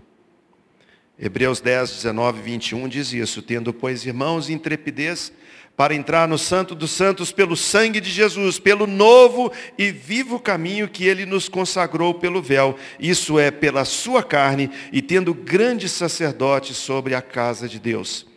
Hebreus 1.18 1.62
10, 1.62 1.92
19 1.92 2.40
e 2.40 2.42
21 2.42 2.88
diz 2.88 3.14
isso, 3.14 3.42
tendo, 3.42 3.74
pois, 3.74 4.06
irmãos, 4.06 4.50
intrepidez 4.50 5.32
para 5.76 5.96
entrar 5.96 6.28
no 6.28 6.38
Santo 6.38 6.76
dos 6.76 6.92
Santos 6.92 7.32
pelo 7.32 7.56
sangue 7.56 8.00
de 8.00 8.10
Jesus, 8.10 8.60
pelo 8.60 8.86
novo 8.86 9.52
e 9.78 9.92
vivo 9.92 10.40
caminho 10.40 10.88
que 10.88 11.06
ele 11.06 11.26
nos 11.26 11.50
consagrou 11.50 12.14
pelo 12.14 12.42
véu, 12.42 12.78
isso 13.00 13.40
é, 13.40 13.50
pela 13.50 13.84
sua 13.86 14.22
carne, 14.22 14.70
e 14.92 15.02
tendo 15.02 15.34
grande 15.34 15.90
sacerdote 15.90 16.74
sobre 16.74 17.16
a 17.16 17.22
casa 17.22 17.68
de 17.68 17.80
Deus. 17.80 18.28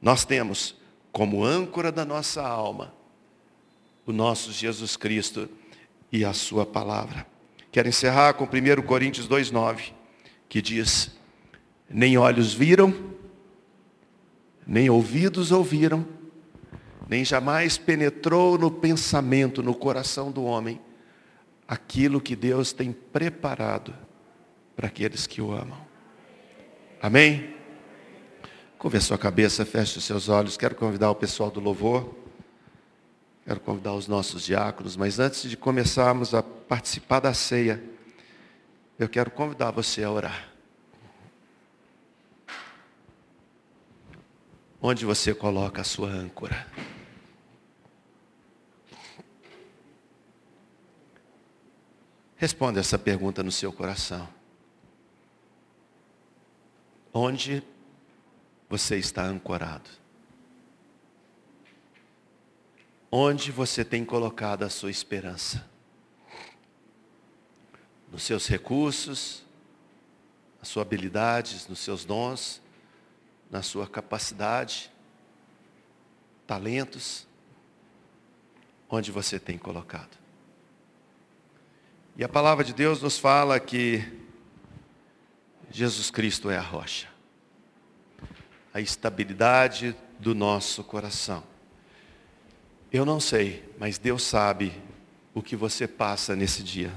Nós 0.00 0.24
temos 0.24 0.76
como 1.10 1.44
âncora 1.44 1.90
da 1.90 2.04
nossa 2.04 2.42
alma 2.42 2.92
o 4.06 4.12
nosso 4.12 4.52
Jesus 4.52 4.96
Cristo 4.96 5.48
e 6.12 6.24
a 6.24 6.32
sua 6.32 6.66
palavra. 6.66 7.26
Quero 7.72 7.88
encerrar 7.88 8.34
com 8.34 8.44
1 8.44 8.82
Coríntios 8.82 9.26
2,9, 9.26 9.92
que 10.48 10.60
diz, 10.60 11.13
nem 11.88 12.16
olhos 12.16 12.52
viram, 12.52 12.94
nem 14.66 14.88
ouvidos 14.88 15.52
ouviram, 15.52 16.06
nem 17.08 17.24
jamais 17.24 17.76
penetrou 17.76 18.56
no 18.58 18.70
pensamento, 18.70 19.62
no 19.62 19.74
coração 19.74 20.32
do 20.32 20.44
homem, 20.44 20.80
aquilo 21.68 22.20
que 22.20 22.34
Deus 22.34 22.72
tem 22.72 22.92
preparado 22.92 23.94
para 24.74 24.88
aqueles 24.88 25.26
que 25.26 25.40
o 25.40 25.52
amam. 25.52 25.78
Amém? 27.00 27.54
Curva 28.78 28.98
a 28.98 29.00
sua 29.00 29.18
cabeça, 29.18 29.64
feche 29.64 29.98
os 29.98 30.04
seus 30.04 30.28
olhos. 30.28 30.56
Quero 30.56 30.74
convidar 30.74 31.10
o 31.10 31.14
pessoal 31.14 31.50
do 31.50 31.60
louvor. 31.60 32.14
Quero 33.44 33.60
convidar 33.60 33.92
os 33.92 34.08
nossos 34.08 34.42
diáconos. 34.44 34.96
Mas 34.96 35.18
antes 35.18 35.48
de 35.48 35.56
começarmos 35.56 36.34
a 36.34 36.42
participar 36.42 37.20
da 37.20 37.34
ceia, 37.34 37.82
eu 38.98 39.08
quero 39.08 39.30
convidar 39.30 39.70
você 39.70 40.02
a 40.02 40.10
orar. 40.10 40.53
Onde 44.86 45.06
você 45.06 45.34
coloca 45.34 45.80
a 45.80 45.84
sua 45.84 46.10
âncora? 46.10 46.66
Responda 52.36 52.80
essa 52.80 52.98
pergunta 52.98 53.42
no 53.42 53.50
seu 53.50 53.72
coração. 53.72 54.28
Onde 57.14 57.62
você 58.68 58.98
está 58.98 59.22
ancorado? 59.22 59.88
Onde 63.10 63.50
você 63.50 63.86
tem 63.86 64.04
colocado 64.04 64.64
a 64.64 64.68
sua 64.68 64.90
esperança? 64.90 65.66
Nos 68.12 68.22
seus 68.22 68.46
recursos, 68.46 69.46
nas 70.58 70.68
suas 70.68 70.84
habilidades, 70.84 71.66
nos 71.68 71.78
seus 71.78 72.04
dons? 72.04 72.62
Na 73.50 73.62
sua 73.62 73.86
capacidade, 73.86 74.90
talentos, 76.46 77.26
onde 78.88 79.10
você 79.10 79.38
tem 79.38 79.58
colocado. 79.58 80.16
E 82.16 82.22
a 82.22 82.28
palavra 82.28 82.64
de 82.64 82.72
Deus 82.72 83.02
nos 83.02 83.18
fala 83.18 83.58
que 83.58 84.04
Jesus 85.70 86.10
Cristo 86.10 86.50
é 86.50 86.56
a 86.56 86.62
rocha, 86.62 87.08
a 88.72 88.80
estabilidade 88.80 89.96
do 90.18 90.34
nosso 90.34 90.84
coração. 90.84 91.42
Eu 92.92 93.04
não 93.04 93.18
sei, 93.18 93.68
mas 93.78 93.98
Deus 93.98 94.22
sabe 94.22 94.80
o 95.34 95.42
que 95.42 95.56
você 95.56 95.88
passa 95.88 96.36
nesse 96.36 96.62
dia. 96.62 96.92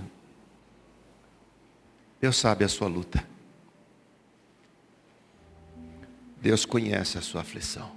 Deus 2.21 2.37
sabe 2.37 2.63
a 2.63 2.69
sua 2.69 2.87
luta. 2.87 3.27
Deus 6.41 6.65
conhece 6.65 7.17
a 7.17 7.21
sua 7.21 7.41
aflição. 7.41 7.95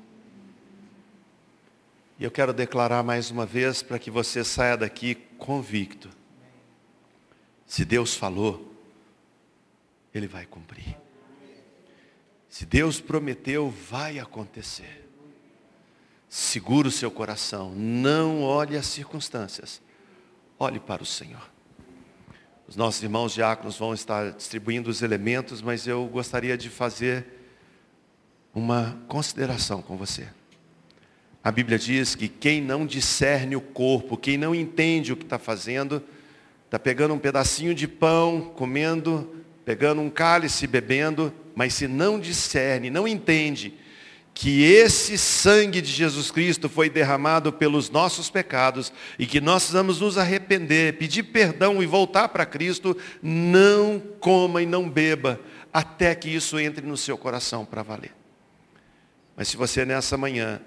E 2.18 2.24
eu 2.24 2.30
quero 2.30 2.53
declarar 2.53 3.03
mais 3.03 3.30
uma 3.30 3.47
vez 3.47 3.82
para 3.82 3.99
que 3.99 4.11
você 4.11 4.45
saia 4.45 4.76
daqui 4.76 5.14
convicto. 5.38 6.11
Se 7.66 7.84
Deus 7.84 8.14
falou, 8.14 8.74
Ele 10.14 10.26
vai 10.26 10.45
cumprir. 10.45 10.97
Se 12.49 12.66
Deus 12.66 13.01
prometeu, 13.01 13.70
vai 13.70 14.18
acontecer. 14.18 15.09
Segura 16.28 16.88
o 16.88 16.91
seu 16.93 17.11
coração, 17.11 17.72
não 17.74 18.43
olhe 18.43 18.76
as 18.76 18.86
circunstâncias, 18.86 19.80
olhe 20.59 20.78
para 20.78 21.03
o 21.03 21.07
Senhor. 21.07 21.49
Os 22.68 22.76
nossos 22.76 23.03
irmãos 23.03 23.32
diáconos 23.32 23.78
vão 23.78 23.95
estar 23.95 24.32
distribuindo 24.32 24.91
os 24.91 25.03
elementos, 25.03 25.62
mas 25.62 25.86
eu 25.86 26.07
gostaria 26.07 26.57
de 26.57 26.68
fazer 26.68 27.39
uma 28.55 28.98
consideração 29.09 29.80
com 29.80 29.96
você. 29.96 30.28
A 31.42 31.51
Bíblia 31.51 31.78
diz 31.78 32.14
que 32.14 32.28
quem 32.28 32.61
não 32.61 32.84
discerne 32.84 33.57
o 33.57 33.61
corpo, 33.61 34.16
quem 34.16 34.36
não 34.36 34.55
entende 34.55 35.12
o 35.12 35.16
que 35.16 35.24
está 35.24 35.38
fazendo, 35.38 36.03
está 36.66 36.78
pegando 36.78 37.14
um 37.14 37.18
pedacinho 37.18 37.74
de 37.74 37.88
pão, 37.88 38.53
comendo, 38.55 39.34
pegando 39.64 40.03
um 40.03 40.11
cálice, 40.11 40.66
bebendo, 40.66 41.32
mas 41.55 41.74
se 41.74 41.88
não 41.88 42.20
discerne, 42.20 42.90
não 42.90 43.09
entende 43.09 43.74
que 44.34 44.62
esse 44.62 45.18
sangue 45.18 45.80
de 45.80 45.90
Jesus 45.90 46.30
Cristo 46.30 46.68
foi 46.68 46.88
derramado 46.88 47.53
pelos 47.53 47.90
nossos 47.90 48.30
pecados 48.30 48.92
e 49.18 49.26
que 49.26 49.40
nós 49.40 49.62
precisamos 49.62 50.01
nos 50.01 50.16
arrepender, 50.16 50.98
pedir 50.98 51.24
perdão 51.24 51.82
e 51.82 51.86
voltar 51.86 52.28
para 52.28 52.46
Cristo, 52.46 52.96
não 53.22 54.01
coma 54.20 54.62
e 54.62 54.66
não 54.66 54.88
beba 54.88 55.40
até 55.72 56.14
que 56.14 56.28
isso 56.28 56.59
entre 56.59 56.86
no 56.86 56.96
seu 56.96 57.18
coração 57.18 57.64
para 57.64 57.82
valer. 57.82 58.19
Mas 59.41 59.49
se 59.49 59.57
você 59.57 59.86
nessa 59.86 60.18
manhã 60.18 60.61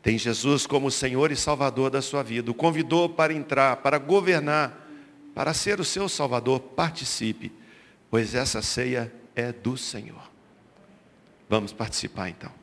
tem 0.00 0.16
Jesus 0.16 0.64
como 0.64 0.92
Senhor 0.92 1.32
e 1.32 1.36
Salvador 1.36 1.90
da 1.90 2.00
sua 2.00 2.22
vida, 2.22 2.48
o 2.48 2.54
convidou 2.54 3.08
para 3.08 3.32
entrar, 3.32 3.78
para 3.78 3.98
governar, 3.98 4.88
para 5.34 5.52
ser 5.52 5.80
o 5.80 5.84
seu 5.84 6.08
Salvador, 6.08 6.60
participe, 6.60 7.50
pois 8.08 8.32
essa 8.32 8.62
ceia 8.62 9.12
é 9.34 9.50
do 9.50 9.76
Senhor. 9.76 10.22
Vamos 11.48 11.72
participar 11.72 12.28
então. 12.28 12.59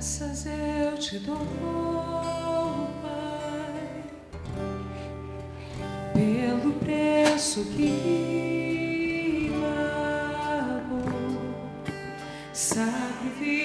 Graças 0.00 0.46
eu 0.46 0.96
te 0.96 1.18
dou, 1.18 1.36
Pai, 3.02 4.02
pelo 6.14 6.72
preço 6.72 7.62
que 7.76 9.52
pagou, 9.60 11.42
sacrifício 12.50 13.59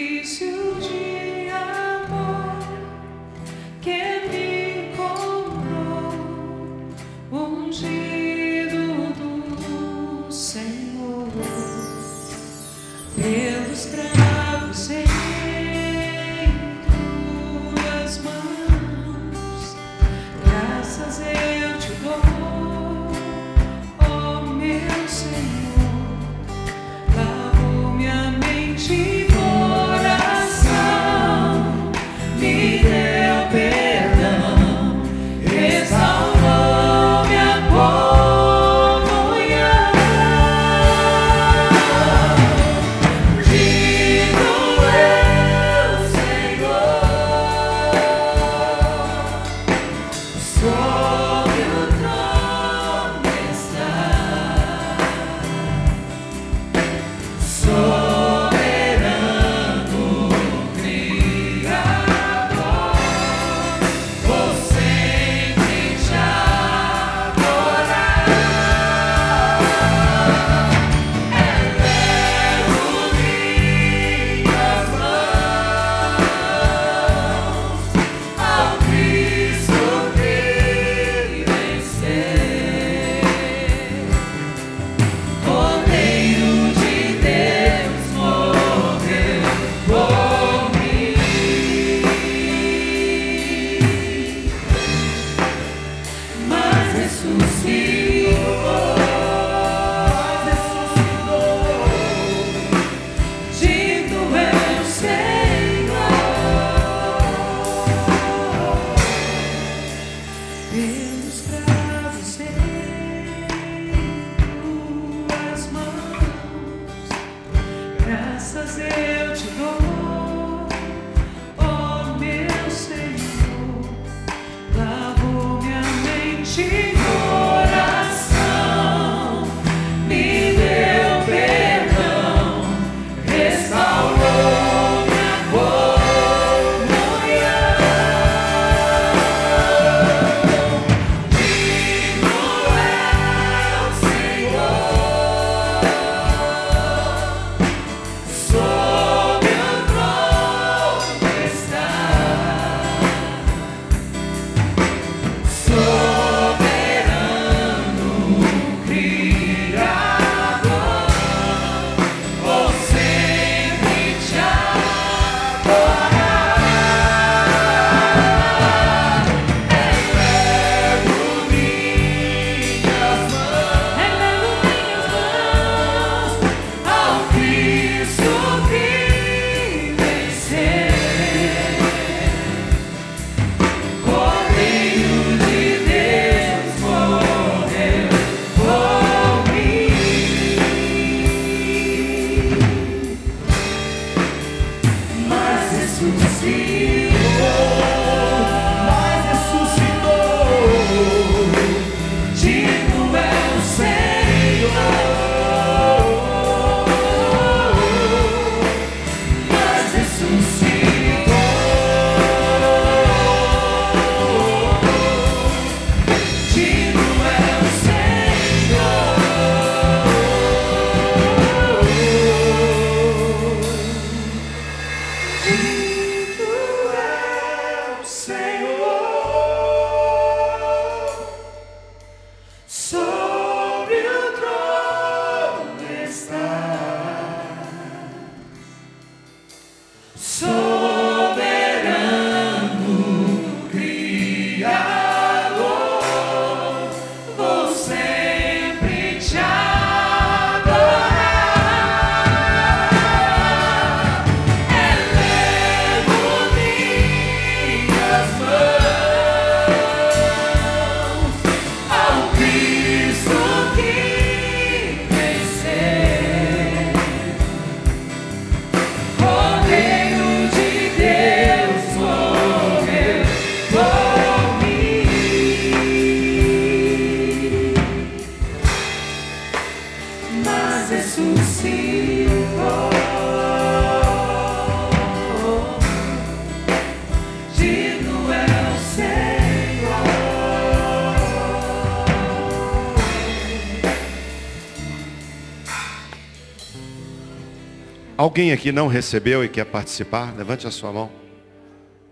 Alguém 298.17 298.53
aqui 298.53 298.71
não 298.71 298.87
recebeu 298.87 299.43
e 299.43 299.49
quer 299.49 299.65
participar? 299.65 300.33
Levante 300.37 300.65
a 300.65 300.71
sua 300.71 300.93
mão. 300.93 301.11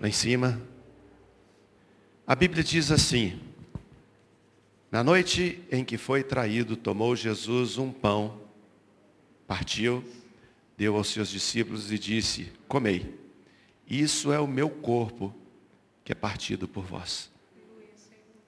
Lá 0.01 0.09
em 0.09 0.11
cima. 0.11 0.61
A 2.27 2.35
Bíblia 2.35 2.61
diz 2.61 2.91
assim: 2.91 3.39
Na 4.91 5.01
noite 5.01 5.63
em 5.71 5.81
que 5.85 5.97
foi 5.97 6.21
traído, 6.21 6.75
tomou 6.75 7.15
Jesus 7.15 7.77
um 7.77 7.89
pão, 7.89 8.41
partiu, 9.47 10.03
deu 10.77 10.97
aos 10.97 11.07
seus 11.07 11.29
discípulos 11.29 11.89
e 11.89 11.97
disse: 11.97 12.51
Comei, 12.67 13.17
isso 13.87 14.33
é 14.33 14.39
o 14.41 14.47
meu 14.47 14.69
corpo 14.69 15.33
que 16.03 16.11
é 16.11 16.15
partido 16.15 16.67
por 16.67 16.83
vós. 16.83 17.31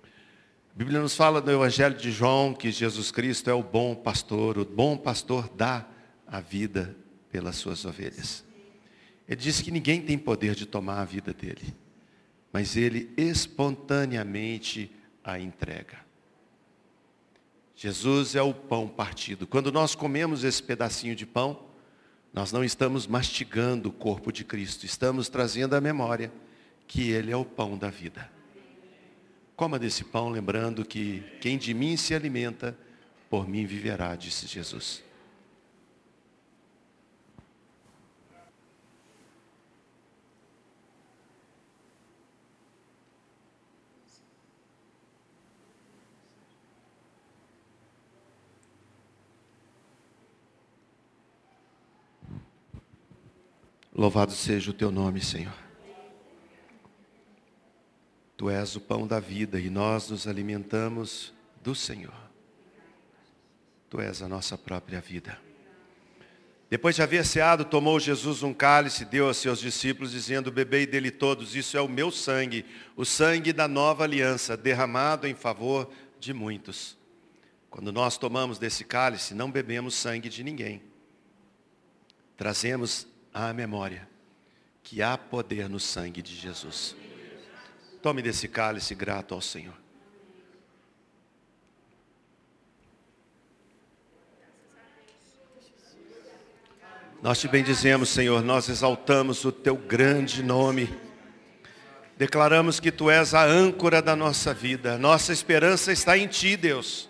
A 0.04 0.78
Bíblia 0.78 1.00
nos 1.00 1.16
fala 1.16 1.40
no 1.40 1.54
Evangelho 1.54 1.96
de 1.96 2.12
João 2.12 2.54
que 2.54 2.70
Jesus 2.70 3.12
Cristo 3.12 3.50
é 3.50 3.54
o 3.54 3.64
bom 3.64 3.96
pastor, 3.96 4.58
o 4.58 4.66
bom 4.66 4.98
pastor 4.98 5.50
dá 5.56 5.86
a 6.28 6.42
vida 6.42 6.94
pelas 7.36 7.58
suas 7.58 7.84
ovelhas. 7.84 8.46
Ele 9.28 9.36
disse 9.36 9.62
que 9.62 9.70
ninguém 9.70 10.02
tem 10.02 10.18
poder 10.18 10.56
de 10.56 10.66
tomar 10.66 11.02
a 11.02 11.04
vida 11.04 11.34
dele, 11.34 11.76
mas 12.54 12.78
ele 12.78 13.12
espontaneamente 13.18 14.90
a 15.22 15.38
entrega. 15.38 15.98
Jesus 17.76 18.34
é 18.34 18.42
o 18.42 18.54
pão 18.54 18.88
partido. 18.88 19.46
Quando 19.46 19.70
nós 19.70 19.96
comemos 19.96 20.46
esse 20.46 20.64
pedacinho 20.64 21.14
de 21.14 21.26
pão, 21.26 21.66
nós 22.32 22.54
não 22.54 22.64
estamos 22.64 23.06
mastigando 23.06 23.90
o 23.90 23.92
corpo 23.92 24.32
de 24.32 24.46
Cristo, 24.46 24.86
estamos 24.86 25.28
trazendo 25.28 25.76
à 25.76 25.82
memória 25.82 26.32
que 26.88 27.10
ele 27.12 27.34
é 27.34 27.36
o 27.36 27.44
pão 27.44 27.78
da 27.78 27.90
vida. 27.90 28.32
Coma 29.58 29.78
desse 29.78 30.06
pão, 30.06 30.30
lembrando 30.30 30.86
que 30.86 31.22
quem 31.42 31.58
de 31.58 31.74
mim 31.74 31.98
se 31.98 32.16
alimenta, 32.16 32.78
por 33.30 33.46
mim 33.46 33.66
viverá, 33.66 34.16
disse 34.16 34.48
Jesus. 34.48 35.04
Louvado 53.98 54.34
seja 54.34 54.72
o 54.72 54.74
teu 54.74 54.92
nome, 54.92 55.22
Senhor. 55.22 55.56
Tu 58.36 58.50
és 58.50 58.76
o 58.76 58.82
pão 58.82 59.08
da 59.08 59.22
vida 59.22 59.58
e 59.58 59.70
nós 59.70 60.10
nos 60.10 60.28
alimentamos 60.28 61.34
do 61.64 61.74
Senhor. 61.74 62.14
Tu 63.90 64.02
és 64.02 64.22
a 64.22 64.28
nossa 64.28 64.58
própria 64.58 65.00
vida. 65.00 65.40
Depois 66.70 66.94
de 66.94 67.02
haver 67.02 67.26
ceado, 67.26 67.64
tomou 67.64 67.98
Jesus 67.98 68.44
um 68.44 68.54
cálice 68.54 69.04
e 69.04 69.06
deu 69.06 69.28
aos 69.28 69.38
seus 69.38 69.60
discípulos, 69.62 70.12
dizendo, 70.12 70.52
bebei 70.52 70.86
dele 70.86 71.10
todos, 71.10 71.56
isso 71.56 71.78
é 71.78 71.82
o 71.82 71.88
meu 71.88 72.12
sangue, 72.12 72.66
o 72.98 73.06
sangue 73.06 73.54
da 73.54 73.66
nova 73.66 74.04
aliança, 74.04 74.58
derramado 74.58 75.26
em 75.26 75.36
favor 75.36 75.90
de 76.20 76.34
muitos. 76.34 76.98
Quando 77.70 77.94
nós 77.94 78.18
tomamos 78.18 78.60
desse 78.60 78.84
cálice, 78.84 79.34
não 79.34 79.50
bebemos 79.50 79.96
sangue 79.96 80.28
de 80.28 80.44
ninguém. 80.44 80.82
Trazemos 82.36 83.08
à 83.36 83.52
memória 83.52 84.08
que 84.82 85.02
há 85.02 85.18
poder 85.18 85.68
no 85.68 85.80
sangue 85.80 86.22
de 86.22 86.34
Jesus. 86.34 86.96
Tome 88.02 88.22
desse 88.22 88.48
cálice 88.48 88.96
grato 88.96 89.34
ao 89.34 89.42
Senhor. 89.42 89.74
Nós 97.22 97.40
te 97.40 97.48
bendizemos, 97.48 98.10
Senhor, 98.10 98.42
nós 98.42 98.70
exaltamos 98.70 99.44
o 99.44 99.52
teu 99.52 99.76
grande 99.76 100.42
nome. 100.42 100.96
Declaramos 102.16 102.80
que 102.80 102.92
tu 102.92 103.10
és 103.10 103.34
a 103.34 103.44
âncora 103.44 104.02
da 104.02 104.16
nossa 104.16 104.54
vida. 104.54 104.98
Nossa 104.98 105.34
esperança 105.34 105.92
está 105.92 106.18
em 106.18 106.28
ti, 106.28 106.56
Deus. 106.56 107.10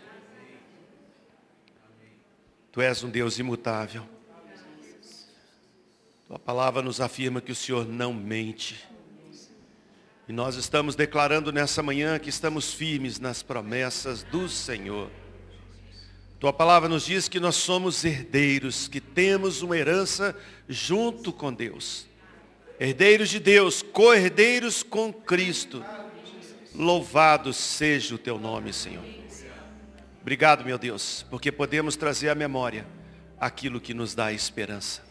Tu 2.71 2.82
és 2.82 3.03
um 3.03 3.09
Deus 3.09 3.38
imutável. 3.38 4.14
Tua 6.28 6.39
palavra 6.39 6.82
nos 6.82 6.99
afirma 6.99 7.39
que 7.39 7.51
o 7.51 7.55
Senhor 7.55 7.88
não 7.88 8.11
mente. 8.11 8.84
E 10.28 10.34
nós 10.34 10.55
estamos 10.55 10.95
declarando 10.95 11.51
nessa 11.51 11.84
manhã 11.84 12.17
que 12.17 12.30
estamos 12.30 12.73
firmes 12.73 13.19
nas 13.19 13.43
promessas 13.43 14.23
do 14.23 14.49
Senhor. 14.49 15.11
Tua 16.39 16.51
palavra 16.51 16.89
nos 16.89 17.05
diz 17.05 17.30
que 17.30 17.39
nós 17.39 17.55
somos 17.55 18.03
herdeiros, 18.03 18.88
que 18.88 18.99
temos 18.99 19.61
uma 19.61 19.78
herança 19.78 20.36
junto 20.67 21.32
com 21.32 21.53
Deus. 21.53 22.07
Herdeiros 22.80 23.30
de 23.30 23.39
Deus, 23.39 23.84
co-herdeiros 23.84 24.82
com 24.82 25.13
Cristo. 25.13 25.86
Louvado 26.73 27.53
seja 27.53 28.15
o 28.15 28.17
teu 28.17 28.39
nome, 28.39 28.73
Senhor. 28.73 29.05
Obrigado, 30.21 30.65
meu 30.65 30.80
Deus, 30.80 31.23
porque 31.30 31.51
podemos 31.51 31.95
trazer 31.95 32.30
à 32.30 32.36
memória 32.36 32.88
aquilo 33.39 33.80
que 33.80 33.93
nos 33.93 34.15
dá 34.15 34.34
esperança. 34.34 35.05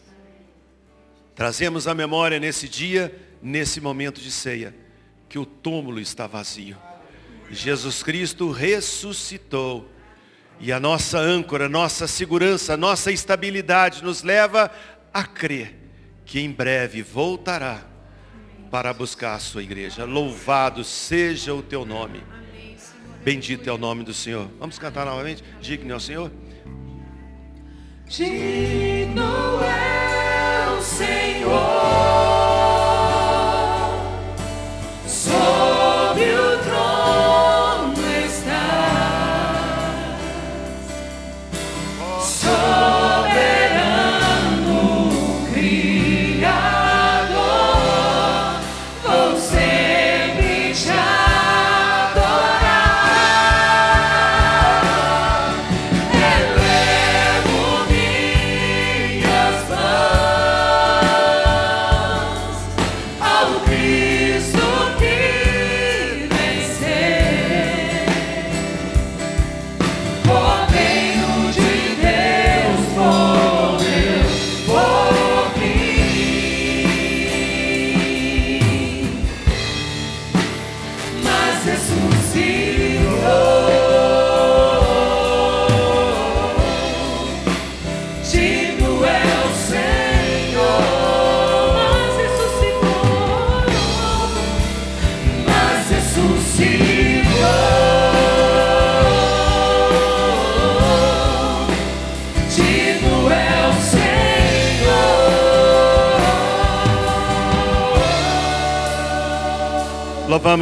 Trazemos 1.35 1.87
à 1.87 1.93
memória 1.93 2.39
nesse 2.39 2.69
dia, 2.69 3.13
nesse 3.41 3.81
momento 3.81 4.21
de 4.21 4.31
ceia, 4.31 4.73
que 5.27 5.37
o 5.37 5.45
túmulo 5.45 5.99
está 5.99 6.25
vazio. 6.25 6.77
Jesus 7.51 8.01
Cristo 8.01 8.49
ressuscitou. 8.51 9.91
E 10.57 10.71
a 10.71 10.79
nossa 10.79 11.19
âncora, 11.19 11.67
nossa 11.67 12.07
segurança, 12.07 12.77
nossa 12.77 13.11
estabilidade 13.11 14.01
nos 14.01 14.23
leva 14.23 14.71
a 15.13 15.23
crer 15.25 15.75
que 16.25 16.39
em 16.39 16.49
breve 16.49 17.01
voltará 17.01 17.85
para 18.71 18.93
buscar 18.93 19.35
a 19.35 19.39
sua 19.39 19.61
igreja. 19.61 20.05
Louvado 20.05 20.83
seja 20.83 21.53
o 21.53 21.61
teu 21.61 21.85
nome. 21.85 22.23
Bendito 23.21 23.69
é 23.69 23.73
o 23.73 23.77
nome 23.77 24.03
do 24.03 24.13
Senhor. 24.13 24.49
Vamos 24.59 24.79
cantar 24.79 25.05
novamente? 25.05 25.43
Digno 25.59 25.91
é 25.91 25.95
o 25.95 25.99
Senhor. 25.99 26.31
Digno 28.07 29.61
é 29.63 29.94
Senhor, 30.81 32.34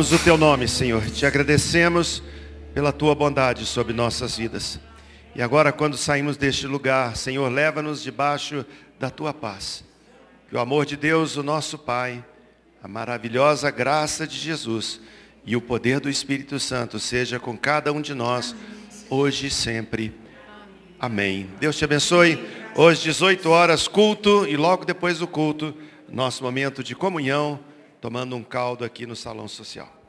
Louvamos 0.04 0.22
o 0.22 0.26
teu 0.26 0.38
nome, 0.38 0.68
Senhor. 0.68 1.10
Te 1.10 1.26
agradecemos 1.26 2.22
pela 2.74 2.92
tua 2.92 3.16
bondade 3.16 3.66
sobre 3.66 3.94
nossas 3.94 4.36
vidas. 4.36 4.78
E 5.34 5.42
agora, 5.42 5.72
quando 5.72 5.96
saímos 5.96 6.36
deste 6.36 6.68
lugar, 6.68 7.16
Senhor, 7.16 7.50
leva-nos 7.50 8.04
debaixo 8.04 8.66
da 9.00 9.10
tua 9.10 9.34
paz. 9.34 9.82
Que 10.50 10.58
o 10.58 10.60
amor 10.60 10.86
de 10.86 10.98
Deus, 10.98 11.38
o 11.38 11.44
nosso 11.44 11.78
Pai, 11.78 12.22
a 12.84 12.88
maravilhosa 12.88 13.72
graça 13.72 14.28
de 14.28 14.38
Jesus 14.38 15.00
e 15.46 15.56
o 15.56 15.62
poder 15.62 16.02
do 16.02 16.10
Espírito 16.10 16.60
Santo 16.60 17.00
seja 17.00 17.40
com 17.40 17.58
cada 17.58 17.94
um 17.94 18.02
de 18.02 18.14
nós, 18.14 18.54
hoje 19.10 19.48
e 19.48 19.52
sempre. 19.52 20.14
Amém. 21.00 21.50
Deus 21.62 21.78
te 21.78 21.86
abençoe. 21.86 22.46
Hoje, 22.76 23.04
18 23.04 23.50
horas, 23.50 23.88
culto, 23.88 24.46
e 24.50 24.58
logo 24.58 24.84
depois 24.84 25.20
do 25.20 25.28
culto, 25.28 25.74
nosso 26.10 26.44
momento 26.44 26.84
de 26.84 26.94
comunhão, 26.94 27.58
tomando 28.04 28.36
um 28.36 28.44
caldo 28.44 28.84
aqui 28.84 29.06
no 29.06 29.16
salão 29.16 29.48
social. 29.48 30.03